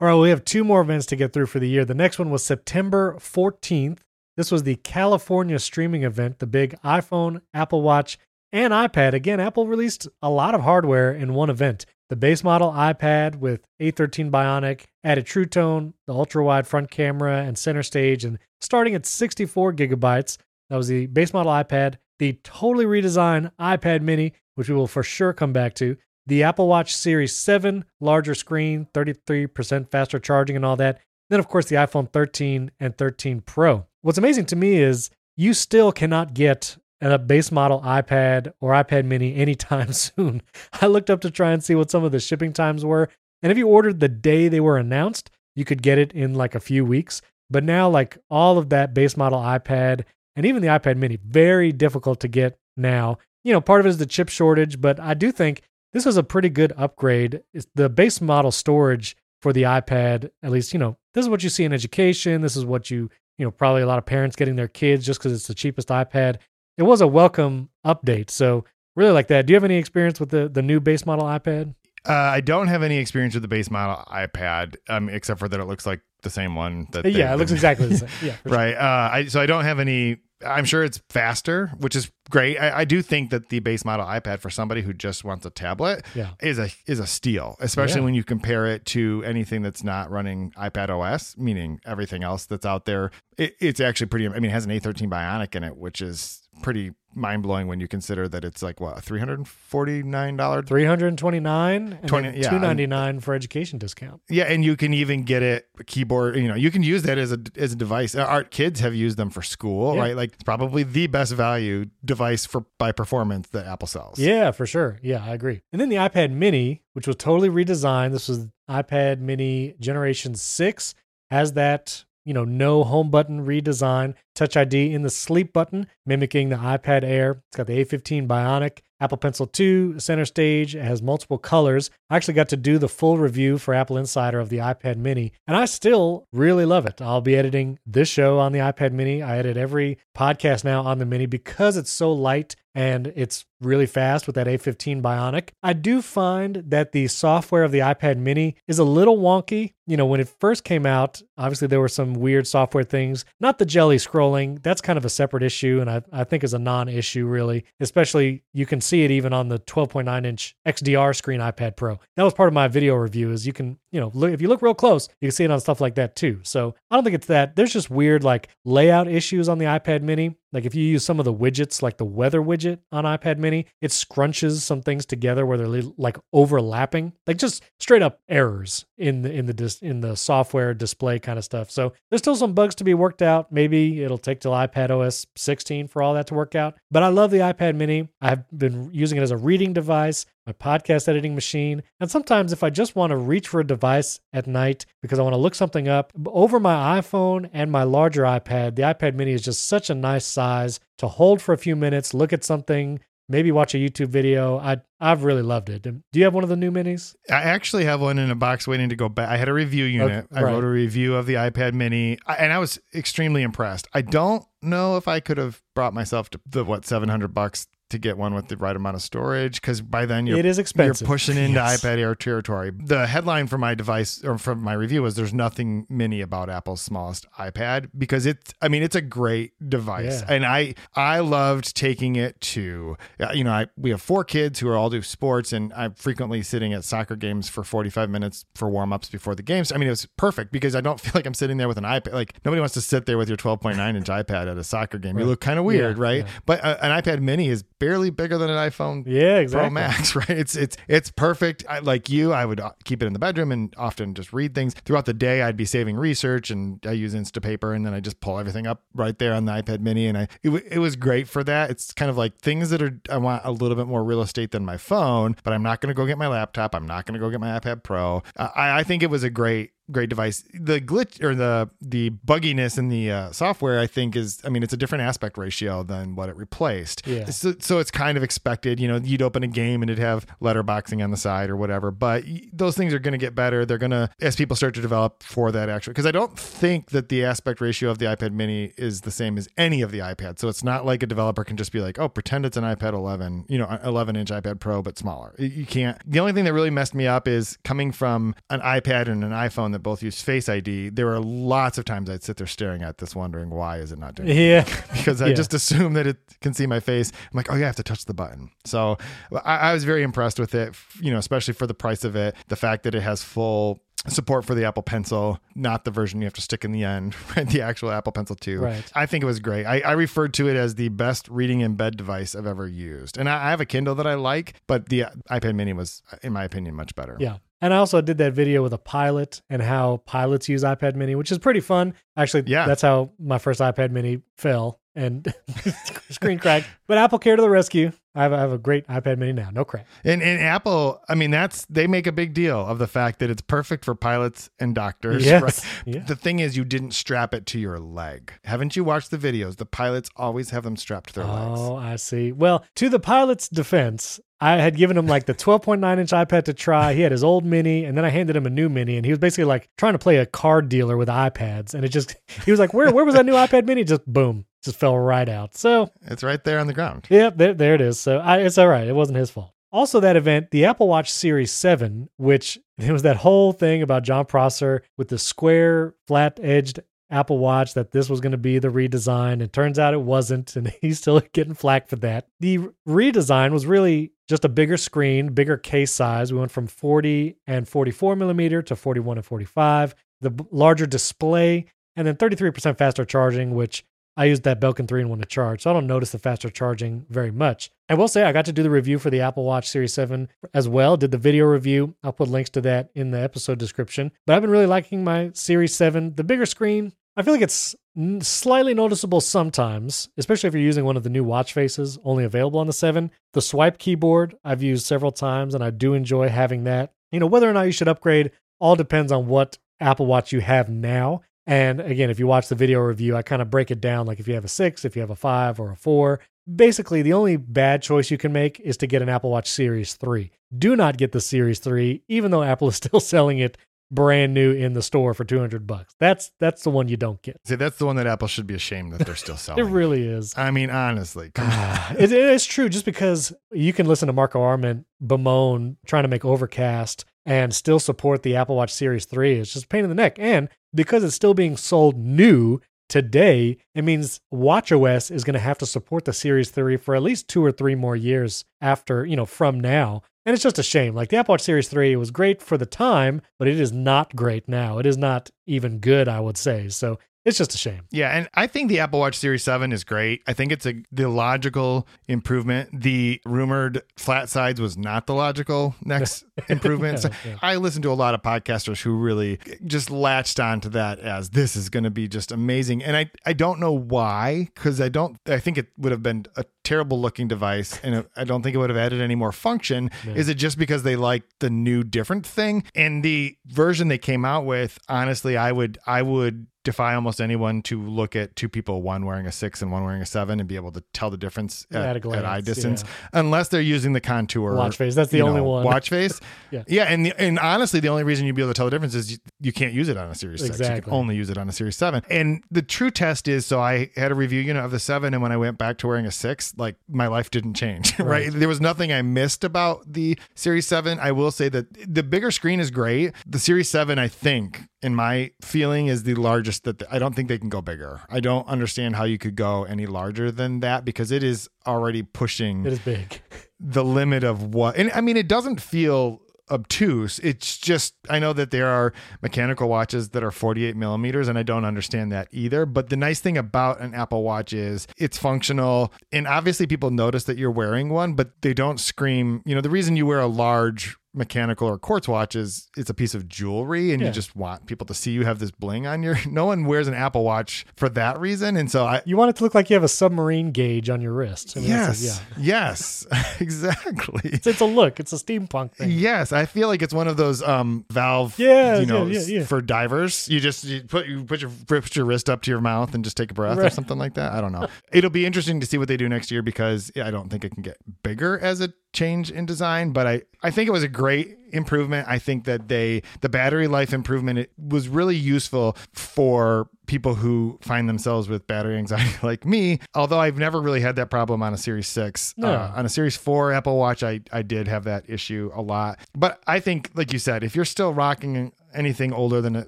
[0.00, 1.84] All right, we have two more events to get through for the year.
[1.84, 4.00] The next one was September 14th.
[4.36, 8.18] This was the California streaming event, the big iPhone, Apple Watch,
[8.50, 9.12] and iPad.
[9.12, 11.84] Again, Apple released a lot of hardware in one event.
[12.08, 17.42] The base model iPad with A13 Bionic added True Tone, the ultra wide front camera,
[17.42, 20.38] and center stage, and starting at 64 gigabytes.
[20.68, 21.96] That was the base model iPad.
[22.18, 25.96] The totally redesigned iPad mini, which we will for sure come back to.
[26.26, 31.00] The Apple Watch Series 7, larger screen, 33% faster charging, and all that.
[31.32, 33.86] Then, of course, the iPhone 13 and 13 Pro.
[34.02, 39.06] What's amazing to me is you still cannot get a base model iPad or iPad
[39.06, 40.42] mini anytime soon.
[40.82, 43.08] I looked up to try and see what some of the shipping times were.
[43.40, 46.54] And if you ordered the day they were announced, you could get it in like
[46.54, 47.22] a few weeks.
[47.48, 50.04] But now, like all of that base model iPad
[50.36, 53.16] and even the iPad mini, very difficult to get now.
[53.42, 55.62] You know, part of it is the chip shortage, but I do think
[55.94, 57.42] this was a pretty good upgrade.
[57.54, 61.42] It's the base model storage for the iPad, at least, you know, this is what
[61.42, 62.40] you see in education.
[62.40, 65.18] This is what you, you know, probably a lot of parents getting their kids just
[65.18, 66.36] because it's the cheapest iPad.
[66.78, 68.30] It was a welcome update.
[68.30, 68.64] So
[68.96, 69.46] really like that.
[69.46, 71.74] Do you have any experience with the, the new base model iPad?
[72.08, 75.60] Uh, I don't have any experience with the base model iPad, um, except for that
[75.60, 76.88] it looks like the same one.
[76.92, 78.08] That yeah, it looks exactly the same.
[78.22, 78.74] Yeah, right.
[78.74, 80.18] Uh, I, so I don't have any.
[80.46, 82.58] I'm sure it's faster, which is great.
[82.58, 85.50] I, I, do think that the base model iPad for somebody who just wants a
[85.50, 86.30] tablet yeah.
[86.40, 88.04] is a is a steal, especially Yeah.
[88.04, 92.66] when you compare it to anything that's not running iPad OS, meaning everything else that's
[92.66, 93.10] out there.
[93.38, 94.26] It, it's actually pretty.
[94.28, 97.78] I mean, it has an A13 Bionic in it, which is pretty mind blowing when
[97.78, 102.34] you consider that it's like what three hundred forty nine dollar 329 and 20 then
[102.36, 104.22] yeah, 299 for education discount.
[104.30, 106.36] Yeah, and you can even get it keyboard.
[106.36, 108.14] You know, you can use that as a as a device.
[108.14, 110.00] Our kids have used them for school, Yeah.
[110.00, 110.16] right?
[110.16, 114.18] Like it's probably the best value device for by performance that Apple sells.
[114.18, 114.98] Yeah, for sure.
[115.02, 115.60] Yeah, I agree.
[115.72, 118.12] And then the iPad mini, which was totally redesigned.
[118.12, 120.94] This was iPad mini generation 6
[121.30, 126.48] has that, you know, no home button redesign, touch ID in the sleep button mimicking
[126.48, 127.42] the iPad Air.
[127.48, 130.76] It's got the A15 Bionic, Apple Pencil 2, center stage.
[130.76, 131.90] It has multiple colors.
[132.08, 135.32] I actually got to do the full review for Apple Insider of the iPad mini,
[135.46, 137.02] and I still really love it.
[137.02, 139.22] I'll be editing this show on the iPad mini.
[139.22, 143.86] I edit every podcast now on the mini because it's so light and it's really
[143.86, 145.50] fast with that A15 Bionic.
[145.62, 149.72] I do find that the software of the iPad mini is a little wonky.
[149.86, 153.58] You know, when it first came out, obviously there were some weird software things, not
[153.58, 154.62] the jelly scrolling.
[154.62, 157.64] That's kind of a separate issue and I, I think is a non issue, really.
[157.80, 161.98] Especially you can see it even on the 12.9 inch XDR screen iPad Pro.
[162.16, 164.48] That was part of my video review, is you can, you know, look, if you
[164.48, 166.40] look real close, you can see it on stuff like that too.
[166.42, 167.56] So I don't think it's that.
[167.56, 170.36] There's just weird like layout issues on the iPad mini.
[170.52, 173.66] Like if you use some of the widgets, like the weather widget on iPad mini,
[173.80, 179.22] it scrunches some things together where they're like overlapping, like just straight up errors in
[179.22, 181.70] the in the dis- in the software display kind of stuff.
[181.70, 183.50] So there's still some bugs to be worked out.
[183.50, 186.76] Maybe it'll take till iPad OS 16 for all that to work out.
[186.90, 188.08] But I love the iPad mini.
[188.20, 192.62] I've been using it as a reading device, my podcast editing machine, and sometimes if
[192.62, 195.54] I just want to reach for a device at night because I want to look
[195.54, 199.90] something up over my iPhone and my larger iPad, the iPad mini is just such
[199.90, 203.78] a nice size to hold for a few minutes, look at something, maybe watch a
[203.78, 204.58] YouTube video.
[204.58, 205.82] I I've really loved it.
[205.82, 207.16] Do you have one of the new minis?
[207.28, 209.28] I actually have one in a box waiting to go back.
[209.28, 210.26] I had a review unit.
[210.30, 213.88] Okay, I wrote a review of the iPad mini and I was extremely impressed.
[213.92, 217.98] I don't know if I could have brought myself to the what 700 bucks to
[217.98, 221.06] get one with the right amount of storage because by then you're it is expensive.
[221.06, 221.82] You're pushing into Yes.
[221.82, 222.72] iPad Air territory.
[222.76, 226.80] The headline for my device or from my review was there's nothing mini about Apple's
[226.82, 230.20] smallest iPad because it's I mean it's a great device.
[230.22, 230.34] Yeah.
[230.34, 234.58] And I I loved taking it to uh, you know, I we have four kids
[234.60, 238.44] who are all do sports and I'm frequently sitting at soccer games for 45 minutes
[238.54, 239.70] for warm-ups before the games.
[239.72, 241.84] I mean it was perfect because I don't feel like I'm sitting there with an
[241.84, 242.12] iPad.
[242.12, 245.18] Like nobody wants to sit there with your 12.9 inch iPad at a soccer game.
[245.18, 246.24] You look kind of weird, Yeah, right?
[246.24, 246.30] yeah.
[246.46, 249.66] But uh, an iPad mini is barely bigger than an iPhone Yeah, exactly.
[249.66, 250.30] Pro Max, right?
[250.30, 251.64] It's it's it's perfect.
[251.68, 254.74] I, like you, I would keep it in the bedroom and often just read things
[254.84, 255.42] throughout the day.
[255.42, 258.84] I'd be saving research, and I use Instapaper, and then I just pull everything up
[258.94, 261.70] right there on the iPad Mini, and I it, w- it was great for that.
[261.70, 264.52] It's kind of like things that are I want a little bit more real estate
[264.52, 266.74] than my phone, but I'm not going to go get my laptop.
[266.74, 268.22] I'm not going to go get my iPad Pro.
[268.36, 270.44] Uh, I I think it was a great great device.
[270.54, 274.62] The glitch or the the bugginess in the uh, software, I think, is I mean,
[274.62, 277.06] it's a different aspect ratio than what it replaced.
[277.06, 277.26] Yeah.
[277.26, 278.80] So, so it's kind of expected.
[278.80, 281.90] You know, you'd open a game and it'd have letterboxing on the side or whatever.
[281.90, 283.64] But those things are going to get better.
[283.64, 285.92] They're going to as people start to develop for that actually.
[285.92, 289.38] Because I don't think that the aspect ratio of the iPad Mini is the same
[289.38, 290.38] as any of the iPads.
[290.40, 292.92] So it's not like a developer can just be like, oh, pretend it's an iPad
[292.94, 295.34] 11, you know, 11 inch iPad Pro, but smaller.
[295.38, 295.98] You- You can't.
[296.10, 299.30] The only thing that really messed me up is coming from an iPad and an
[299.32, 300.90] iPhone that both use Face ID.
[300.90, 303.98] There were lots of times I'd sit there staring at this, wondering why is it
[303.98, 304.36] not doing it?
[304.36, 304.64] Yeah.
[304.92, 305.34] because I Yeah.
[305.34, 307.10] just assume that it can see my face.
[307.32, 308.50] I'm like, oh yeah, I have to touch the button.
[308.64, 308.98] So
[309.44, 310.74] I, I was very impressed with it.
[311.00, 314.44] You know, especially for the price of it, the fact that it has full support
[314.44, 317.48] for the Apple Pencil, not the version you have to stick in the end, right?
[317.48, 318.60] The actual Apple Pencil 2.
[318.60, 318.84] Right.
[318.94, 319.64] I think it was great.
[319.64, 323.16] I, I referred to it as the best reading in bed device I've ever used.
[323.18, 326.32] And I, I have a Kindle that I like, but the iPad Mini was, in
[326.32, 327.16] my opinion, much better.
[327.20, 327.38] Yeah.
[327.60, 331.14] And I also did that video with a pilot and how pilots use iPad mini,
[331.14, 331.94] which is pretty fun.
[332.16, 332.66] Actually, Yeah.
[332.66, 334.80] that's how my first iPad mini fell.
[334.94, 335.32] And
[336.10, 336.64] screen crack.
[336.86, 337.92] But Apple care to the rescue.
[338.14, 339.48] I have, I have a great iPad mini now.
[339.50, 339.86] No crack.
[340.04, 343.30] And, and Apple, I mean, that's they make a big deal of the fact that
[343.30, 345.24] it's perfect for pilots and doctors.
[345.24, 345.42] Yes.
[345.42, 345.64] Right?
[345.94, 346.04] Yeah.
[346.04, 348.32] The thing is, you didn't strap it to your leg.
[348.44, 349.56] Haven't you watched the videos?
[349.56, 351.60] The pilots always have them strapped to their legs.
[351.60, 352.30] Oh, I see.
[352.30, 356.52] Well, to the pilot's defense, I had given him like the 12.9 inch iPad to
[356.52, 356.94] try.
[356.94, 359.12] He had his old mini, and then I handed him a new mini, and he
[359.12, 361.74] was basically like trying to play a card dealer with iPads.
[361.74, 363.84] And it just, he was like, Where, where was that new iPad mini?
[363.84, 365.54] Just boom, just fell right out.
[365.56, 367.06] So, It's right there on the ground.
[367.08, 368.00] yeah, there, there it is.
[368.00, 368.88] So I, it's all right.
[368.88, 369.52] It wasn't his fault.
[369.70, 374.02] Also, that event, the Apple Watch Series 7, which there was that whole thing about
[374.02, 376.80] Jon Prosser with the square, flat edged
[377.12, 379.42] Apple Watch that this was going to be the redesign.
[379.42, 380.56] And turns out it wasn't.
[380.56, 382.26] And he's still getting flack for that.
[382.40, 382.58] The
[382.88, 386.32] redesign was really just a bigger screen, bigger case size.
[386.32, 391.66] We went from 40 and 44 millimeter to 41 and 45, the larger display,
[391.96, 393.84] and then 33% faster charging, which
[394.16, 396.50] I used that Belkin 3 in 1 to charge, so I don't notice the faster
[396.50, 397.70] charging very much.
[397.88, 400.28] I will say I got to do the review for the Apple Watch Series 7
[400.52, 401.94] as well, did the video review.
[402.02, 404.12] I'll put links to that in the episode description.
[404.26, 406.14] But I've been really liking my Series 7.
[406.14, 407.76] The bigger screen, I feel like it's
[408.20, 412.58] slightly noticeable sometimes, especially if you're using one of the new watch faces only available
[412.58, 413.10] on the 7.
[413.34, 416.92] The swipe keyboard I've used several times and I do enjoy having that.
[417.10, 418.30] You know, whether or not you should upgrade
[418.60, 421.20] all depends on what Apple Watch you have now.
[421.46, 424.20] And again, if you watch the video review, I kind of break it down like
[424.20, 426.20] if you have a six, if you have a five, or a four.
[426.52, 429.94] Basically, the only bad choice you can make is to get an Apple Watch Series
[429.94, 430.30] 3.
[430.56, 433.58] Do not get the Series 3, even though Apple is still selling it
[433.92, 435.94] brand new in the store for 200 bucks.
[436.00, 437.40] That's that's the one you don't get.
[437.44, 439.64] See, that's the one that Apple should be ashamed that they're still selling.
[439.64, 440.34] It really is.
[440.36, 441.96] I mean, honestly, ah, on.
[441.96, 446.08] it, it is true just because you can listen to Marco Arment bemoan trying to
[446.08, 449.38] make Overcast and still support the Apple Watch Series 3.
[449.38, 450.16] It's just a pain in the neck.
[450.18, 455.58] And because it's still being sold new today, it means WatchOS is going to have
[455.58, 459.16] to support the Series 3 for at least two or three more years after, you
[459.16, 460.02] know, from now.
[460.24, 460.94] And it's just a shame.
[460.94, 464.14] Like the Apple Watch Series 3 was great for the time, but it is not
[464.14, 464.78] great now.
[464.78, 466.68] It is not even good, I would say.
[466.68, 467.82] So it's just a shame.
[467.92, 470.22] Yeah, and I think the Apple Watch Series 7 is great.
[470.26, 472.80] I think it's a the logical improvement.
[472.80, 476.98] The rumored flat sides was not the logical next improvement.
[477.00, 477.38] So Yeah, yeah.
[477.40, 481.54] I listen to a lot of podcasters who really just latched onto that as this
[481.54, 482.82] is going to be just amazing.
[482.82, 486.26] And I I don't know why cuz I don't I think it would have been
[486.34, 489.90] a terrible looking device and I don't think it would have added any more function.
[490.06, 490.14] Yeah.
[490.14, 492.64] Is it just because they like the new different thing?
[492.74, 497.60] And the version they came out with, honestly, I would I would defy almost anyone
[497.62, 500.48] to look at two people, one wearing a six and one wearing a seven, and
[500.48, 503.20] be able to tell the difference At at, a glance, at eye distance, yeah.
[503.20, 504.94] unless they're using the contour Watch face.
[504.94, 505.64] That's the only know, one.
[505.64, 506.20] Watch face.
[506.50, 506.64] Yeah.
[506.66, 508.94] yeah, and the, and honestly, the only reason you'd be able to tell the difference
[508.94, 510.58] is you, you can't use it on a Series Six.
[510.58, 512.02] You can only use it on a Series Seven.
[512.10, 515.22] And the true test is, so I had a review unit of the seven, and
[515.22, 517.98] when I went back to wearing a six, like my life didn't change.
[518.02, 518.06] Right?
[518.28, 518.32] Right.
[518.32, 520.98] There was nothing I missed about the Series Seven.
[521.00, 523.12] I will say that the bigger screen is great.
[523.26, 526.64] The Series Seven, I think, in my feeling, is the largest.
[526.64, 528.00] That I don't think they can go bigger.
[528.10, 532.02] I don't understand how you could go any larger than that because it is already
[532.02, 533.22] pushing It is big.
[533.60, 536.20] the limit of what and i mean it doesn't feel
[536.52, 537.18] obtuse.
[537.20, 538.92] It's just i know that there are
[539.22, 542.66] mechanical watches that are 48 millimeters and i don't understand that either.
[542.66, 547.24] But the nice thing about an apple watch is it's functional and obviously people notice
[547.24, 549.42] that you're wearing one but they don't scream.
[549.44, 552.94] You know the reason you wear a large mechanical or quartz watch is it's a
[552.94, 554.08] piece of jewelry and Yeah.
[554.08, 556.88] you just want people to see you have this bling on your no one wears
[556.88, 559.68] an apple watch for that reason and so i You want it to look like
[559.68, 561.54] you have a submarine gauge on your wrist.
[561.56, 562.44] I mean, yes a- yeah.
[562.44, 563.06] yes
[563.40, 565.00] exactly It's, it's a look.
[565.00, 565.90] It's a steampunk thing.
[565.90, 569.44] Yes, I feel like it's one of those um valve, Yeah, you know, yeah, yeah,
[569.44, 570.28] for divers.
[570.28, 573.04] You just you put you put your put your wrist up to your mouth and
[573.04, 574.32] just take a breath or something like that.
[574.32, 574.66] I don't know.
[574.92, 577.50] It'll be interesting to see what they do next year because I don't think it
[577.52, 580.88] can get bigger as a change in design, but I I think it was a
[581.02, 582.08] great improvement.
[582.08, 587.58] I think that they the battery life improvement it was really useful for people who
[587.62, 589.78] find themselves with battery anxiety like me.
[589.94, 592.34] Although I've never really had that problem on a Series 6.
[592.36, 592.52] No.
[592.52, 595.98] Uh, on a Series 4 Apple Watch, I, I did have that issue a lot.
[596.14, 599.66] But I think, like you said, if you're still rocking anything older than a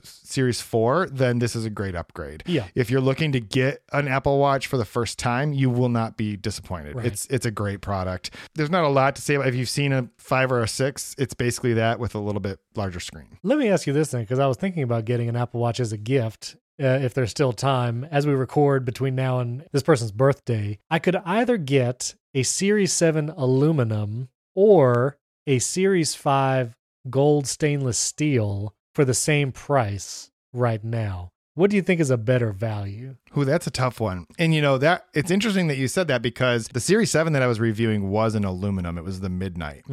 [0.03, 2.43] Series 4, then this is a great upgrade.
[2.47, 2.67] Yeah.
[2.75, 6.17] If you're looking to get an Apple Watch for the first time, you will not
[6.17, 6.97] be disappointed.
[6.97, 7.07] Right.
[7.07, 8.31] It's it's a great product.
[8.55, 11.15] There's not a lot to say about if you've seen a 5 or a 6,
[11.19, 13.39] it's basically that with a little bit larger screen.
[13.43, 15.81] Let me ask you this thing, because I was thinking about getting an Apple Watch
[15.81, 16.57] as a gift.
[16.83, 20.99] Uh, if there's still time, as we record between now and this person's birthday, I
[20.99, 26.75] could either get a Series 7 aluminum or a Series 5
[27.11, 31.31] gold stainless steel for the same price right now.
[31.57, 33.15] what do you think is a better value?
[33.39, 34.27] Ooh, that's a tough one.
[34.41, 37.43] And you know that it's interesting that you said that because the Series 7 that
[37.43, 38.99] I was reviewing was an aluminum.
[38.99, 39.85] It was the Midnight.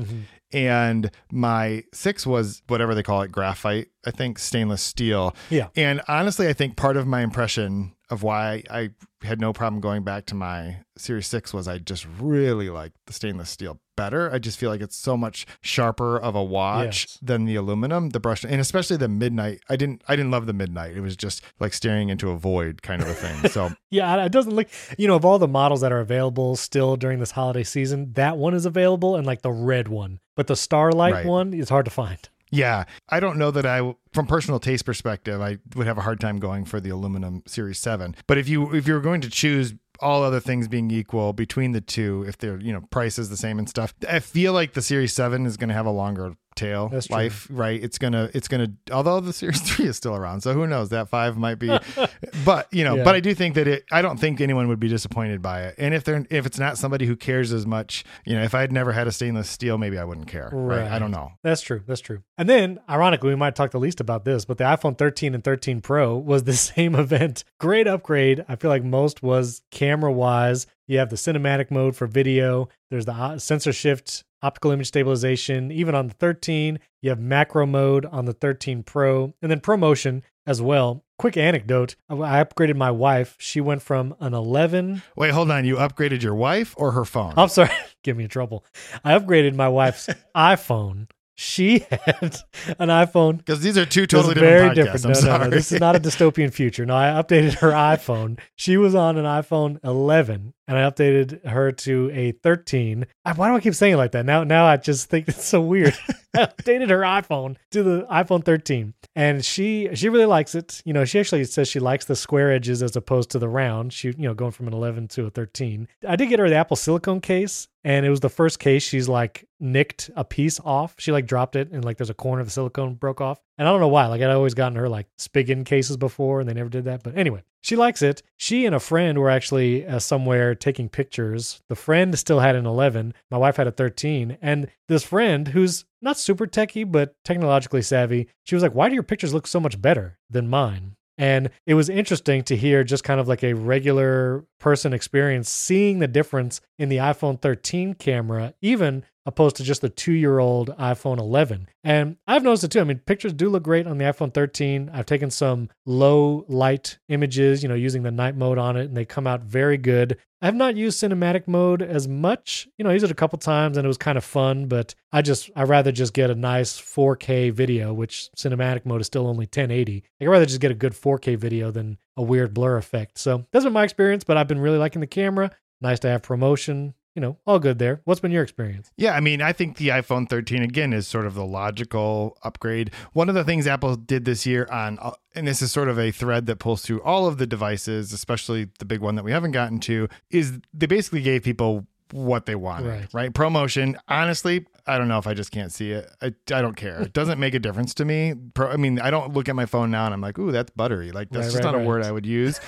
[0.53, 5.35] And my 6 was whatever they call it, graphite, I think stainless steel.
[5.49, 5.67] Yeah.
[5.75, 8.91] And honestly, I think part of my impression of why I
[9.23, 13.13] had no problem going back to my Series 6 was I just really like the
[13.13, 14.31] stainless steel better.
[14.31, 17.17] I just feel like it's so much sharper of a watch Yes.
[17.21, 19.61] than the aluminum, the brush and especially the midnight.
[19.69, 20.95] I didn't I didn't love the midnight.
[20.97, 23.49] It was just like staring into a void kind of a thing.
[23.49, 24.67] So Yeah, it doesn't look,
[24.97, 28.37] you know, of all the models that are available still during this holiday season, that
[28.37, 30.19] one is available and like the red one.
[30.35, 31.25] But the Starlight Right.
[31.25, 32.19] one is hard to find.
[32.51, 36.19] Yeah, I don't know that I, from personal taste perspective, I would have a hard
[36.19, 38.15] time going for the aluminum Series Seven.
[38.27, 41.79] But if you if you're going to choose all other things being equal between the
[41.79, 44.81] two, if they're you know price is the same and stuff, I feel like the
[44.81, 47.81] Series Seven is going to have a longer tail life, right?
[47.81, 50.89] It's gonna it's gonna although the Series Three is still around, so who knows?
[50.89, 51.67] That five might be,
[52.45, 53.03] but you know, Yeah.
[53.03, 53.85] but I do think that it.
[53.91, 56.77] I don't think anyone would be disappointed by it, and if they're if it's not
[56.77, 59.97] somebody who cares as much, you know, if I'd never had a stainless steel, maybe
[59.97, 60.91] I wouldn't care, right?
[60.91, 61.31] I don't know.
[61.43, 61.81] That's true.
[61.87, 62.21] That's true.
[62.37, 65.43] And then, ironically, we might talk the least about this, but the iPhone 13 and
[65.43, 67.43] 13 Pro was the same event.
[67.59, 68.43] Great upgrade.
[68.47, 70.67] I feel like most was camera wise.
[70.87, 75.71] You have the cinematic mode for video, there's the uh, sensor shift, optical image stabilization,
[75.71, 76.79] even on the 13.
[77.01, 81.03] You have macro mode on the 13 Pro, and then ProMotion as well.
[81.17, 83.35] Quick anecdote I upgraded my wife.
[83.39, 85.65] She went from an 11 Wait, hold on.
[85.65, 87.33] You upgraded your wife or her phone?
[87.37, 87.69] I'm sorry,
[88.03, 88.65] Give me trouble.
[89.03, 91.07] I upgraded my wife's iPhone.
[91.35, 92.37] She had
[92.77, 93.37] an iPhone.
[93.37, 95.07] Because these are two totally very different podcasts.
[95.13, 95.17] different.
[95.17, 96.85] I'm No, no, no, this is not a dystopian future.
[96.85, 98.39] No, I updated her iPhone.
[98.55, 103.05] She was on an iPhone 11, and I updated her to a 13.
[103.25, 104.25] I- Why do I keep saying it like that?
[104.25, 105.93] Now, now I just think it's so weird.
[106.33, 110.81] I updated her iPhone to the iPhone 13, and she she really likes it.
[110.85, 113.91] You know, she actually says she likes the square edges as opposed to the round.
[113.91, 115.89] She, you know, going from an 11 to a 13.
[116.07, 119.09] I did get her the Apple silicone case, and it was the first case she's
[119.09, 120.95] like nicked a piece off.
[120.99, 123.41] She like dropped it, and like there's a corner of the silicone broke off.
[123.57, 124.07] And I don't know why.
[124.07, 127.03] Like I'd always gotten her like Spigen cases before, and they never did that.
[127.03, 128.23] But anyway, she likes it.
[128.37, 131.61] She and a friend were actually uh, somewhere taking pictures.
[131.67, 133.13] The friend still had an 11.
[133.29, 138.27] My wife had a 13, and this friend who's not super techie but technologically savvy,
[138.43, 141.75] she was like, "Why do your pictures look so much better than mine?" And it
[141.75, 146.61] was interesting to hear just kind of like a regular person experience seeing the difference
[146.79, 151.67] in the iPhone 13 camera, even opposed to just the two year old iPhone 11.
[151.83, 152.81] And I've noticed it too.
[152.81, 154.89] I mean, pictures do look great on the iPhone 13.
[154.93, 158.97] I've taken some low light images, you know, using the night mode on it, and
[158.97, 160.17] they come out very good.
[160.41, 162.67] I have not used cinematic mode as much.
[162.77, 164.95] You know, I used it a couple times and it was kind of fun, but
[165.11, 169.27] I just, i rather just get a nice 4K video, which cinematic mode is still
[169.27, 170.03] only 1080.
[170.19, 173.19] I'd rather just get a good 4K video than a weird blur effect.
[173.19, 175.51] So that's been my experience, but I've been really liking the camera.
[175.79, 176.95] Nice to have promotion.
[177.15, 178.01] You know, all good there.
[178.05, 178.91] What's been your experience?
[178.95, 182.91] Yeah, I mean, I think the iPhone 13 again is sort of the logical upgrade.
[183.11, 185.99] One of the things Apple did this year on, uh, and this is sort of
[185.99, 189.31] a thread that pulls through all of the devices, especially the big one that we
[189.33, 193.07] haven't gotten to, is they basically gave people what they wanted, Right.
[193.13, 193.33] right?
[193.33, 193.97] Promotion.
[194.07, 196.09] Honestly, I don't know if I just can't see it.
[196.21, 197.01] I, I don't care.
[197.01, 198.33] It doesn't make a difference to me.
[198.55, 200.71] Pro, I mean, I don't look at my phone now and I'm like, ooh, that's
[200.71, 201.11] buttery.
[201.11, 202.59] Like that's Right, just right, not a word I would use.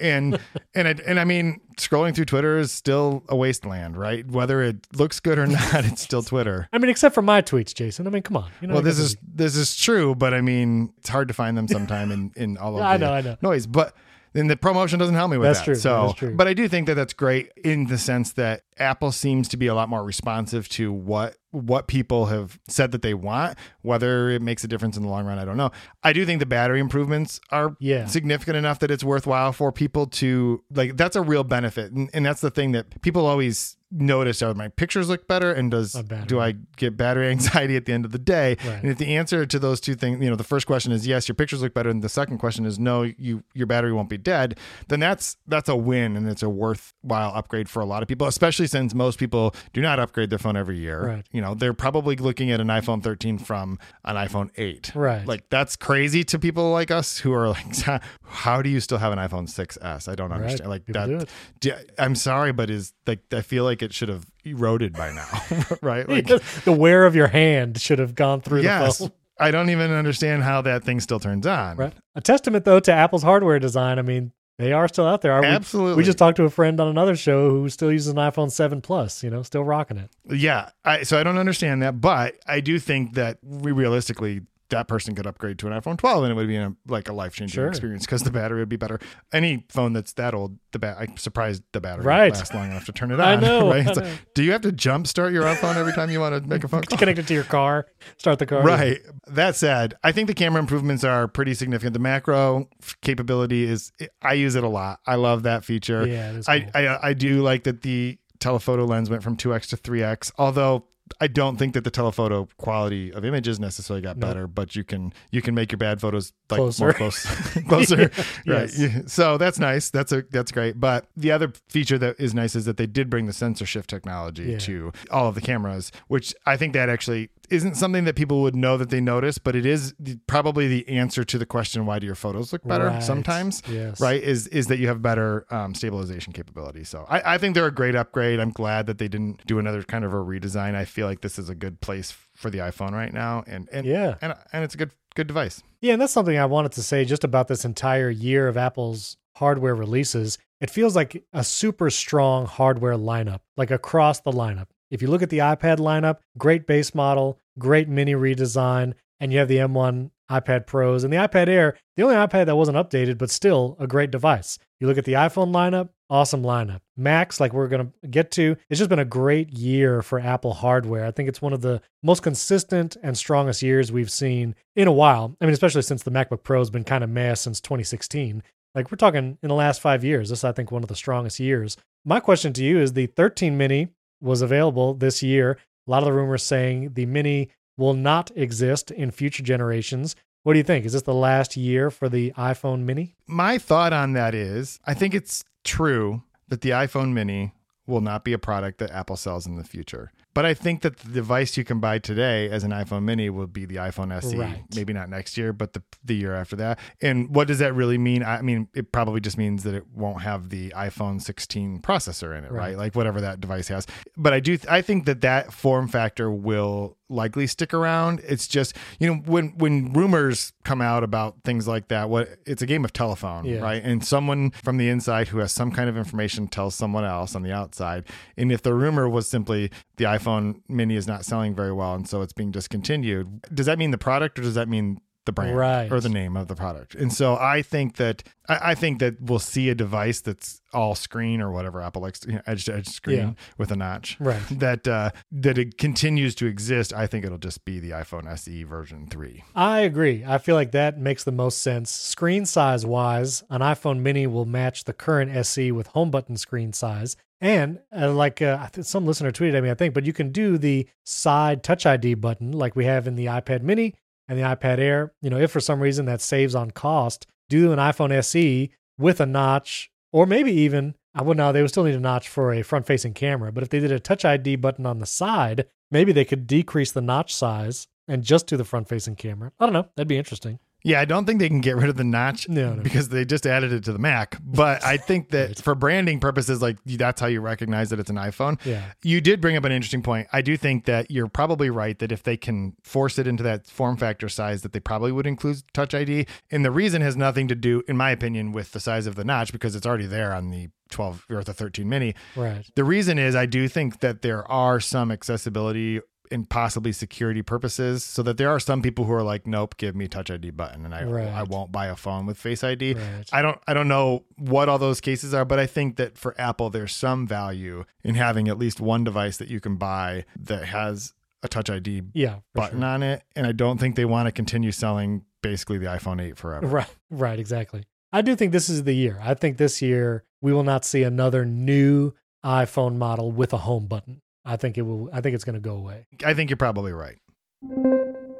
[0.00, 0.38] And
[0.74, 4.26] and I, and I mean, scrolling through Twitter is still a wasteland, right?
[4.26, 6.68] Whether it looks good or not, it's still Twitter.
[6.72, 8.06] I mean, except for my tweets, Jason.
[8.06, 8.50] I mean, come on.
[8.62, 11.56] You know, Well, this is this is true, but I mean, it's hard to find
[11.56, 13.36] them sometime in in all of Yeah, I the know, I know.
[13.42, 13.66] noise.
[13.66, 13.94] But
[14.32, 15.64] then the promotion doesn't help me with That's that.
[15.64, 16.34] true, So, that's true.
[16.36, 19.66] but I do think that that's great in the sense that Apple seems to be
[19.66, 23.56] a lot more responsive to what what people have said that they want.
[23.80, 25.70] Whether it makes a difference in the long run, I don't know.
[26.02, 28.04] I do think the battery improvements are Yeah.
[28.06, 30.96] significant enough that it's worthwhile for people to like.
[30.98, 34.68] That's a real benefit, and, and that's the thing that people always notice: are my
[34.68, 35.94] pictures look better, and does
[36.26, 38.58] do I get battery anxiety at the end of the day?
[38.66, 38.82] Right.
[38.82, 41.28] And if the answer to those two things, you know, the first question is yes,
[41.28, 44.18] your pictures look better, and the second question is no, you your battery won't be
[44.18, 48.08] dead, then that's that's a win and it's a worthwhile upgrade for a lot of
[48.08, 51.04] people, especially since most people do not upgrade their phone every year.
[51.04, 51.26] Right.
[51.32, 54.92] You know, they're probably looking at an iPhone 13 from an iPhone 8.
[54.94, 55.26] Right.
[55.26, 57.74] Like that's crazy to people like us who are like,
[58.24, 60.08] how do you still have an iPhone 6S?
[60.08, 60.36] I don't Right.
[60.42, 60.70] understand.
[60.70, 61.22] Like People do that.
[61.24, 61.30] it.
[61.58, 65.28] d- I'm sorry, but is like I feel like it should have eroded by now,
[65.82, 66.08] right?
[66.18, 66.26] Like
[66.64, 68.98] the wear of your hand should have gone through the yes.
[68.98, 69.10] phone.
[69.40, 71.76] I don't even understand how that thing still turns on.
[71.76, 71.92] Right.
[72.16, 73.98] A testament, though, to Apple's hardware design.
[73.98, 75.32] I mean, they are still out there.
[75.32, 75.96] Are we- Absolutely.
[75.96, 78.80] We just talked to a friend on another show who still uses an iPhone 7
[78.80, 80.10] Plus, you know, still rocking it.
[80.28, 80.70] Yeah.
[80.84, 85.14] I, so I don't understand that, but I do think that we realistically that person
[85.14, 87.54] could upgrade to an iPhone 12 and it would be a, like a life changing
[87.54, 87.68] Sure.
[87.68, 88.98] experience because the battery would be better.
[89.32, 92.32] Any phone that's that old, the bat, I'm surprised the battery Right.
[92.32, 93.26] lasts long enough to turn it on.
[93.26, 93.86] I know, right?
[93.86, 96.34] I It's like, do you have to jump start your iPhone every time you want
[96.42, 96.98] to make a phone call?
[96.98, 97.86] Connect it to your car,
[98.18, 98.62] start the car.
[98.62, 99.00] Right.
[99.26, 101.94] That said, I think the camera improvements are pretty significant.
[101.94, 102.68] The macro
[103.02, 103.92] capability is,
[104.22, 105.00] I use it a lot.
[105.06, 106.06] I love that feature.
[106.06, 106.68] Yeah, is I.
[106.74, 110.84] I I do like that the telephoto lens went from 2x to 3x, although
[111.20, 114.28] I don't think that the telephoto quality of images necessarily got Nope.
[114.28, 116.84] better, but you can you can make your bad photos like Closer.
[116.84, 117.24] more close
[117.68, 118.10] closer.
[118.46, 118.70] Right.
[118.76, 119.12] Yes.
[119.12, 119.90] So that's nice.
[119.90, 120.80] That's a that's great.
[120.80, 123.90] But the other feature that is nice is that they did bring the sensor shift
[123.90, 124.58] technology Yeah.
[124.58, 128.54] to all of the cameras, which I think that actually isn't something that people would
[128.54, 129.94] know that they notice, but it is
[130.26, 133.02] probably the answer to the question why do your photos look better Right.
[133.02, 134.00] sometimes Yes.
[134.00, 137.66] right is is that you have better um, stabilization capability so I, I think they're
[137.66, 140.84] a great upgrade i'm glad that they didn't do another kind of a redesign i
[140.98, 144.16] feel like this is a good place for the iphone right now and and Yeah.
[144.20, 147.04] and, and it's a good good device Yeah, and that's something I wanted to say
[147.04, 150.38] just about this entire year of Apple's hardware releases.
[150.60, 154.66] It feels like a super strong hardware lineup, like across the lineup.
[154.90, 159.38] If you look at the iPad lineup, great base model, great mini redesign, and you
[159.38, 163.16] have the M1 iPad Pros and the iPad Air, the only iPad that wasn't updated,
[163.18, 164.58] but still a great device.
[164.80, 166.80] You look at the iPhone lineup, awesome lineup.
[166.96, 170.54] Macs, like we're going to get to, it's just been a great year for Apple
[170.54, 171.04] hardware.
[171.04, 174.92] I think it's one of the most consistent and strongest years we've seen in a
[174.92, 175.36] while.
[175.40, 178.42] I mean, especially since the MacBook Pro has been kind of meh since 2016.
[178.74, 180.30] Like we're talking in the last five years.
[180.30, 181.76] This, is, I think, one of the strongest years.
[182.04, 183.88] My question to you is the 13 mini
[184.20, 185.58] was available this year.
[185.86, 190.16] A lot of the rumors saying the mini will not exist in future generations.
[190.48, 190.86] What do you think?
[190.86, 193.16] Is this the last year for the iPhone mini?
[193.26, 197.52] my thought on that is i think it's true that the iphone mini
[197.86, 200.96] will not be a product that apple sells in the future but i think that
[201.00, 204.38] the device you can buy today as an iphone mini will be the iphone se
[204.38, 204.64] Right.
[204.74, 207.98] maybe not next year but the, the year after that and what does that really
[207.98, 212.36] mean i mean it probably just means that it won't have the iphone 16 processor
[212.36, 212.76] in it right, Right.
[212.78, 216.96] like whatever that device has but i do i think that that form factor will
[217.08, 218.20] likely stick around.
[218.26, 222.60] It's just you know when when rumors come out about things like that what it's
[222.62, 223.60] a game of telephone Yeah.
[223.60, 223.82] right?
[223.82, 227.42] And someone from the inside who has some kind of information tells someone else on
[227.42, 228.04] the outside.
[228.36, 232.08] And if the rumor was simply the iphone mini is not selling very well and
[232.08, 235.56] so it's being discontinued does that mean the product or does that mean the brand
[235.56, 235.92] Right.
[235.92, 239.20] or the name of the product and so i think that I, I think that
[239.20, 242.74] we'll see a device that's all screen or whatever apple likes you know, edge to
[242.74, 243.32] edge screen Yeah.
[243.58, 244.40] with a notch Right.
[244.50, 248.62] that uh that it continues to exist i think it'll just be the iphone se
[248.64, 250.24] version 3 I agree.
[250.26, 251.90] I feel like that makes the most sense.
[251.90, 256.72] Screen size wise, an iPhone mini will match the current SE with home button screen
[256.72, 257.16] size.
[257.40, 260.58] And uh, like uh, some listener tweeted at me, I think, but you can do
[260.58, 263.94] the side Touch ID button like we have in the iPad mini
[264.28, 265.12] and the iPad Air.
[265.20, 269.20] You know, if for some reason that saves on cost, do an iPhone SE with
[269.20, 272.28] a notch, or maybe even, uh, I would know they would still need a notch
[272.28, 273.50] for a front facing camera.
[273.50, 276.92] But if they did a Touch ID button on the side, maybe they could decrease
[276.92, 279.52] the notch size and just do the front facing camera.
[279.58, 279.88] I don't know.
[279.96, 280.58] That'd be interesting.
[280.84, 282.82] Yeah, I don't think they can get rid of the notch No, no.
[282.82, 284.36] because they just added it to the Mac.
[284.42, 285.58] But I think that Right.
[285.58, 288.64] for branding purposes, like that's how you recognize that it's an iPhone.
[288.64, 288.84] Yeah.
[289.02, 290.28] You did bring up an interesting point.
[290.32, 293.66] I do think that you're probably right that if they can force it into that
[293.66, 296.26] form factor size, that they probably would include Touch ID.
[296.50, 299.24] And the reason has nothing to do, in my opinion, with the size of the
[299.24, 302.14] notch because it's already there on the 12 or the 13 mini.
[302.36, 302.64] Right.
[302.76, 306.00] The reason is I do think that there are some accessibility
[306.30, 309.94] and possibly security purposes so that there are some people who are like nope give
[309.96, 311.28] me touch id button and i Right.
[311.28, 313.28] i won't buy a phone with face id Right.
[313.32, 316.34] i don't i don't know what all those cases are but i think that for
[316.40, 320.64] apple there's some value in having at least one device that you can buy that
[320.66, 322.36] has a touch id Yeah.
[322.54, 322.88] button sure.
[322.88, 326.36] on it and i don't think they want to continue selling basically the iphone 8
[326.36, 326.94] forever Right.
[327.10, 327.38] Right.
[327.38, 327.84] Exactly.
[328.12, 329.20] I do think this is the year.
[329.22, 332.12] I think this year we will not see another new
[332.44, 334.22] iPhone model with a home button.
[334.48, 335.10] I think it will.
[335.12, 336.06] I think it's going to go away.
[336.24, 337.18] i think you're probably right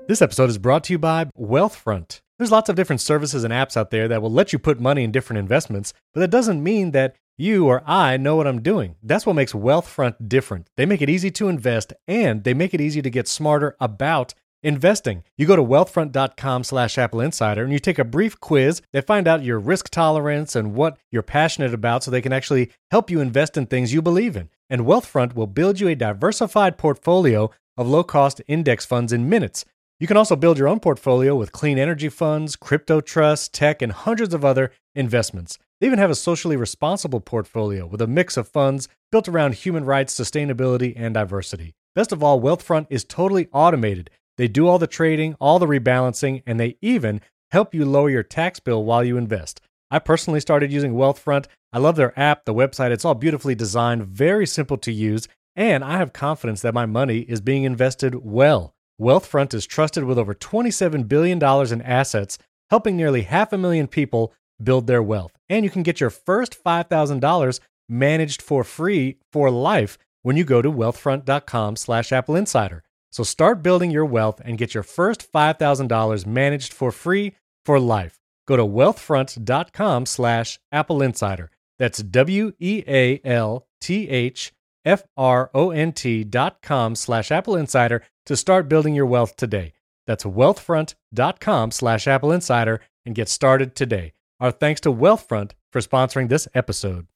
[0.08, 2.20] This episode is brought to you by Wealthfront.
[2.38, 5.04] There's lots of different services and apps out there that will let you put money
[5.04, 8.96] in different investments, but that doesn't mean that you or I know what I'm doing.
[9.02, 10.70] That's what makes Wealthfront different.
[10.76, 14.34] They make it easy to invest and they make it easy to get smarter about
[14.62, 15.24] investing.
[15.36, 18.82] You go to wealthfront.com slash Apple Insider and you take a brief quiz.
[18.92, 22.70] They find out your risk tolerance and what you're passionate about so they can actually
[22.90, 24.48] help you invest in things you believe in.
[24.70, 29.64] And Wealthfront will build you a diversified portfolio of low cost index funds in minutes.
[30.00, 33.92] You can also build your own portfolio with clean energy funds, crypto trusts, tech, and
[33.92, 35.58] hundreds of other investments.
[35.80, 39.84] They even have a socially responsible portfolio with a mix of funds built around human
[39.84, 41.74] rights, sustainability, and diversity.
[41.94, 44.10] Best of all, Wealthfront is totally automated.
[44.36, 47.20] They do all the trading, all the rebalancing, and they even
[47.50, 49.60] help you lower your tax bill while you invest.
[49.90, 51.46] I personally started using Wealthfront.
[51.72, 52.90] I love their app, the website.
[52.90, 57.20] It's all beautifully designed, very simple to use, and I have confidence that my money
[57.20, 58.74] is being invested well.
[59.00, 61.42] Wealthfront is trusted with over $27 billion
[61.72, 62.38] in assets,
[62.70, 64.32] helping nearly half a million people
[64.62, 65.32] build their wealth.
[65.48, 70.60] And you can get your first $5,000 managed for free for life when you go
[70.62, 72.82] to wealthfront.com slash Apple Insider.
[73.10, 77.34] So start building your wealth and get your first $5,000 managed for free
[77.64, 78.20] for life.
[78.46, 81.50] Go to wealthfront.com slash Apple Insider.
[81.78, 84.52] That's W E A L T H
[84.84, 89.36] F R O N T dot com slash Apple Insider to start building your wealth
[89.36, 89.72] today.
[90.06, 94.12] That's wealthfront.com slash Apple Insider and get started today.
[94.40, 97.06] Our thanks to Wealthfront for sponsoring this episode.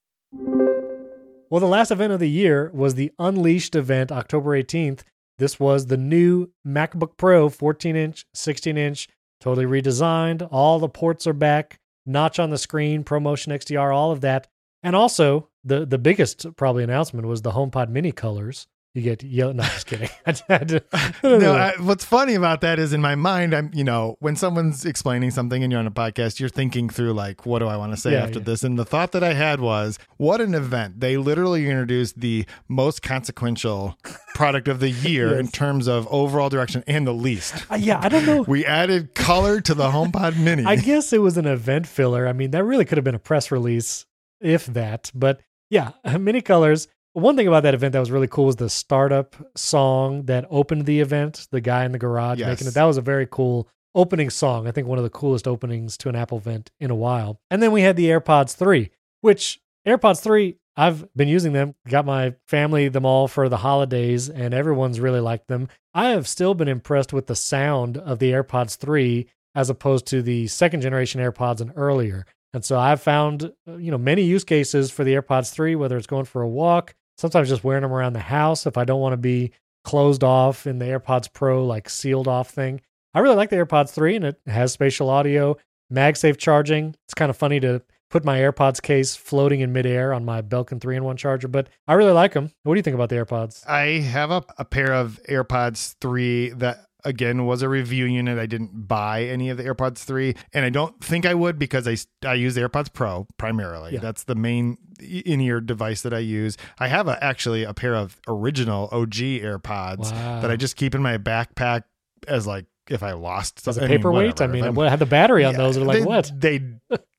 [1.49, 5.01] Well, the last event of the year was the Unleashed event, October 18th.
[5.37, 9.07] This was the new MacBook Pro 14 inch, 16 inch,
[9.39, 10.47] totally redesigned.
[10.51, 14.47] All the ports are back, notch on the screen, ProMotion XDR, all of that.
[14.83, 18.67] And also, the, the biggest probably announcement was the HomePod Mini colors.
[18.95, 19.53] You get yellow.
[19.57, 20.09] No, just kidding.
[20.27, 20.83] I had to-
[21.23, 24.85] no, I, what's funny about that is in my mind, I'm, you know, when someone's
[24.85, 27.93] explaining something and you're on a podcast, you're thinking through like, what do I want
[27.93, 28.45] to say Yeah, after yeah.
[28.45, 28.63] this?
[28.63, 30.99] And the thought that I had was, what an event!
[30.99, 33.97] They literally introduced the most consequential
[34.35, 37.65] product of the year in terms of overall direction and the least.
[37.71, 38.43] Uh, yeah, I don't know.
[38.43, 40.65] We added color to the HomePod Mini.
[40.65, 42.27] I guess it was an event filler.
[42.27, 44.05] I mean, that really could have been a press release,
[44.43, 45.11] if that.
[45.15, 46.87] But yeah, many colors.
[47.13, 50.85] One thing about that event that was really cool was the startup song that opened
[50.87, 51.47] the event.
[51.51, 52.47] The guy in the garage Yes.
[52.49, 52.73] making it.
[52.73, 54.67] That was a very cool opening song.
[54.67, 57.39] I think one of the coolest openings to an Apple event in a while.
[57.51, 58.89] And then we had the AirPods 3,
[59.21, 64.27] which AirPods 3, I've been using them, got my family them all for the holidays,
[64.27, 65.67] and everyone's really liked them.
[65.93, 70.23] I have still been impressed with the sound of the AirPods 3 as opposed to
[70.23, 72.25] the second generation AirPods and earlier.
[72.53, 75.97] And so I've found, uh, you know, many use cases for the AirPods 3, whether
[75.97, 79.01] it's going for a walk, sometimes just wearing them around the house if I don't
[79.01, 79.51] want to be
[79.83, 82.81] closed off in the AirPods Pro, like sealed off thing.
[83.13, 85.57] I really like the AirPods 3 and it has spatial audio,
[85.91, 86.95] MagSafe charging.
[87.05, 90.79] It's kind of funny to put my AirPods case floating in midair on my Belkin
[90.79, 92.51] 3 in 1 charger, but I really like them.
[92.61, 93.67] What do you think about the AirPods?
[93.67, 98.39] I have a, a pair of AirPods 3 that again was a review unit.
[98.39, 101.87] I didn't buy any of the AirPods 3 and I don't think I would because
[101.87, 101.97] I
[102.27, 103.93] I use the AirPods Pro primarily.
[103.93, 103.99] Yeah.
[103.99, 106.57] That's the main in-ear device that I use.
[106.79, 110.41] I have a, actually a pair of original OG AirPods Wow.
[110.41, 111.83] that I just keep in my backpack
[112.27, 114.41] as like if I lost As a paperweight?
[114.41, 114.55] I whatever.
[114.57, 115.77] If mean, what had the battery on yeah, those?
[115.77, 116.31] Are like, they, what?
[116.35, 116.61] They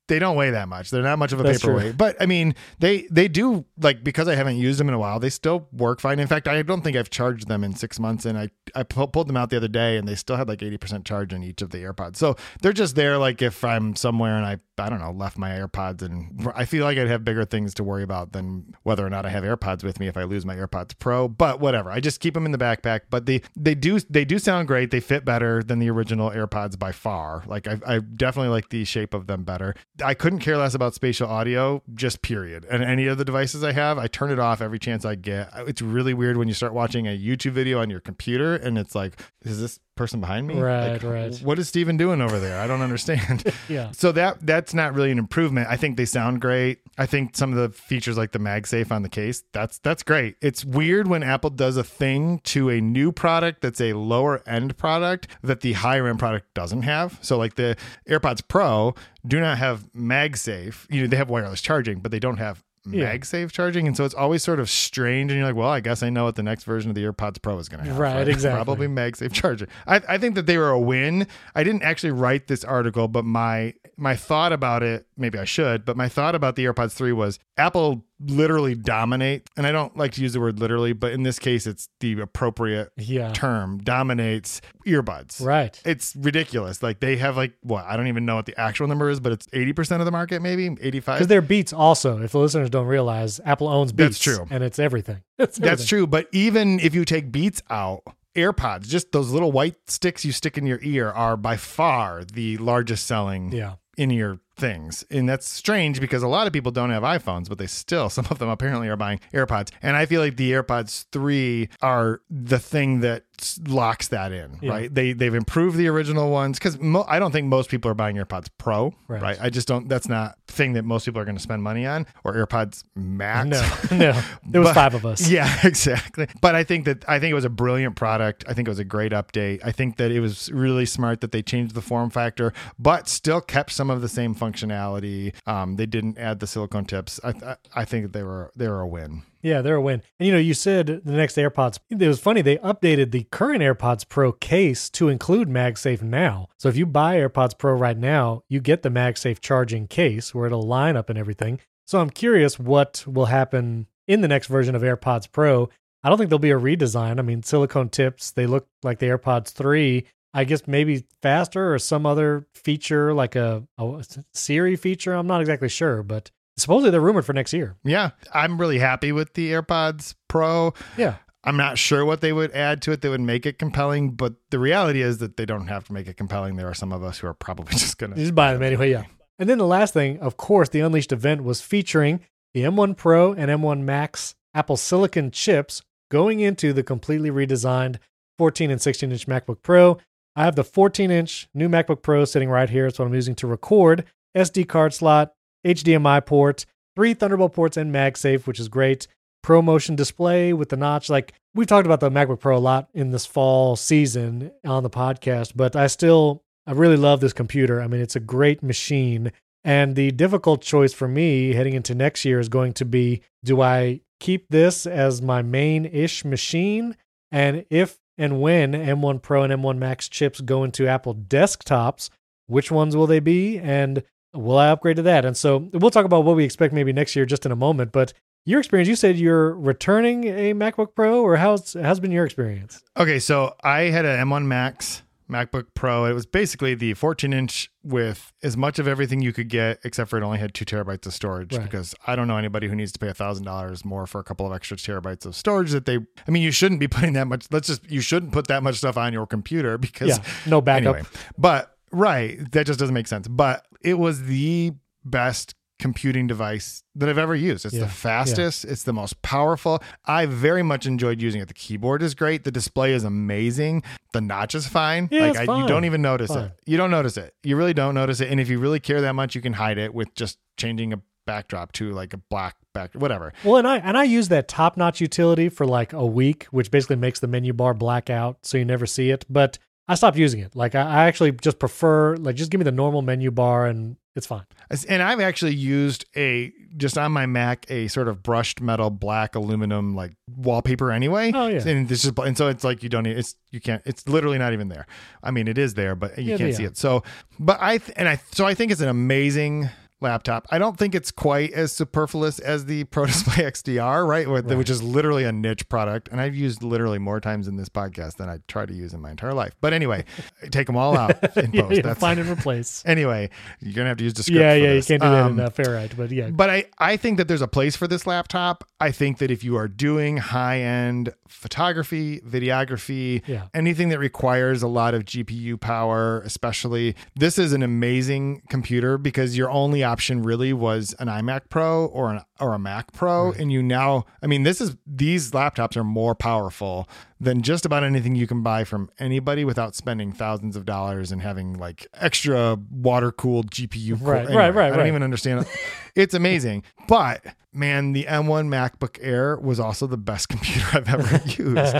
[0.07, 0.91] they don't weigh that much.
[0.91, 1.93] They're not much of a That's true.
[1.95, 5.19] But I mean, they they do like because I haven't used them in a while.
[5.19, 6.19] They still work fine.
[6.19, 8.27] In fact, I don't think I've charged them in six months.
[8.27, 10.63] And I I pu- pulled them out the other day, and they still had like
[10.63, 12.17] eighty percent charge in each of the AirPods.
[12.17, 13.17] So they're just there.
[13.17, 16.85] Like if I'm somewhere and I I don't know left my AirPods, and I feel
[16.85, 19.85] like I'd have bigger things to worry about than whether or not I have AirPods
[19.85, 21.29] with me if I lose my AirPods Pro.
[21.29, 21.91] But whatever.
[21.91, 23.03] I just keep them in the backpack.
[23.09, 24.91] But they they do they do sound great.
[24.91, 27.43] They fit better than the original AirPods by far.
[27.47, 29.75] Like I I definitely like the shape of them better.
[30.03, 32.65] I couldn't care less about spatial audio, just period.
[32.65, 35.51] And any of the devices I have, I turn it off every chance I get.
[35.69, 38.95] It's really weird when you start watching a YouTube video on your computer and it's
[38.95, 40.59] like, is this person behind me?
[40.61, 41.35] Right, Like, right.
[41.43, 42.61] What is Steven doing over there?
[42.61, 43.45] I don't understand.
[43.69, 43.93] Yeah.
[43.93, 45.69] So that that's not really an improvement.
[45.71, 46.81] I think they sound great.
[46.99, 50.37] I think some of the features like the MagSafe on the case, that's that's great.
[50.43, 54.77] It's weird when Apple does a thing to a new product that's a lower end
[54.77, 57.19] product that the higher end product doesn't have.
[57.23, 57.77] So like the
[58.09, 58.95] AirPods Pro
[59.27, 60.87] do not have MagSafe.
[60.91, 63.17] You know, they have wireless charging, but they don't have Yeah.
[63.17, 65.31] MagSafe charging, and so it's always sort of strange.
[65.31, 67.41] And you're like, well, I guess I know what the next version of the AirPods
[67.41, 67.99] Pro is going to have.
[67.99, 68.63] Right, exactly.
[68.63, 69.69] Probably MagSafe charging.
[69.87, 71.27] I, I think that they were a win.
[71.55, 75.85] I didn't actually write this article, but my my thought about it, maybe I should,
[75.85, 80.13] but my thought about the AirPods 3 was Apple literally dominate, and I don't like
[80.13, 83.33] to use the word literally, but in this case, it's the appropriate Yeah.
[83.33, 85.45] term, dominates earbuds.
[85.45, 85.81] Right.
[85.85, 86.83] It's ridiculous.
[86.83, 89.33] Like they have like what I don't even know what the actual number is, but
[89.33, 91.17] it's eighty percent of the market, maybe eighty five.
[91.19, 92.21] Because they're Beats also.
[92.23, 94.19] If the listeners don't realize, Apple owns Beats.
[94.19, 94.47] That's true.
[94.51, 95.23] And it's everything.
[95.39, 96.07] It's That's true.
[96.07, 98.03] But even if you take Beats out,
[98.37, 102.57] AirPods, just those little white sticks you stick in your ear, are by far the
[102.59, 103.75] largest selling Yeah.
[103.97, 105.05] in ear things.
[105.11, 108.27] And that's strange because a lot of people don't have iPhones, but they still, some
[108.31, 109.71] of them apparently are buying AirPods.
[109.83, 113.25] And I feel like the AirPods 3 are the thing that
[113.67, 114.71] locks that in, Yeah.
[114.71, 114.95] right?
[114.95, 118.15] They they've improved the original ones because mo- I don't think most people are buying
[118.17, 119.21] AirPods Pro, Right.
[119.21, 119.39] right.
[119.41, 119.89] I just don't.
[119.89, 122.85] That's not the thing that most people are going to spend money on or AirPods
[122.95, 123.49] Max.
[123.91, 124.23] No, no.
[124.49, 125.29] There was But- five of us.
[125.29, 126.29] Yeah, exactly.
[126.41, 128.45] But I think that I think it was a brilliant product.
[128.47, 129.59] I think it was a great update.
[129.65, 133.41] I think that it was really smart that they changed the form factor, but still
[133.41, 135.35] kept some of the same functionality.
[135.47, 137.21] Um, they didn't add the silicone tips.
[137.23, 139.23] I I, I think they were they were a win.
[139.43, 140.03] Yeah, they're a win.
[140.19, 141.79] And you know, you said the next AirPods.
[141.91, 142.41] It was funny.
[142.41, 146.49] They updated the current AirPods Pro case to include MagSafe now.
[146.59, 150.47] So if you buy AirPods Pro right now, you get the MagSafe charging case where
[150.47, 151.61] it'll line up and everything.
[151.87, 155.69] So I'm curious what will happen in the next version of AirPods Pro.
[156.03, 157.19] I don't think there'll be a redesign.
[157.19, 158.31] I mean, silicone tips.
[158.31, 160.07] They look like the AirPods Three.
[160.35, 165.15] I guess maybe faster or some other feature like a, a Siri feature.
[165.15, 167.77] I'm not exactly sure, but supposedly they're rumored for next year.
[167.85, 170.75] Yeah, I'm really happy with the AirPods Pro.
[170.97, 171.17] Yeah.
[171.45, 174.35] I'm not sure what they would add to it that would make it compelling, but
[174.51, 176.57] the reality is that they don't have to make it compelling.
[176.57, 178.91] There are some of us who are probably just going to just buy them anyway,
[178.91, 179.05] yeah.
[179.39, 182.21] And then the last thing, of course, the Unleashed event was featuring
[182.55, 187.97] the M1 Pro and M1 Max Apple Silicon chips going into the completely redesigned
[188.39, 189.99] 14 and 16 inch MacBook Pro.
[190.37, 192.87] I have the 14 inch new MacBook Pro sitting right here.
[192.87, 194.05] It's what I'm using to record.
[194.37, 195.33] SD card slot,
[195.65, 196.67] HDMI port,
[196.97, 199.07] three Thunderbolt ports, and MagSafe, which is great.
[199.43, 201.09] Pro Motion display with the notch.
[201.11, 204.91] Like we've talked about the MacBook Pro a lot in this fall season on the
[204.91, 207.81] podcast, but I still I really love this computer.
[207.81, 209.33] I mean, it's a great machine.
[209.63, 213.61] And the difficult choice for me heading into next year is going to be do
[213.61, 216.97] I keep this as my main ish machine?
[217.31, 222.11] And if and when M1 Pro and M1 Max chips go into Apple desktops,
[222.47, 223.59] which ones will they be?
[223.59, 225.25] And will I upgrade to that?
[225.25, 227.93] And so we'll talk about what we expect maybe next year just in a moment.
[227.93, 228.13] But
[228.47, 232.83] your experience, you said you're returning a MacBook Pro, or how's how's been your experience?
[232.97, 236.05] Okay, so I had an M1 Max MacBook Pro.
[236.05, 240.11] It was basically the 14 inch with as much of everything you could get, except
[240.11, 241.55] for it only had two terabytes of storage.
[241.55, 241.63] Right.
[241.63, 244.25] Because I don't know anybody who needs to pay a thousand dollars more for a
[244.25, 245.71] couple of extra terabytes of storage.
[245.71, 247.47] That they, I mean, you shouldn't be putting that much.
[247.51, 250.97] Let's just, you shouldn't put that much stuff on your computer because Yeah, no backup.
[250.97, 253.29] Anyway, but right, that just doesn't make sense.
[253.29, 254.73] But it was the
[255.05, 257.65] best computing device that I've ever used.
[257.65, 259.83] It's Yeah, the fastest, it's the most powerful.
[260.07, 261.49] I very much enjoyed using it.
[261.49, 263.83] The keyboard is great, the display is amazing,
[264.13, 265.09] the notch is fine.
[265.11, 266.45] Yeah, like it's I, you don't even notice Fine.
[266.45, 266.53] it.
[266.67, 267.35] You don't notice it.
[267.43, 268.31] You really don't notice it.
[268.31, 271.01] And if you really care that much, you can hide it with just changing a
[271.27, 273.33] backdrop to like a black back whatever.
[273.45, 276.97] Well, and I and I use that TopNotch utility for like a week, which basically
[276.97, 279.25] makes the menu bar black out so you never see it.
[279.29, 280.57] But I stopped using it.
[280.57, 283.97] Like I, I actually just prefer like just give me the normal menu bar and
[284.17, 284.45] it's fine.
[284.89, 289.35] And I've actually used a just on my Mac a sort of brushed metal black
[289.35, 291.33] aluminum like wallpaper anyway.
[291.35, 291.67] Oh, yeah.
[291.69, 294.39] And this is and so it's like you don't e- it's you can't it's literally
[294.39, 294.87] not even there.
[295.23, 296.77] I mean it is there but you Yeah, can't see it.
[296.79, 297.03] So
[297.39, 299.69] but I th- and I so I think it's an amazing
[300.05, 300.47] laptop.
[300.51, 304.29] I don't think it's quite as superfluous as the Pro Display XDR, right?
[304.29, 304.45] Right.
[304.45, 308.19] Which is literally a niche product and I've used literally more times in this podcast
[308.19, 309.55] than I try to use in my entire life.
[309.61, 310.05] But anyway,
[310.53, 311.75] take them all out in post.
[311.77, 312.83] yeah, That's find and replace.
[312.87, 314.89] anyway, you're going to have to use the yeah, yeah, this.
[314.89, 317.27] you can't do that Um, in uh, Fairlight, but yeah, but I, I think that
[317.27, 318.65] there's a place for this laptop.
[318.81, 323.47] I think that if you are doing high end photography, videography, Yeah.
[323.55, 329.37] anything that requires a lot of GPU power, especially, this is an amazing computer because
[329.37, 333.31] you're only option really was an iMac Pro or an or a Mac Pro.
[333.31, 336.89] And you now, I mean, this is these laptops are more powerful
[337.21, 341.23] than just about anything you can buy from anybody without spending thousands of dollars and
[341.23, 343.93] having like extra water cooled GPU.
[344.01, 344.89] Right, right, right, I don't right.
[344.89, 345.49] even understand it.
[345.97, 346.65] It's amazing.
[346.89, 351.77] But man, the M1 MacBook Air was also the best computer I've ever used.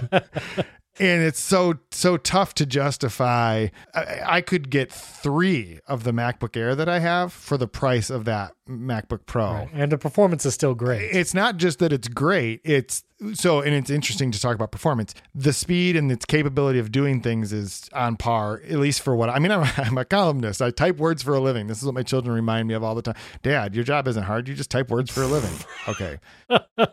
[0.99, 3.69] And it's so so tough to justify.
[3.95, 8.11] I, I could get three of the MacBook Air that I have for the price
[8.11, 9.53] of that MacBook Pro.
[9.53, 9.69] Right.
[9.75, 11.11] and the performance is still great.
[11.13, 12.61] It's not just that it's great.
[12.65, 13.03] It's
[13.35, 15.15] so, and it's interesting to talk about performance.
[15.35, 19.31] The speed and its capability of doing things is on par, at least for what
[19.31, 19.51] I mean.
[19.53, 20.63] I'm I'm a columnist.
[20.63, 21.67] I type words for a living.
[21.67, 23.17] This is what my children remind me of all the time.
[23.43, 24.49] Dad, your job isn't hard.
[24.49, 25.55] You just type words for a living.
[25.89, 26.19] Okay.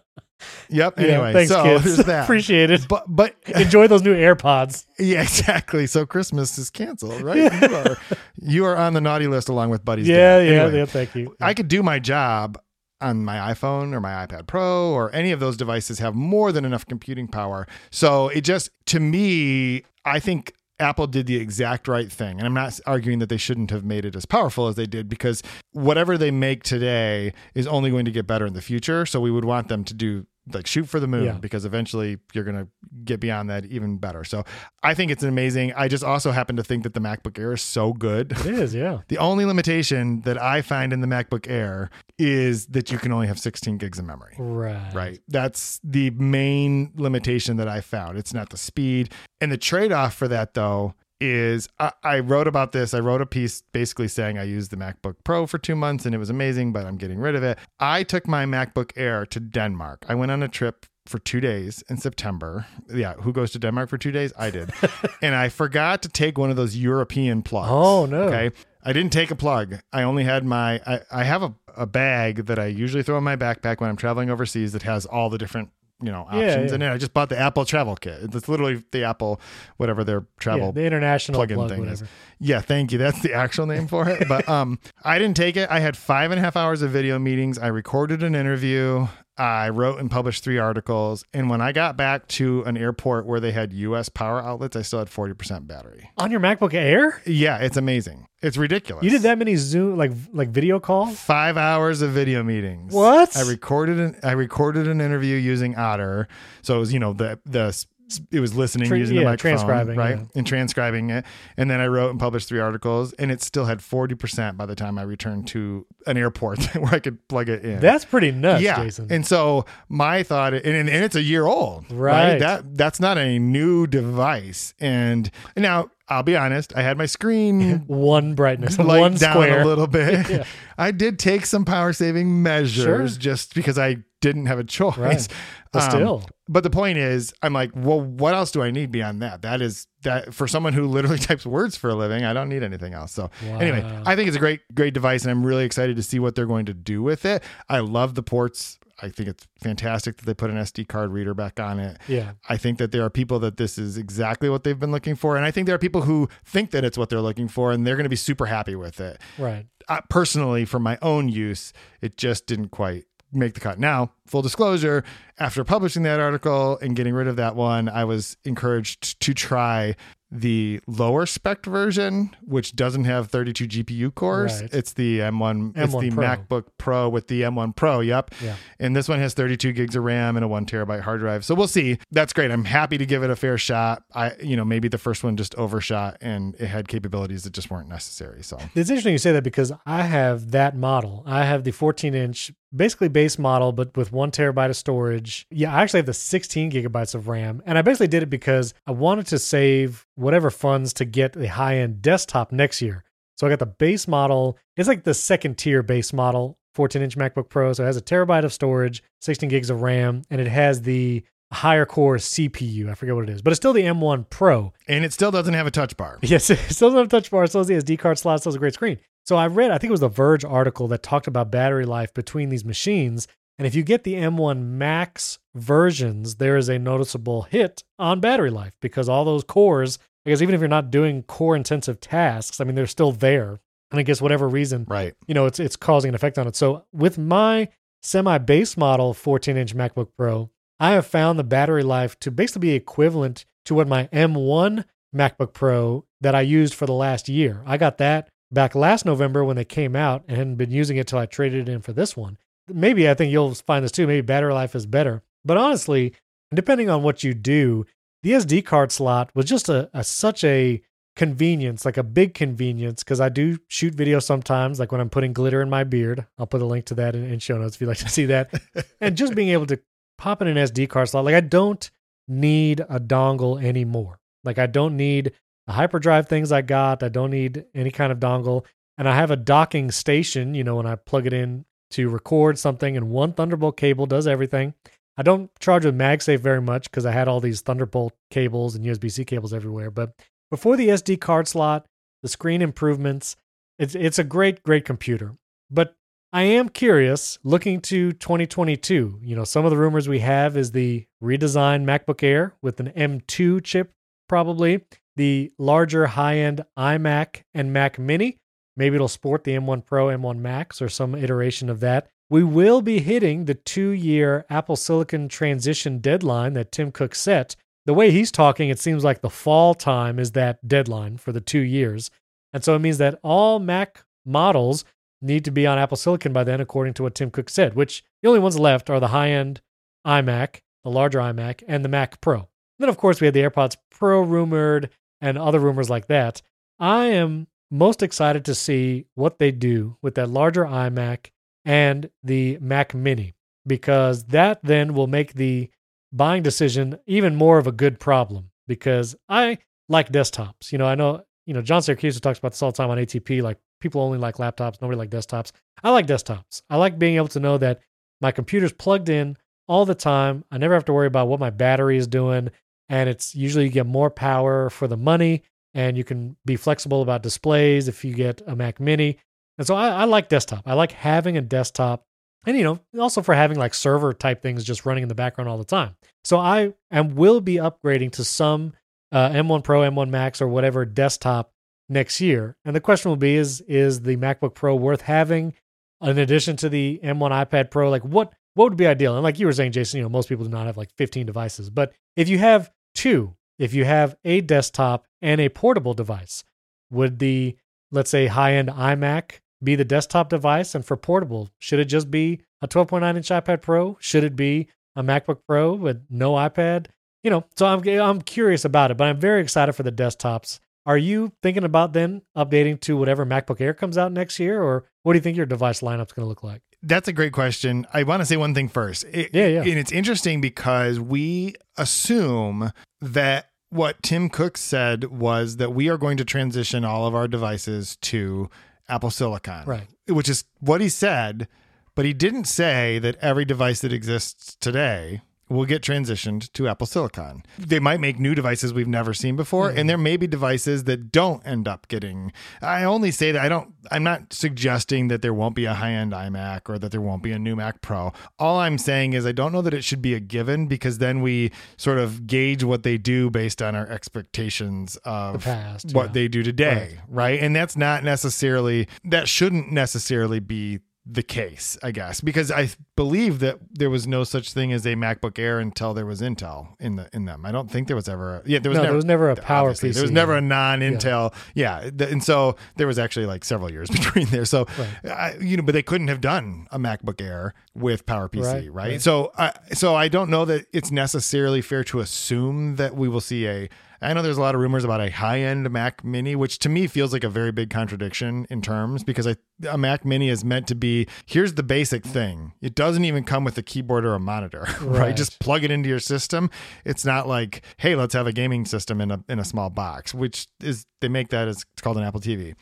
[0.70, 1.00] Yep.
[1.00, 1.84] Yeah, Anyway, thanks, so kids.
[1.84, 2.24] there's that.
[2.24, 2.88] Appreciate it.
[2.88, 4.86] But but Enjoy those new AirPods.
[5.00, 5.88] yeah, exactly.
[5.88, 7.52] So Christmas is canceled, right?
[7.62, 7.98] You are
[8.42, 10.08] you are on the naughty list along with buddies.
[10.08, 10.48] Yeah, dad.
[10.48, 10.86] yeah, yeah.
[10.86, 11.36] Thank you.
[11.42, 12.60] I could do my job
[13.02, 16.66] on my iPhone or my iPad Pro or any of those devices have more than
[16.66, 17.68] enough computing power.
[17.90, 22.38] So it just to me, I think Apple did the exact right thing.
[22.40, 25.08] And I'm not arguing that they shouldn't have made it as powerful as they did
[25.10, 25.44] because
[25.74, 29.06] whatever they make today is only going to get better in the future.
[29.06, 31.34] So we would want them to do like shoot for the moon Yeah.
[31.34, 32.68] because eventually you're going to
[33.06, 34.24] get beyond that even better.
[34.24, 34.44] So
[34.82, 35.74] I think it's amazing.
[35.76, 38.32] I just also happen to think that the MacBook Air is so good.
[38.32, 39.00] It is, yeah.
[39.08, 43.28] The only limitation that I find in the MacBook Air is that you can only
[43.28, 44.36] have 16 gigs of memory.
[44.38, 44.94] Right.
[44.94, 45.20] Right.
[45.28, 48.18] That's the main limitation that I found.
[48.18, 49.12] It's not the speed.
[49.40, 52.94] And the trade off for that, though, is I, I wrote about this.
[52.94, 56.14] I wrote a piece basically saying I used the MacBook Pro for two months and
[56.14, 57.58] it was amazing, but I'm getting rid of it.
[57.80, 60.06] I took my MacBook Air to Denmark.
[60.10, 62.66] I went on a trip for two days in September.
[62.94, 64.34] Yeah, who goes to Denmark for two days?
[64.38, 64.72] I did.
[65.22, 67.70] and I forgot to take one of those European plugs.
[67.72, 68.24] Oh, no.
[68.24, 68.52] Okay.
[68.84, 69.80] I didn't take a plug.
[69.94, 73.24] I only had my, I, I have a, a bag that I usually throw in
[73.24, 75.70] my backpack when I'm traveling overseas that has all the different,
[76.02, 76.76] you know, Yeah, options yeah.
[76.76, 76.92] in it.
[76.92, 78.20] I just bought the Apple travel kit.
[78.36, 79.40] It's literally the Apple,
[79.78, 82.04] whatever their travel Yeah, the international plug-in plug, thing whatever.
[82.04, 82.10] is.
[82.40, 82.98] Yeah, thank you.
[82.98, 84.28] That's the actual name for it.
[84.28, 85.70] But um, I didn't take it.
[85.70, 87.58] I had five and a half hours of video meetings.
[87.60, 89.08] I recorded an interview.
[89.42, 91.26] I wrote and published three articles.
[91.34, 94.84] And when I got back to an airport where they had US power outlets, I
[94.84, 96.12] still had 40% battery.
[96.20, 97.24] On your MacBook Air?
[97.26, 98.28] Yeah, it's amazing.
[98.44, 99.04] It's ridiculous.
[99.04, 101.20] You did that many Zoom like like video calls?
[101.20, 102.94] Five hours of video meetings.
[102.94, 103.36] What?
[103.36, 106.28] I recorded an I recorded an interview using Otter,
[106.62, 107.86] so it was you know the the
[108.32, 110.26] it was listening Tra- using yeah, the microphone, transcribing, right, yeah.
[110.36, 111.24] and transcribing it,
[111.58, 114.66] and then I wrote and published three articles, and it still had forty percent by
[114.66, 117.80] the time I returned to an airport where I could plug it in.
[117.80, 119.08] That's pretty nuts, yeah, Jason.
[119.12, 122.40] and so my thought, and, and it's a year old, Right.
[122.40, 127.80] That that's not a new device, and now I'll be honest, I had my screen
[127.88, 129.62] one brightness, light one down square.
[129.62, 130.30] a little bit.
[130.30, 130.44] Yeah.
[130.78, 133.20] I did take some power saving measures Sure.
[133.20, 134.98] just because I didn't have a choice.
[134.98, 135.28] Right.
[135.72, 136.24] But Um, still.
[136.50, 139.42] but the point is, I'm like, well, what else do I need beyond that?
[139.42, 142.62] That is that for someone who literally types words for a living, I don't need
[142.64, 143.12] anything else.
[143.14, 146.20] So anyway, I think it's a great, great device, and I'm really excited to see
[146.20, 147.44] what they're going to do with it.
[147.70, 148.80] I love the ports.
[149.02, 151.98] I think it's fantastic that they put an SD card reader back on it.
[152.08, 152.34] Yeah.
[152.48, 155.36] I think that there are people that this is exactly what they've been looking for.
[155.36, 157.86] And I think there are people who think that it's what they're looking for and
[157.86, 159.20] they're going to be super happy with it.
[159.38, 159.66] Right.
[159.90, 163.80] I, personally, for my own use, it just didn't quite make the cut.
[163.80, 165.04] Now, full disclosure,
[165.40, 169.96] after publishing that article and getting rid of that one, I was encouraged to try
[170.32, 174.62] the lower spec version, which doesn't have 32 GPU cores.
[174.62, 174.74] Right.
[174.74, 176.24] It's the M1, it's M1 the Pro.
[176.24, 178.00] MacBook Pro with the M1 Pro.
[178.00, 178.34] Yep.
[178.42, 178.56] Yeah.
[178.80, 181.44] And this one has 32 gigs of RAM and a one terabyte hard drive.
[181.44, 181.98] So we'll see.
[182.12, 182.50] That's great.
[182.50, 184.04] I'm happy to give it a fair shot.
[184.14, 187.70] I, you know, maybe the first one just overshot and it had capabilities that just
[187.70, 188.44] weren't necessary.
[188.44, 191.24] So It's interesting you say that because I have that model.
[191.26, 195.46] I have the 14 inch, basically base model, but with one terabyte of storage.
[195.52, 197.62] Yeah, I actually have the 16 gigabytes of RAM.
[197.66, 201.48] And I basically did it because I wanted to save whatever funds to get a
[201.48, 203.04] high end desktop next year.
[203.38, 204.58] So I got the base model.
[204.78, 207.74] It's like the second tier base model, 14 inch MacBook Pro.
[207.74, 211.24] So it has a terabyte of storage, 16 gigs of RAM, and it has the
[211.52, 212.90] higher core CPU.
[212.90, 214.74] I forget what it is, but it's still the M1 Pro.
[214.88, 216.18] and it still doesn't have a touch bar.
[216.22, 218.40] Yes, it still doesn't have a touch bar, it still has the SD card slot,
[218.40, 219.00] still has a great screen.
[219.26, 222.14] So I read, I think it was the Verge article that talked about battery life
[222.14, 223.28] between these machines.
[223.58, 228.50] And if you get the M1 Max versions, there is a noticeable hit on battery
[228.50, 232.64] life because all those cores, because even if you're not doing core intensive tasks, I
[232.64, 233.60] mean, they're still there.
[233.92, 235.14] And I guess whatever reason, Right.
[235.28, 236.56] you know, it's it's causing an effect on it.
[236.56, 237.68] So with my
[238.02, 240.50] semi base model 14 inch MacBook Pro,
[240.80, 244.86] I have found the battery life to basically be equivalent to what my M1
[245.16, 247.62] MacBook Pro that I used for the last year.
[247.66, 251.08] I got that back last November when they came out and hadn't been using it
[251.08, 252.38] till I traded it in for this one.
[252.68, 254.08] Maybe I think you'll find this too.
[254.08, 255.22] Maybe battery life is better.
[255.44, 256.14] But honestly,
[256.54, 257.86] depending on what you do,
[258.24, 260.82] the SD card slot was just a, a such a
[261.16, 265.34] convenience, like a big convenience, because I do shoot video sometimes, like when I'm putting
[265.34, 266.26] glitter in my beard.
[266.38, 268.26] I'll put a link to that in, in show notes if you'd like to see
[268.28, 268.54] that.
[269.02, 269.80] and just being able to
[270.18, 271.90] pop in an SD card slot, like I don't
[272.28, 274.20] need a dongle anymore.
[274.44, 275.34] Like I don't need
[275.68, 277.04] the hyperdrive things I got.
[277.04, 278.66] I don't need any kind of dongle.
[278.98, 282.58] And I have a docking station, you know, when I plug it in to record
[282.58, 284.74] something, and one Thunderbolt cable does everything.
[285.18, 288.86] I don't charge with MagSafe very much because I had all these Thunderbolt cables and
[288.86, 289.92] USB C cables everywhere.
[289.92, 290.14] But
[290.50, 291.86] before the SD card slot,
[292.24, 293.36] the screen improvements,
[293.78, 295.36] it's it's a great, great computer.
[295.70, 295.96] But
[296.34, 299.20] I am curious, looking to 2022.
[299.22, 302.92] You know, some of the rumors we have is the redesigned MacBook Air with an
[302.92, 303.92] M2 chip,
[304.30, 304.86] probably
[305.18, 308.38] the larger high-end iMac and Mac Mini.
[308.78, 312.08] Maybe it'll sport the M1 Pro, M1 Max, or some iteration of that.
[312.32, 317.94] We will be hitting the two-year Apple Silicon transition deadline that Tim Cook set the
[317.94, 321.60] way he's talking, it seems like the fall time is that deadline for the two
[321.60, 322.10] years.
[322.54, 324.86] And so it means that all Mac models
[325.22, 328.02] need to be on Apple Silicon by then, according to what Tim Cook said, which
[328.22, 329.60] the only ones left are the high end
[330.08, 332.38] iMac, the larger iMac, and the Mac Pro.
[332.38, 332.48] And
[332.80, 334.90] then, of course, we had the AirPods Pro rumored
[335.20, 336.42] and other rumors like that.
[336.80, 341.32] I am most excited to see what they do with that larger iMac
[341.66, 343.36] and the Mac Mini,
[343.66, 345.70] because that then will make the
[346.12, 348.50] buying decision even more of a good problem.
[348.68, 349.58] Because I
[349.90, 350.72] like desktops.
[350.72, 352.98] You know, I know, you know, John Siracusa talks about this all the time on
[352.98, 355.52] ATP, like people only like laptops, nobody like desktops.
[355.84, 356.62] I like desktops.
[356.70, 357.82] I like being able to know that
[358.22, 359.36] my computer's plugged in
[359.68, 360.46] all the time.
[360.52, 362.50] I never have to worry about what my battery is doing.
[362.88, 365.44] And it's usually you get more power for the money
[365.74, 369.18] and you can be flexible about displays if you get a Mac Mini.
[369.58, 370.64] And so I, I like desktop.
[370.66, 372.06] I like having a desktop
[372.46, 375.50] and you know also for having like server type things just running in the background
[375.50, 375.96] all the time.
[376.24, 378.74] So i am will be upgrading to some
[379.12, 381.52] uh, m1 pro m1 max or whatever desktop
[381.90, 382.56] next year.
[382.66, 385.54] And the question will be is is the macbook pro worth having?
[386.02, 389.16] In addition to the m1 ipad pro like what what would be ideal?
[389.16, 391.26] And like you were saying jason you know most people do not have like 15
[391.26, 391.70] devices.
[391.70, 396.44] But if you have two if you have a desktop and a portable device
[396.90, 397.56] would the
[397.92, 400.76] let's say high end imac be the desktop device?
[400.76, 403.98] And for portable, should it just be a 12.9 inch iPad Pro?
[404.00, 406.88] Should it be a MacBook Pro with no iPad?
[407.24, 410.60] You know, so I'm I'm curious about it, but I'm very excited for the desktops.
[410.86, 414.86] Are you thinking about then updating to whatever MacBook Air comes out next year, or
[415.04, 416.62] what do you think your device lineup's going to look like?
[416.82, 417.86] That's a great question.
[417.94, 419.04] I want to say one thing first.
[419.12, 419.60] It, yeah, yeah.
[419.62, 425.98] And it's interesting because we assume that what Tim Cook said was that we are
[425.98, 428.50] going to transition all of our devices to
[428.88, 429.66] Apple Silicon.
[429.66, 429.88] Right.
[430.08, 431.48] Which is what he said,
[431.96, 435.22] but he didn't say that every device that exists today
[435.52, 437.44] will get transitioned to Apple Silicon.
[437.60, 439.80] They might make new devices we've never seen before, mm-hmm.
[439.80, 442.32] and there may be devices that don't end up getting.
[442.62, 443.74] I only say that I don't.
[443.92, 447.32] I'm not suggesting that there won't be a high-end iMac or that there won't be
[447.32, 448.14] a new Mac Pro.
[448.40, 451.22] All I'm saying is I don't know that it should be a given because then
[451.22, 456.14] we sort of gauge what they do based on our expectations of past, what yeah.
[456.14, 457.32] they do today, right.
[457.32, 457.40] right?
[457.42, 463.40] And that's not necessarily that shouldn't necessarily be the case, I guess, because I believe
[463.40, 466.96] that there was no such thing as a MacBook Air until there was Intel in
[466.96, 467.44] the in them.
[467.44, 469.30] I don't think there was ever a, yeah there was no, never there was never
[469.32, 469.94] a power PC.
[469.94, 473.90] There was never a non-Intel yeah, yeah and so there was actually like several years
[473.92, 474.46] between there.
[474.46, 475.12] So right.
[475.12, 478.54] I, you know, but they couldn't have done a MacBook Air with Power PC, right?
[478.54, 478.72] right?
[478.72, 479.02] right.
[479.02, 483.22] So I so I don't know that it's necessarily fair to assume that we will
[483.22, 483.70] see a
[484.02, 486.70] I know there's a lot of rumors about a high end Mac Mini, which to
[486.70, 489.36] me feels like a very big contradiction in terms because I,
[489.70, 492.54] a Mac Mini is meant to be here's the basic thing.
[492.62, 495.00] It doesn't even come with a keyboard or a monitor, right?
[495.00, 495.16] right?
[495.16, 496.50] Just plug it into your system.
[496.84, 500.14] It's not like, hey, let's have a gaming system in a in a small box,
[500.14, 502.56] which is they make that as it's called an Apple TV.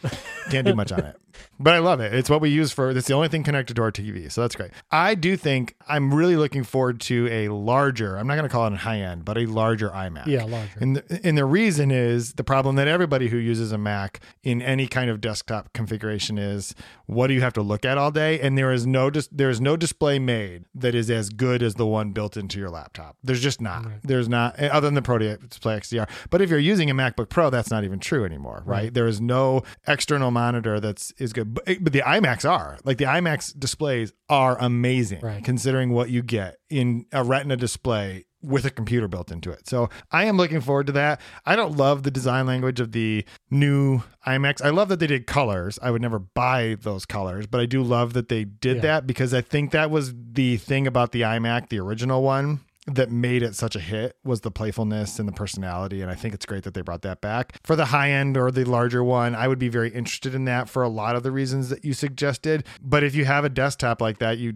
[0.50, 1.16] Can't do much on it.
[1.60, 2.14] But I love it.
[2.14, 4.32] It's what we use for it's the only thing connected to our TV.
[4.32, 4.72] So that's great.
[4.92, 8.66] I do think I'm really looking forward to a larger, I'm not going to call
[8.68, 10.26] it a high end, but a larger iMac.
[10.26, 10.80] Yeah, larger.
[10.80, 14.88] And and the reason is the problem that everybody who uses a Mac in any
[14.88, 16.74] kind of desktop configuration is
[17.06, 18.40] what do you have to look at all day?
[18.40, 21.76] And there is no dis- there is no display made that is as good as
[21.76, 23.16] the one built into your laptop.
[23.24, 23.86] There's just not.
[23.86, 24.00] Right.
[24.04, 26.10] There's not eh, other than the Pro Display XDR.
[26.32, 28.86] But if you're using a MacBook Pro, that's not even true anymore, right?
[28.86, 28.94] right.
[28.96, 31.54] There is no external monitor that's is good.
[31.54, 32.80] But, but the iMacs are.
[32.84, 35.44] Like the iMacs displays are amazing right.
[35.44, 39.68] considering what you get in a Retina display with a computer built into it.
[39.68, 41.22] So I am looking forward to that.
[41.46, 44.64] I don't love the design language of the new iMacs.
[44.64, 45.78] I love that they did colors.
[45.82, 48.82] I would never buy those colors, but I do love that they did yeah.
[48.84, 53.12] that because I think that was the thing about the iMac, the original one, that
[53.12, 56.02] made it such a hit was the playfulness and the personality.
[56.02, 57.60] And I think it's great that they brought that back.
[57.64, 60.70] For the high end or the larger one, I would be very interested in that
[60.70, 62.66] for a lot of the reasons that you suggested.
[62.82, 64.56] But if you have a desktop like that, you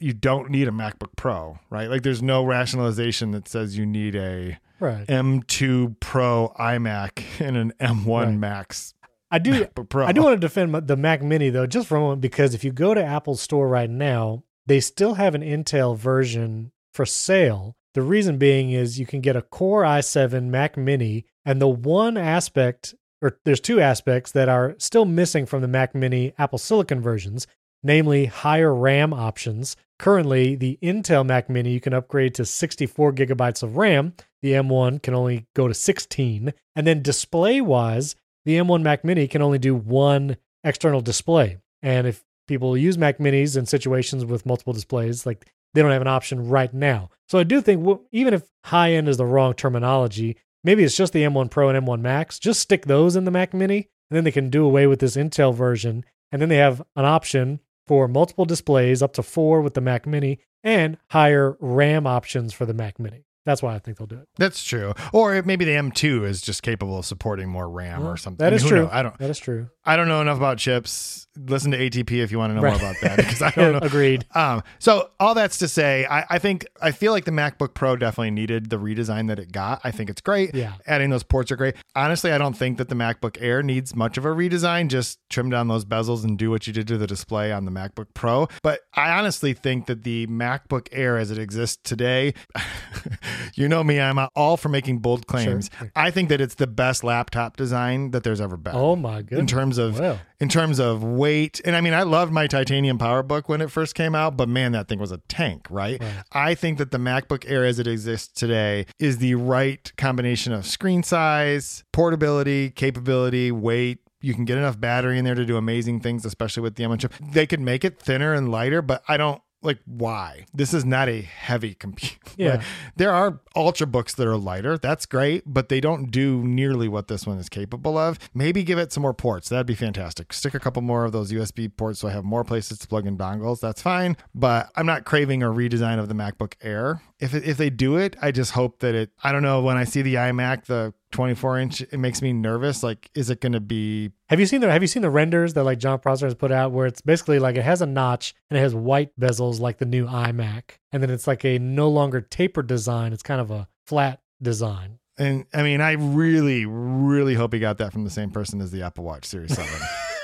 [0.00, 1.88] you don't need a MacBook Pro, right?
[1.88, 5.06] Like there's no rationalization that says you need a right.
[5.06, 8.34] M2 Pro iMac and an M1 right.
[8.34, 8.94] Max.
[9.30, 10.06] I do Pro.
[10.06, 12.64] I do want to defend the Mac Mini though, just for a moment, because if
[12.64, 17.76] you go to Apple's store right now, they still have an Intel version for sale.
[17.94, 22.16] The reason being is you can get a Core i7 Mac Mini, and the one
[22.16, 27.00] aspect, or there's two aspects that are still missing from the Mac Mini Apple Silicon
[27.00, 27.46] versions,
[27.82, 29.76] namely higher RAM options.
[29.98, 34.14] Currently, the Intel Mac Mini you can upgrade to 64 gigabytes of RAM.
[34.42, 36.52] The M1 can only go to 16.
[36.76, 38.14] And then display wise,
[38.44, 41.58] the M1 Mac Mini can only do one external display.
[41.82, 46.02] And if people use Mac Minis in situations with multiple displays, like they don't have
[46.02, 47.10] an option right now.
[47.28, 51.12] So I do think even if high end is the wrong terminology, maybe it's just
[51.12, 52.38] the M1 Pro and M1 Max.
[52.38, 55.16] Just stick those in the Mac Mini, and then they can do away with this
[55.16, 56.04] Intel version.
[56.32, 60.06] And then they have an option for multiple displays, up to four with the Mac
[60.06, 63.24] Mini, and higher RAM options for the Mac Mini.
[63.46, 64.28] That's why I think they'll do it.
[64.36, 64.92] That's true.
[65.10, 68.44] Or maybe the M2 is just capable of supporting more RAM Well, or something.
[68.44, 68.82] That I mean, true.
[68.82, 68.90] knows?
[68.92, 69.16] I don't.
[69.18, 69.70] That is true.
[69.88, 71.26] I don't know enough about chips.
[71.46, 72.72] Listen to ATP if you want to know Right.
[72.80, 73.78] more about that because I don't know.
[73.78, 74.26] Agreed.
[74.34, 77.94] Um, so all that's to say, I, I think I feel like the MacBook Pro
[77.96, 79.80] definitely needed the redesign that it got.
[79.84, 80.52] I think it's great.
[80.54, 80.72] Yeah.
[80.86, 81.76] Adding those ports are great.
[81.94, 84.88] Honestly, I don't think that the MacBook Air needs much of a redesign.
[84.88, 87.70] Just trim down those bezels and do what you did to the display on the
[87.70, 88.48] MacBook Pro.
[88.64, 92.34] But I honestly think that the MacBook Air as it exists today,
[93.54, 95.70] you know me, I'm all for making bold claims.
[95.78, 95.90] Sure.
[95.94, 99.38] I think that it's the best laptop design that there's ever been Oh my goodness.
[99.40, 100.20] in terms of Well.
[100.40, 103.94] in terms of weight and i mean i loved my titanium powerbook when it first
[103.94, 106.12] came out but man that thing was a tank right, Right.
[106.32, 110.66] i think that the macbook air as it exists today is the right combination of
[110.66, 116.00] screen size portability capability weight you can get enough battery in there to do amazing
[116.00, 119.16] things especially with the m1 chip they could make it thinner and lighter but i
[119.16, 122.62] don't like why this is not a heavy computer Yeah.
[122.94, 124.78] there are ultra books that are lighter.
[124.78, 128.18] That's great, but they don't do nearly what this one is capable of.
[128.32, 129.48] Maybe give it some more ports.
[129.48, 130.32] That'd be fantastic.
[130.32, 133.06] Stick a couple more of those USB ports so I have more places to plug
[133.08, 133.58] in dongles.
[133.58, 134.16] That's fine.
[134.34, 137.02] But I'm not craving a redesign of the MacBook Air.
[137.18, 139.10] If it, if they do it, I just hope that it.
[139.24, 139.60] I don't know.
[139.62, 142.82] When I see the iMac, the 24 inch, it makes me nervous.
[142.82, 144.10] Like, is it going to be?
[144.28, 146.52] Have you seen the Have you seen the renders that like Jon Prosser has put
[146.52, 149.78] out, where it's basically like it has a notch and it has white bezels like
[149.78, 150.62] the new iMac,
[150.92, 153.12] and then it's like a no longer tapered design.
[153.12, 154.98] It's kind of a flat design.
[155.18, 158.70] And I mean, I really, really hope he got that from the same person as
[158.70, 159.68] the Apple Watch Series 7.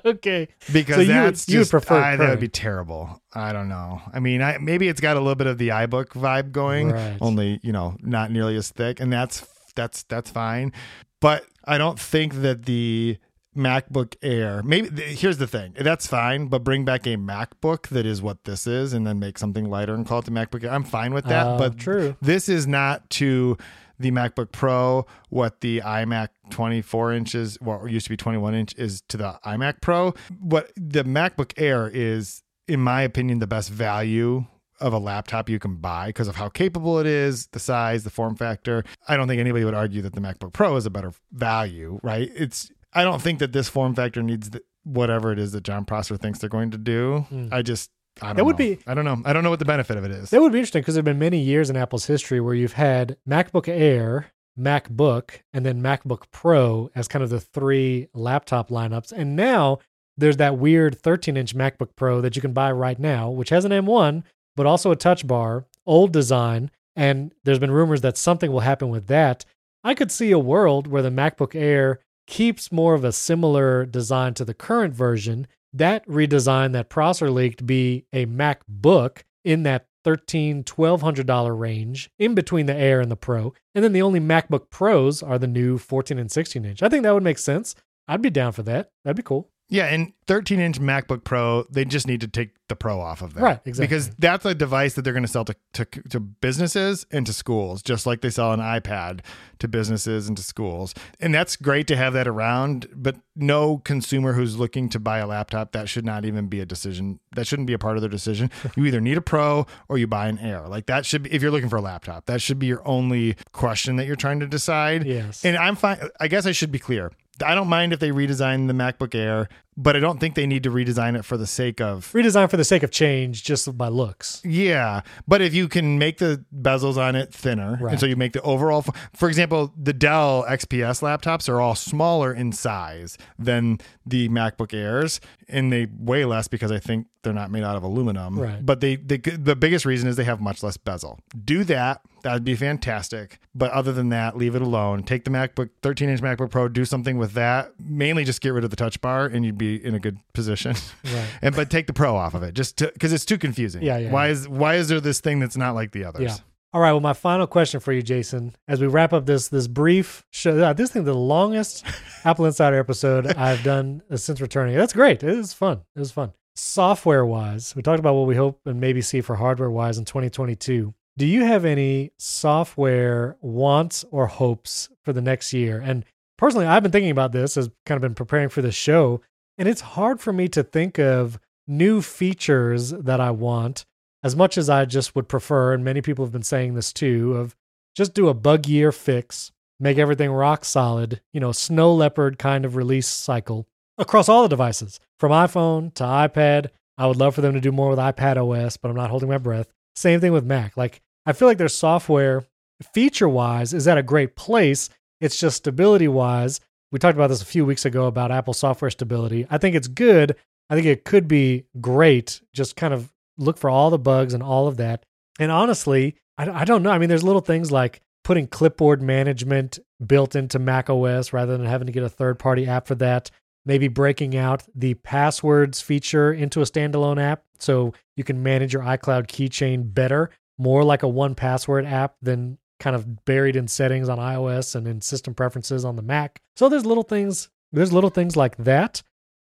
[0.06, 3.20] okay, because So you would- that's you would just prefer I, that would be terrible.
[3.34, 4.00] I don't know.
[4.12, 7.18] I mean, I maybe it's got a little bit of the iBook vibe going, Right.
[7.20, 9.46] only you know not nearly as thick, and that's
[9.78, 10.72] that's that's fine.
[11.20, 13.18] But I don't think that the
[13.56, 14.62] MacBook Air.
[14.62, 15.74] Maybe here's the thing.
[15.78, 19.38] That's fine, but bring back a MacBook that is what this is, and then make
[19.38, 20.70] something lighter and call it the MacBook Air.
[20.70, 21.46] I'm fine with that.
[21.46, 22.16] Uh, but true.
[22.20, 23.56] this is not to
[23.98, 29.02] the MacBook Pro what the iMac 24 inches, well, used to be 21 inch, is
[29.08, 30.14] to the iMac Pro.
[30.38, 34.46] What the MacBook Air is, in my opinion, the best value
[34.80, 38.10] of a laptop you can buy because of how capable it is, the size, the
[38.10, 38.84] form factor.
[39.08, 42.30] I don't think anybody would argue that the MacBook Pro is a better value, right?
[42.34, 45.84] It's I don't think that this form factor needs the, whatever it is that Jon
[45.84, 47.26] Prosser thinks they're going to do.
[47.28, 47.48] Hmm.
[47.52, 47.90] I just
[48.22, 48.74] I don't That would know.
[48.74, 49.22] be- I don't know.
[49.24, 50.30] I don't know what the benefit of it is.
[50.30, 52.72] that would be interesting because there have been many years in Apple's history where you've
[52.72, 59.12] had MacBook Air, MacBook, and then MacBook Pro as kind of the three laptop lineups,
[59.12, 59.78] and now
[60.16, 63.64] there's that weird 13 inch MacBook Pro that you can buy right now, which has
[63.64, 64.24] an M1
[64.58, 68.88] but also a touch bar, old design, and there's been rumors that something will happen
[68.88, 69.44] with that.
[69.84, 74.34] I could see a world where the MacBook Air keeps more of a similar design
[74.34, 75.46] to the current version.
[75.72, 82.66] That redesign that Prosser leaked be a MacBook in that $1,300, $1,200 range in between
[82.66, 83.54] the Air and the Pro.
[83.76, 86.82] And then the only MacBook Pros are the new 14 and 16 inch.
[86.82, 87.76] I think that would make sense.
[88.08, 88.90] I'd be down for that.
[89.04, 89.50] That'd be cool.
[89.70, 93.34] Yeah, and 13 inch MacBook Pro, they just need to take the Pro off of
[93.34, 93.42] that.
[93.42, 93.86] Right, exactly.
[93.86, 97.34] Because that's a device that they're going to sell to, to, to businesses and to
[97.34, 99.20] schools, just like they sell an iPad
[99.58, 100.94] to businesses and to schools.
[101.20, 105.26] And that's great to have that around, but no consumer who's looking to buy a
[105.26, 107.20] laptop, that should not even be a decision.
[107.34, 108.50] That shouldn't be a part of their decision.
[108.76, 110.66] you either need a Pro or you buy an Air.
[110.66, 113.36] Like that should be, if you're looking for a laptop, that should be your only
[113.52, 115.04] question that you're trying to decide.
[115.04, 115.44] Yes.
[115.44, 115.98] And I'm fine.
[116.20, 117.12] I guess I should be clear.
[117.44, 119.48] I don't mind if they redesign the MacBook Air,
[119.80, 122.10] but I don't think they need to redesign it for the sake of.
[122.12, 124.42] Redesign for the sake of change, just by looks.
[124.44, 127.92] Yeah, but if you can make the bezels on it thinner, Right.
[127.92, 128.84] and so you make the overall,
[129.14, 135.20] for example, the Dell XPS laptops are all smaller in size than the MacBook Airs,
[135.48, 138.38] and they weigh less because I think they're not made out of aluminum.
[138.38, 138.64] Right.
[138.64, 141.18] But they, they the biggest reason is they have much less bezel.
[141.44, 142.00] Do that.
[142.22, 143.38] That'd be fantastic.
[143.54, 145.02] But other than that, leave it alone.
[145.02, 147.72] Take the MacBook 13 inch MacBook Pro, do something with that.
[147.80, 150.74] Mainly just get rid of the touch bar and you'd be in a good position.
[151.04, 151.26] Right.
[151.42, 153.82] and but take the Pro off of it just because it's too confusing.
[153.82, 154.32] Yeah, yeah, Why yeah.
[154.32, 156.22] is why is there this thing that's not like the others?
[156.22, 156.36] Yeah.
[156.74, 156.92] All right.
[156.92, 160.58] Well, my final question for you, Jason, as we wrap up this this brief show,
[160.58, 161.84] uh, this thing the longest
[162.24, 164.76] Apple Insider episode I've done uh, since returning.
[164.76, 165.22] That's great.
[165.22, 165.80] It was fun.
[165.96, 166.32] It was fun.
[166.56, 170.04] Software wise, we talked about what we hope and maybe see for hardware wise in
[170.04, 170.92] 2022.
[171.16, 175.80] Do you have any software wants or hopes for the next year?
[175.80, 176.04] And
[176.36, 179.20] personally, I've been thinking about this as kind of been preparing for the show,
[179.58, 183.84] and it's hard for me to think of new features that I want
[184.22, 187.34] as much as I just would prefer, and many people have been saying this too,
[187.34, 187.54] of
[187.94, 192.64] just do a bug year fix, make everything rock solid, you know, snow leopard kind
[192.64, 196.68] of release cycle across all the devices from iPhone to iPad.
[196.96, 199.28] I would love for them to do more with iPad OS, but I'm not holding
[199.28, 199.68] my breath.
[199.94, 200.76] Same thing with Mac.
[200.76, 202.44] Like, I feel like their software,
[202.92, 204.90] feature wise, is at a great place.
[205.20, 206.60] It's just stability wise.
[206.90, 209.46] We talked about this a few weeks ago about Apple software stability.
[209.50, 210.36] I think it's good.
[210.70, 212.40] I think it could be great.
[212.54, 215.04] Just kind of look for all the bugs and all of that.
[215.38, 216.90] And honestly, I, I don't know.
[216.90, 221.66] I mean, there's little things like putting clipboard management built into Mac OS rather than
[221.66, 223.30] having to get a third party app for that.
[223.64, 228.82] Maybe breaking out the passwords feature into a standalone app so you can manage your
[228.82, 234.18] iCloud keychain better, more like a 1Password app than kind of buried in settings on
[234.18, 236.40] iOS and in system preferences on the Mac.
[236.56, 239.02] So there's little things, there's little things like that,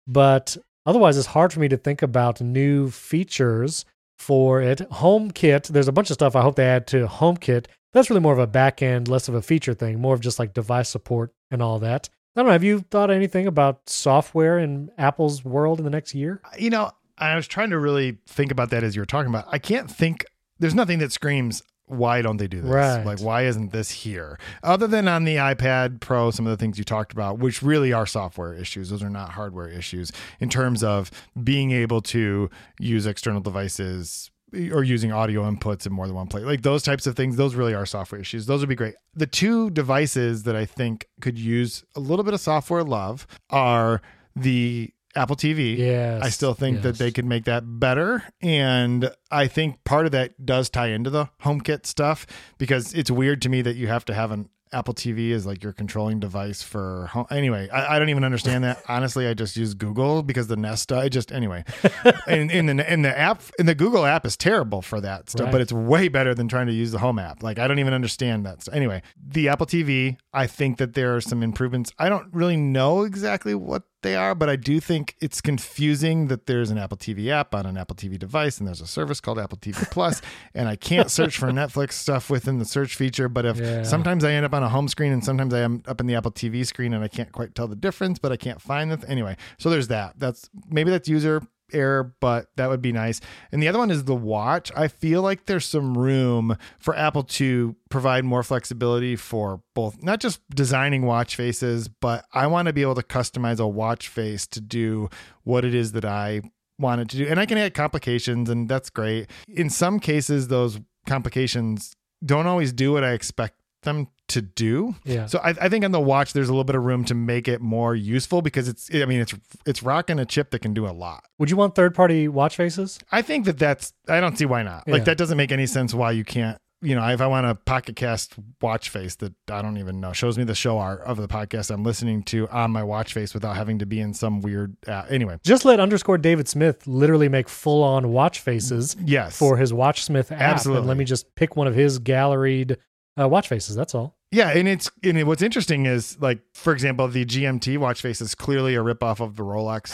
[0.07, 3.85] but otherwise it's hard for me to think about new features
[4.17, 4.79] for it.
[4.91, 7.67] HomeKit, there's a bunch of stuff I hope they add to HomeKit.
[7.93, 10.39] That's really more of a back end, less of a feature thing, more of just
[10.39, 12.09] like device support and all that.
[12.35, 12.51] I don't know.
[12.51, 16.41] Have you thought anything about software in Apple's world in the next year?
[16.45, 19.29] Uh, you know, I was trying to really think about that as you were talking
[19.29, 19.45] about.
[19.49, 20.25] I can't think.
[20.59, 22.69] There's nothing that screams why don't they do this?
[22.69, 23.03] Right.
[23.05, 24.39] Like, why isn't this here?
[24.63, 27.91] Other than on the iPad Pro, some of the things you talked about, which really
[27.91, 31.09] are software issues, those are not hardware issues in terms of
[31.43, 32.49] being able to
[32.79, 36.43] use external devices eh, or using audio inputs in more than one place.
[36.43, 38.45] Like those types of things, those really are software issues.
[38.45, 38.93] Those would be great.
[39.15, 44.01] The two devices that I think could use a little bit of software love are
[44.35, 45.77] the Apple TV.
[45.77, 46.21] Yes.
[46.23, 46.83] I still think yes.
[46.83, 48.23] that they could make that better.
[48.41, 52.27] And I think part of that does tie into the HomeKit stuff
[52.57, 55.63] because it's weird to me that you have to have an Apple TV as like
[55.63, 57.25] your controlling device for home.
[57.31, 58.83] Anyway, I, I don't even understand that.
[58.87, 60.91] Honestly, I just use Google because the Nest.
[60.91, 61.63] I just anyway,
[62.27, 65.45] and in the in the app in the Google app is terrible for that stuff,
[65.45, 65.51] Right.
[65.53, 67.41] but it's way better than trying to use the Home app.
[67.41, 68.61] Like I don't even understand that.
[68.61, 68.75] Stuff.
[68.75, 70.17] Anyway, the Apple TV.
[70.33, 71.91] I think that there are some improvements.
[71.97, 76.45] I don't really know exactly what they are, but I do think it's confusing that
[76.45, 79.37] there's an Apple TV app on an Apple TV device and there's a service called
[79.39, 80.21] Apple TV Plus,
[80.53, 83.27] and I can't search for Netflix stuff within the search feature.
[83.29, 83.83] But if Yeah.
[83.83, 86.15] sometimes I end up on a home screen and sometimes I am up in the
[86.15, 89.09] Apple TV screen and I can't quite tell the difference, but I can't find the
[89.09, 89.35] anyway.
[89.57, 90.13] So there's that.
[90.17, 91.41] That's maybe that's user
[91.73, 93.21] error, but that would be nice.
[93.51, 94.71] And the other one is the watch.
[94.75, 100.19] I feel like there's some room for Apple to provide more flexibility for both, not
[100.19, 104.47] just designing watch faces, but I want to be able to customize a watch face
[104.47, 105.09] to do
[105.43, 106.41] what it is that I
[106.77, 107.27] wanted to do.
[107.27, 109.29] And I can add complications, and that's great.
[109.47, 111.93] In some cases, those complications
[112.25, 114.95] don't always do what I expect them to do.
[115.05, 115.25] Yeah.
[115.25, 117.47] So I, I think on the watch, there's a little bit of room to make
[117.47, 119.33] it more useful because it's, I mean, it's
[119.65, 121.23] it's rocking a chip that can do a lot.
[121.39, 122.99] Would you want third party watch faces?
[123.11, 124.83] I think that that's, I don't see why not.
[124.85, 124.93] Yeah.
[124.93, 127.55] Like that doesn't make any sense why you can't, you know, if I want a
[127.55, 131.17] pocket cast watch face that I don't even know, shows me the show art of
[131.17, 134.39] the podcast I'm listening to on my watch face without having to be in some
[134.41, 135.39] weird, uh, anyway.
[135.43, 139.37] Just let underscore David Smith literally make full on watch faces Yes.
[139.37, 140.39] for his Watchsmith app.
[140.39, 140.79] Absolutely.
[140.81, 142.77] And let me just pick one of his galleried
[143.19, 143.75] uh, watch faces.
[143.75, 144.15] That's all.
[144.31, 148.21] Yeah, and it's and it- what's interesting is like for example, the GMT watch face
[148.21, 149.91] is clearly a ripoff of the Rolex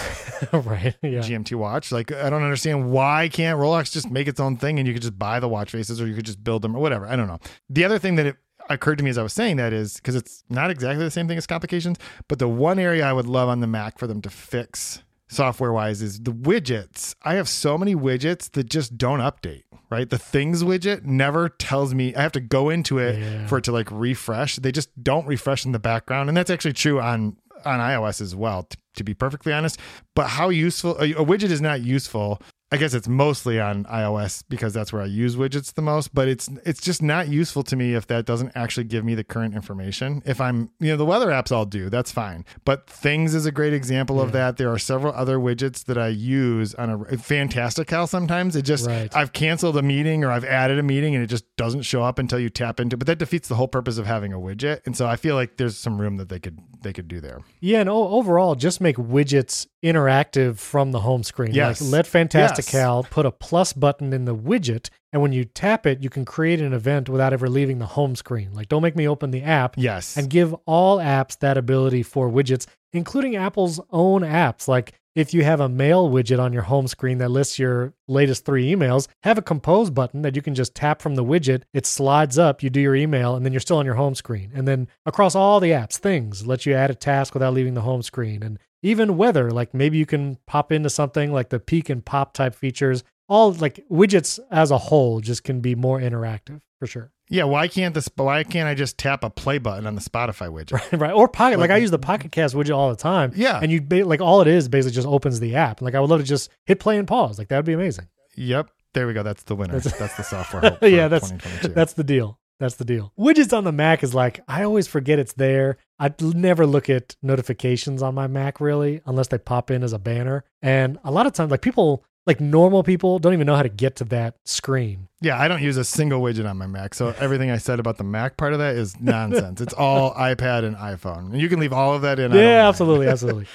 [0.65, 0.95] right.
[1.01, 1.19] Yeah.
[1.19, 1.91] GMT watch.
[1.91, 5.01] Like I don't understand why can't Rolex just make its own thing and you could
[5.03, 7.07] just buy the watch faces or you could just build them or whatever.
[7.07, 7.39] I don't know.
[7.69, 8.35] The other thing that it
[8.69, 11.27] occurred to me as I was saying that is because it's not exactly the same
[11.27, 11.97] thing as complications,
[12.27, 15.73] but the one area I would love on the Mac for them to fix software
[15.73, 17.15] wise is the widgets.
[17.23, 20.09] I have so many widgets that just don't update, right?
[20.09, 23.47] The things widget never tells me I have to go into it Yeah.
[23.47, 24.57] for it to like refresh.
[24.57, 26.29] They just don't refresh in the background.
[26.29, 29.79] And that's actually true on on iOS as well, t- to be perfectly honest.
[30.15, 32.39] But how useful a, a widget is not useful.
[32.75, 36.27] I guess it's mostly on iOS because that's where I use widgets the most, but
[36.27, 39.55] it's it's just not useful to me if that doesn't actually give me the current
[39.55, 40.21] information.
[40.25, 42.43] If I'm, you know, the weather apps I'll do, that's fine.
[42.65, 44.57] But things is a great example of that.
[44.57, 48.57] There are several other widgets that I use on a Fantastical sometimes.
[48.57, 49.15] It just Right.
[49.15, 52.19] I've canceled a meeting or I've added a meeting and it just doesn't show up
[52.19, 52.97] until you tap into.
[52.97, 54.81] But that defeats the whole purpose of having a widget.
[54.85, 57.39] And so I feel like there's some room that they could they could do there.
[57.61, 61.53] Yeah, and overall, just make widgets interactive from the home screen.
[61.53, 61.79] Yes.
[61.79, 66.01] Like let Fantastical put a plus button in the widget, and when you tap it,
[66.01, 68.53] you can create an event without ever leaving the home screen.
[68.53, 69.75] Like don't make me open the app.
[69.77, 70.17] Yes.
[70.17, 74.67] And give all apps that ability for widgets, including Apple's own apps.
[74.67, 78.43] Like if you have a mail widget on your home screen that lists your latest
[78.43, 81.63] three emails, have a compose button that you can just tap from the widget.
[81.73, 84.51] It slides up, you do your email, and then you're still on your home screen.
[84.53, 87.81] And then across all the apps, things let you add a task without leaving the
[87.81, 88.43] home screen.
[88.43, 92.33] And even weather, like maybe you can pop into something like the peek and pop
[92.33, 97.11] type features all like widgets as a whole just can be more interactive for sure.
[97.27, 98.07] Yeah, why can't this?
[98.15, 100.73] Why can't I just tap a play button on the Spotify widget?
[100.91, 101.11] Right, right.
[101.11, 101.57] Or Pocket.
[101.57, 103.31] Like, I use the Pocket Cast widget all the time.
[103.35, 103.59] Yeah.
[103.59, 105.81] And you like all it is basically just opens the app.
[105.81, 107.39] Like I would love to just hit play and pause.
[107.39, 108.07] Like that would be amazing.
[108.37, 109.23] Yep, there we go.
[109.23, 109.73] That's the winner.
[109.79, 110.77] That's- That's, the software.
[110.87, 111.73] Yeah, that's 2022.
[111.73, 112.37] that's the deal.
[112.59, 113.11] That's the deal.
[113.19, 115.77] Widgets on the Mac is like I always forget it's there.
[115.99, 119.99] I never look at notifications on my Mac really unless they pop in as a
[119.99, 120.43] banner.
[120.61, 123.69] And a lot of times like people like normal people don't even know how to
[123.69, 125.07] get to that screen.
[125.21, 127.97] yeah, I don't use a single widget on my Mac, so everything I said about
[127.97, 129.61] the Mac part of that is nonsense.
[129.61, 132.31] it's all iPad and iPhone, and you can leave all of that in.
[132.31, 133.45] Yeah, absolutely, absolutely.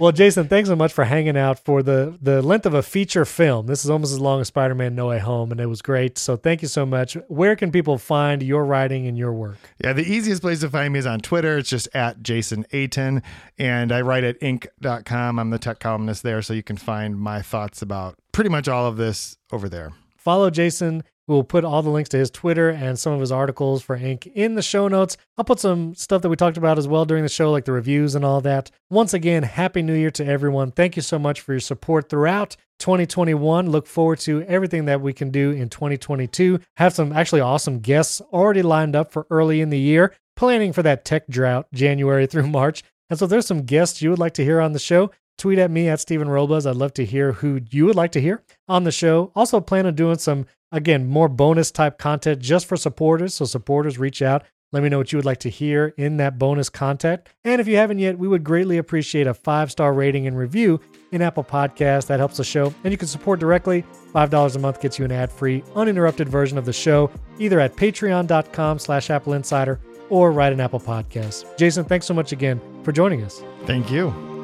[0.00, 3.24] Well, Jason, thanks so much for hanging out for the the length of a feature
[3.24, 3.66] film.
[3.66, 6.18] This is almost as long as Spider-Man: No Way Home, and it was great.
[6.18, 7.14] So thank you so much.
[7.28, 9.58] Where can people find your writing and your work?
[9.82, 11.58] Yeah, the easiest place to find me is on Twitter.
[11.58, 13.22] It's just at Jason Aten.
[13.58, 15.38] And I write at inc.com.
[15.38, 16.42] I'm the tech columnist there.
[16.42, 19.92] So you can find my thoughts about pretty much all of this over there.
[20.16, 21.02] Follow Jason.
[21.28, 24.26] We'll put all the links to his Twitter and some of his articles for Inc.
[24.34, 25.18] in the show notes.
[25.36, 27.72] I'll put some stuff that we talked about as well during the show, like the
[27.72, 28.70] reviews and all that.
[28.90, 30.72] Once again, Happy New Year to everyone.
[30.72, 33.70] Thank you so much for your support throughout 2021.
[33.70, 36.60] Look forward to everything that we can do in 2022.
[36.78, 40.82] Have some actually awesome guests already lined up for early in the year, planning for
[40.82, 42.82] that tech drought January through March.
[43.10, 45.58] And so if there's some guests you would like to hear on the show, tweet
[45.58, 46.66] at me at Stephen Robles.
[46.66, 49.32] I'd love to hear who you would like to hear on the show.
[49.34, 53.34] Also, plan on doing some, again, more bonus type content just for supporters.
[53.34, 54.44] So, supporters, reach out.
[54.70, 57.26] Let me know what you would like to hear in that bonus content.
[57.42, 60.78] And if you haven't yet, we would greatly appreciate a five star rating and review
[61.10, 62.06] in Apple Podcasts.
[62.06, 62.74] That helps the show.
[62.84, 63.84] And you can support directly.
[64.14, 67.76] $5 a month gets you an ad free, uninterrupted version of the show, either at
[67.76, 69.80] patreon.com slash Apple Insider
[70.10, 71.44] or right in Apple Podcasts.
[71.56, 73.42] Jason, thanks so much again for joining us.
[73.64, 74.37] Thank you.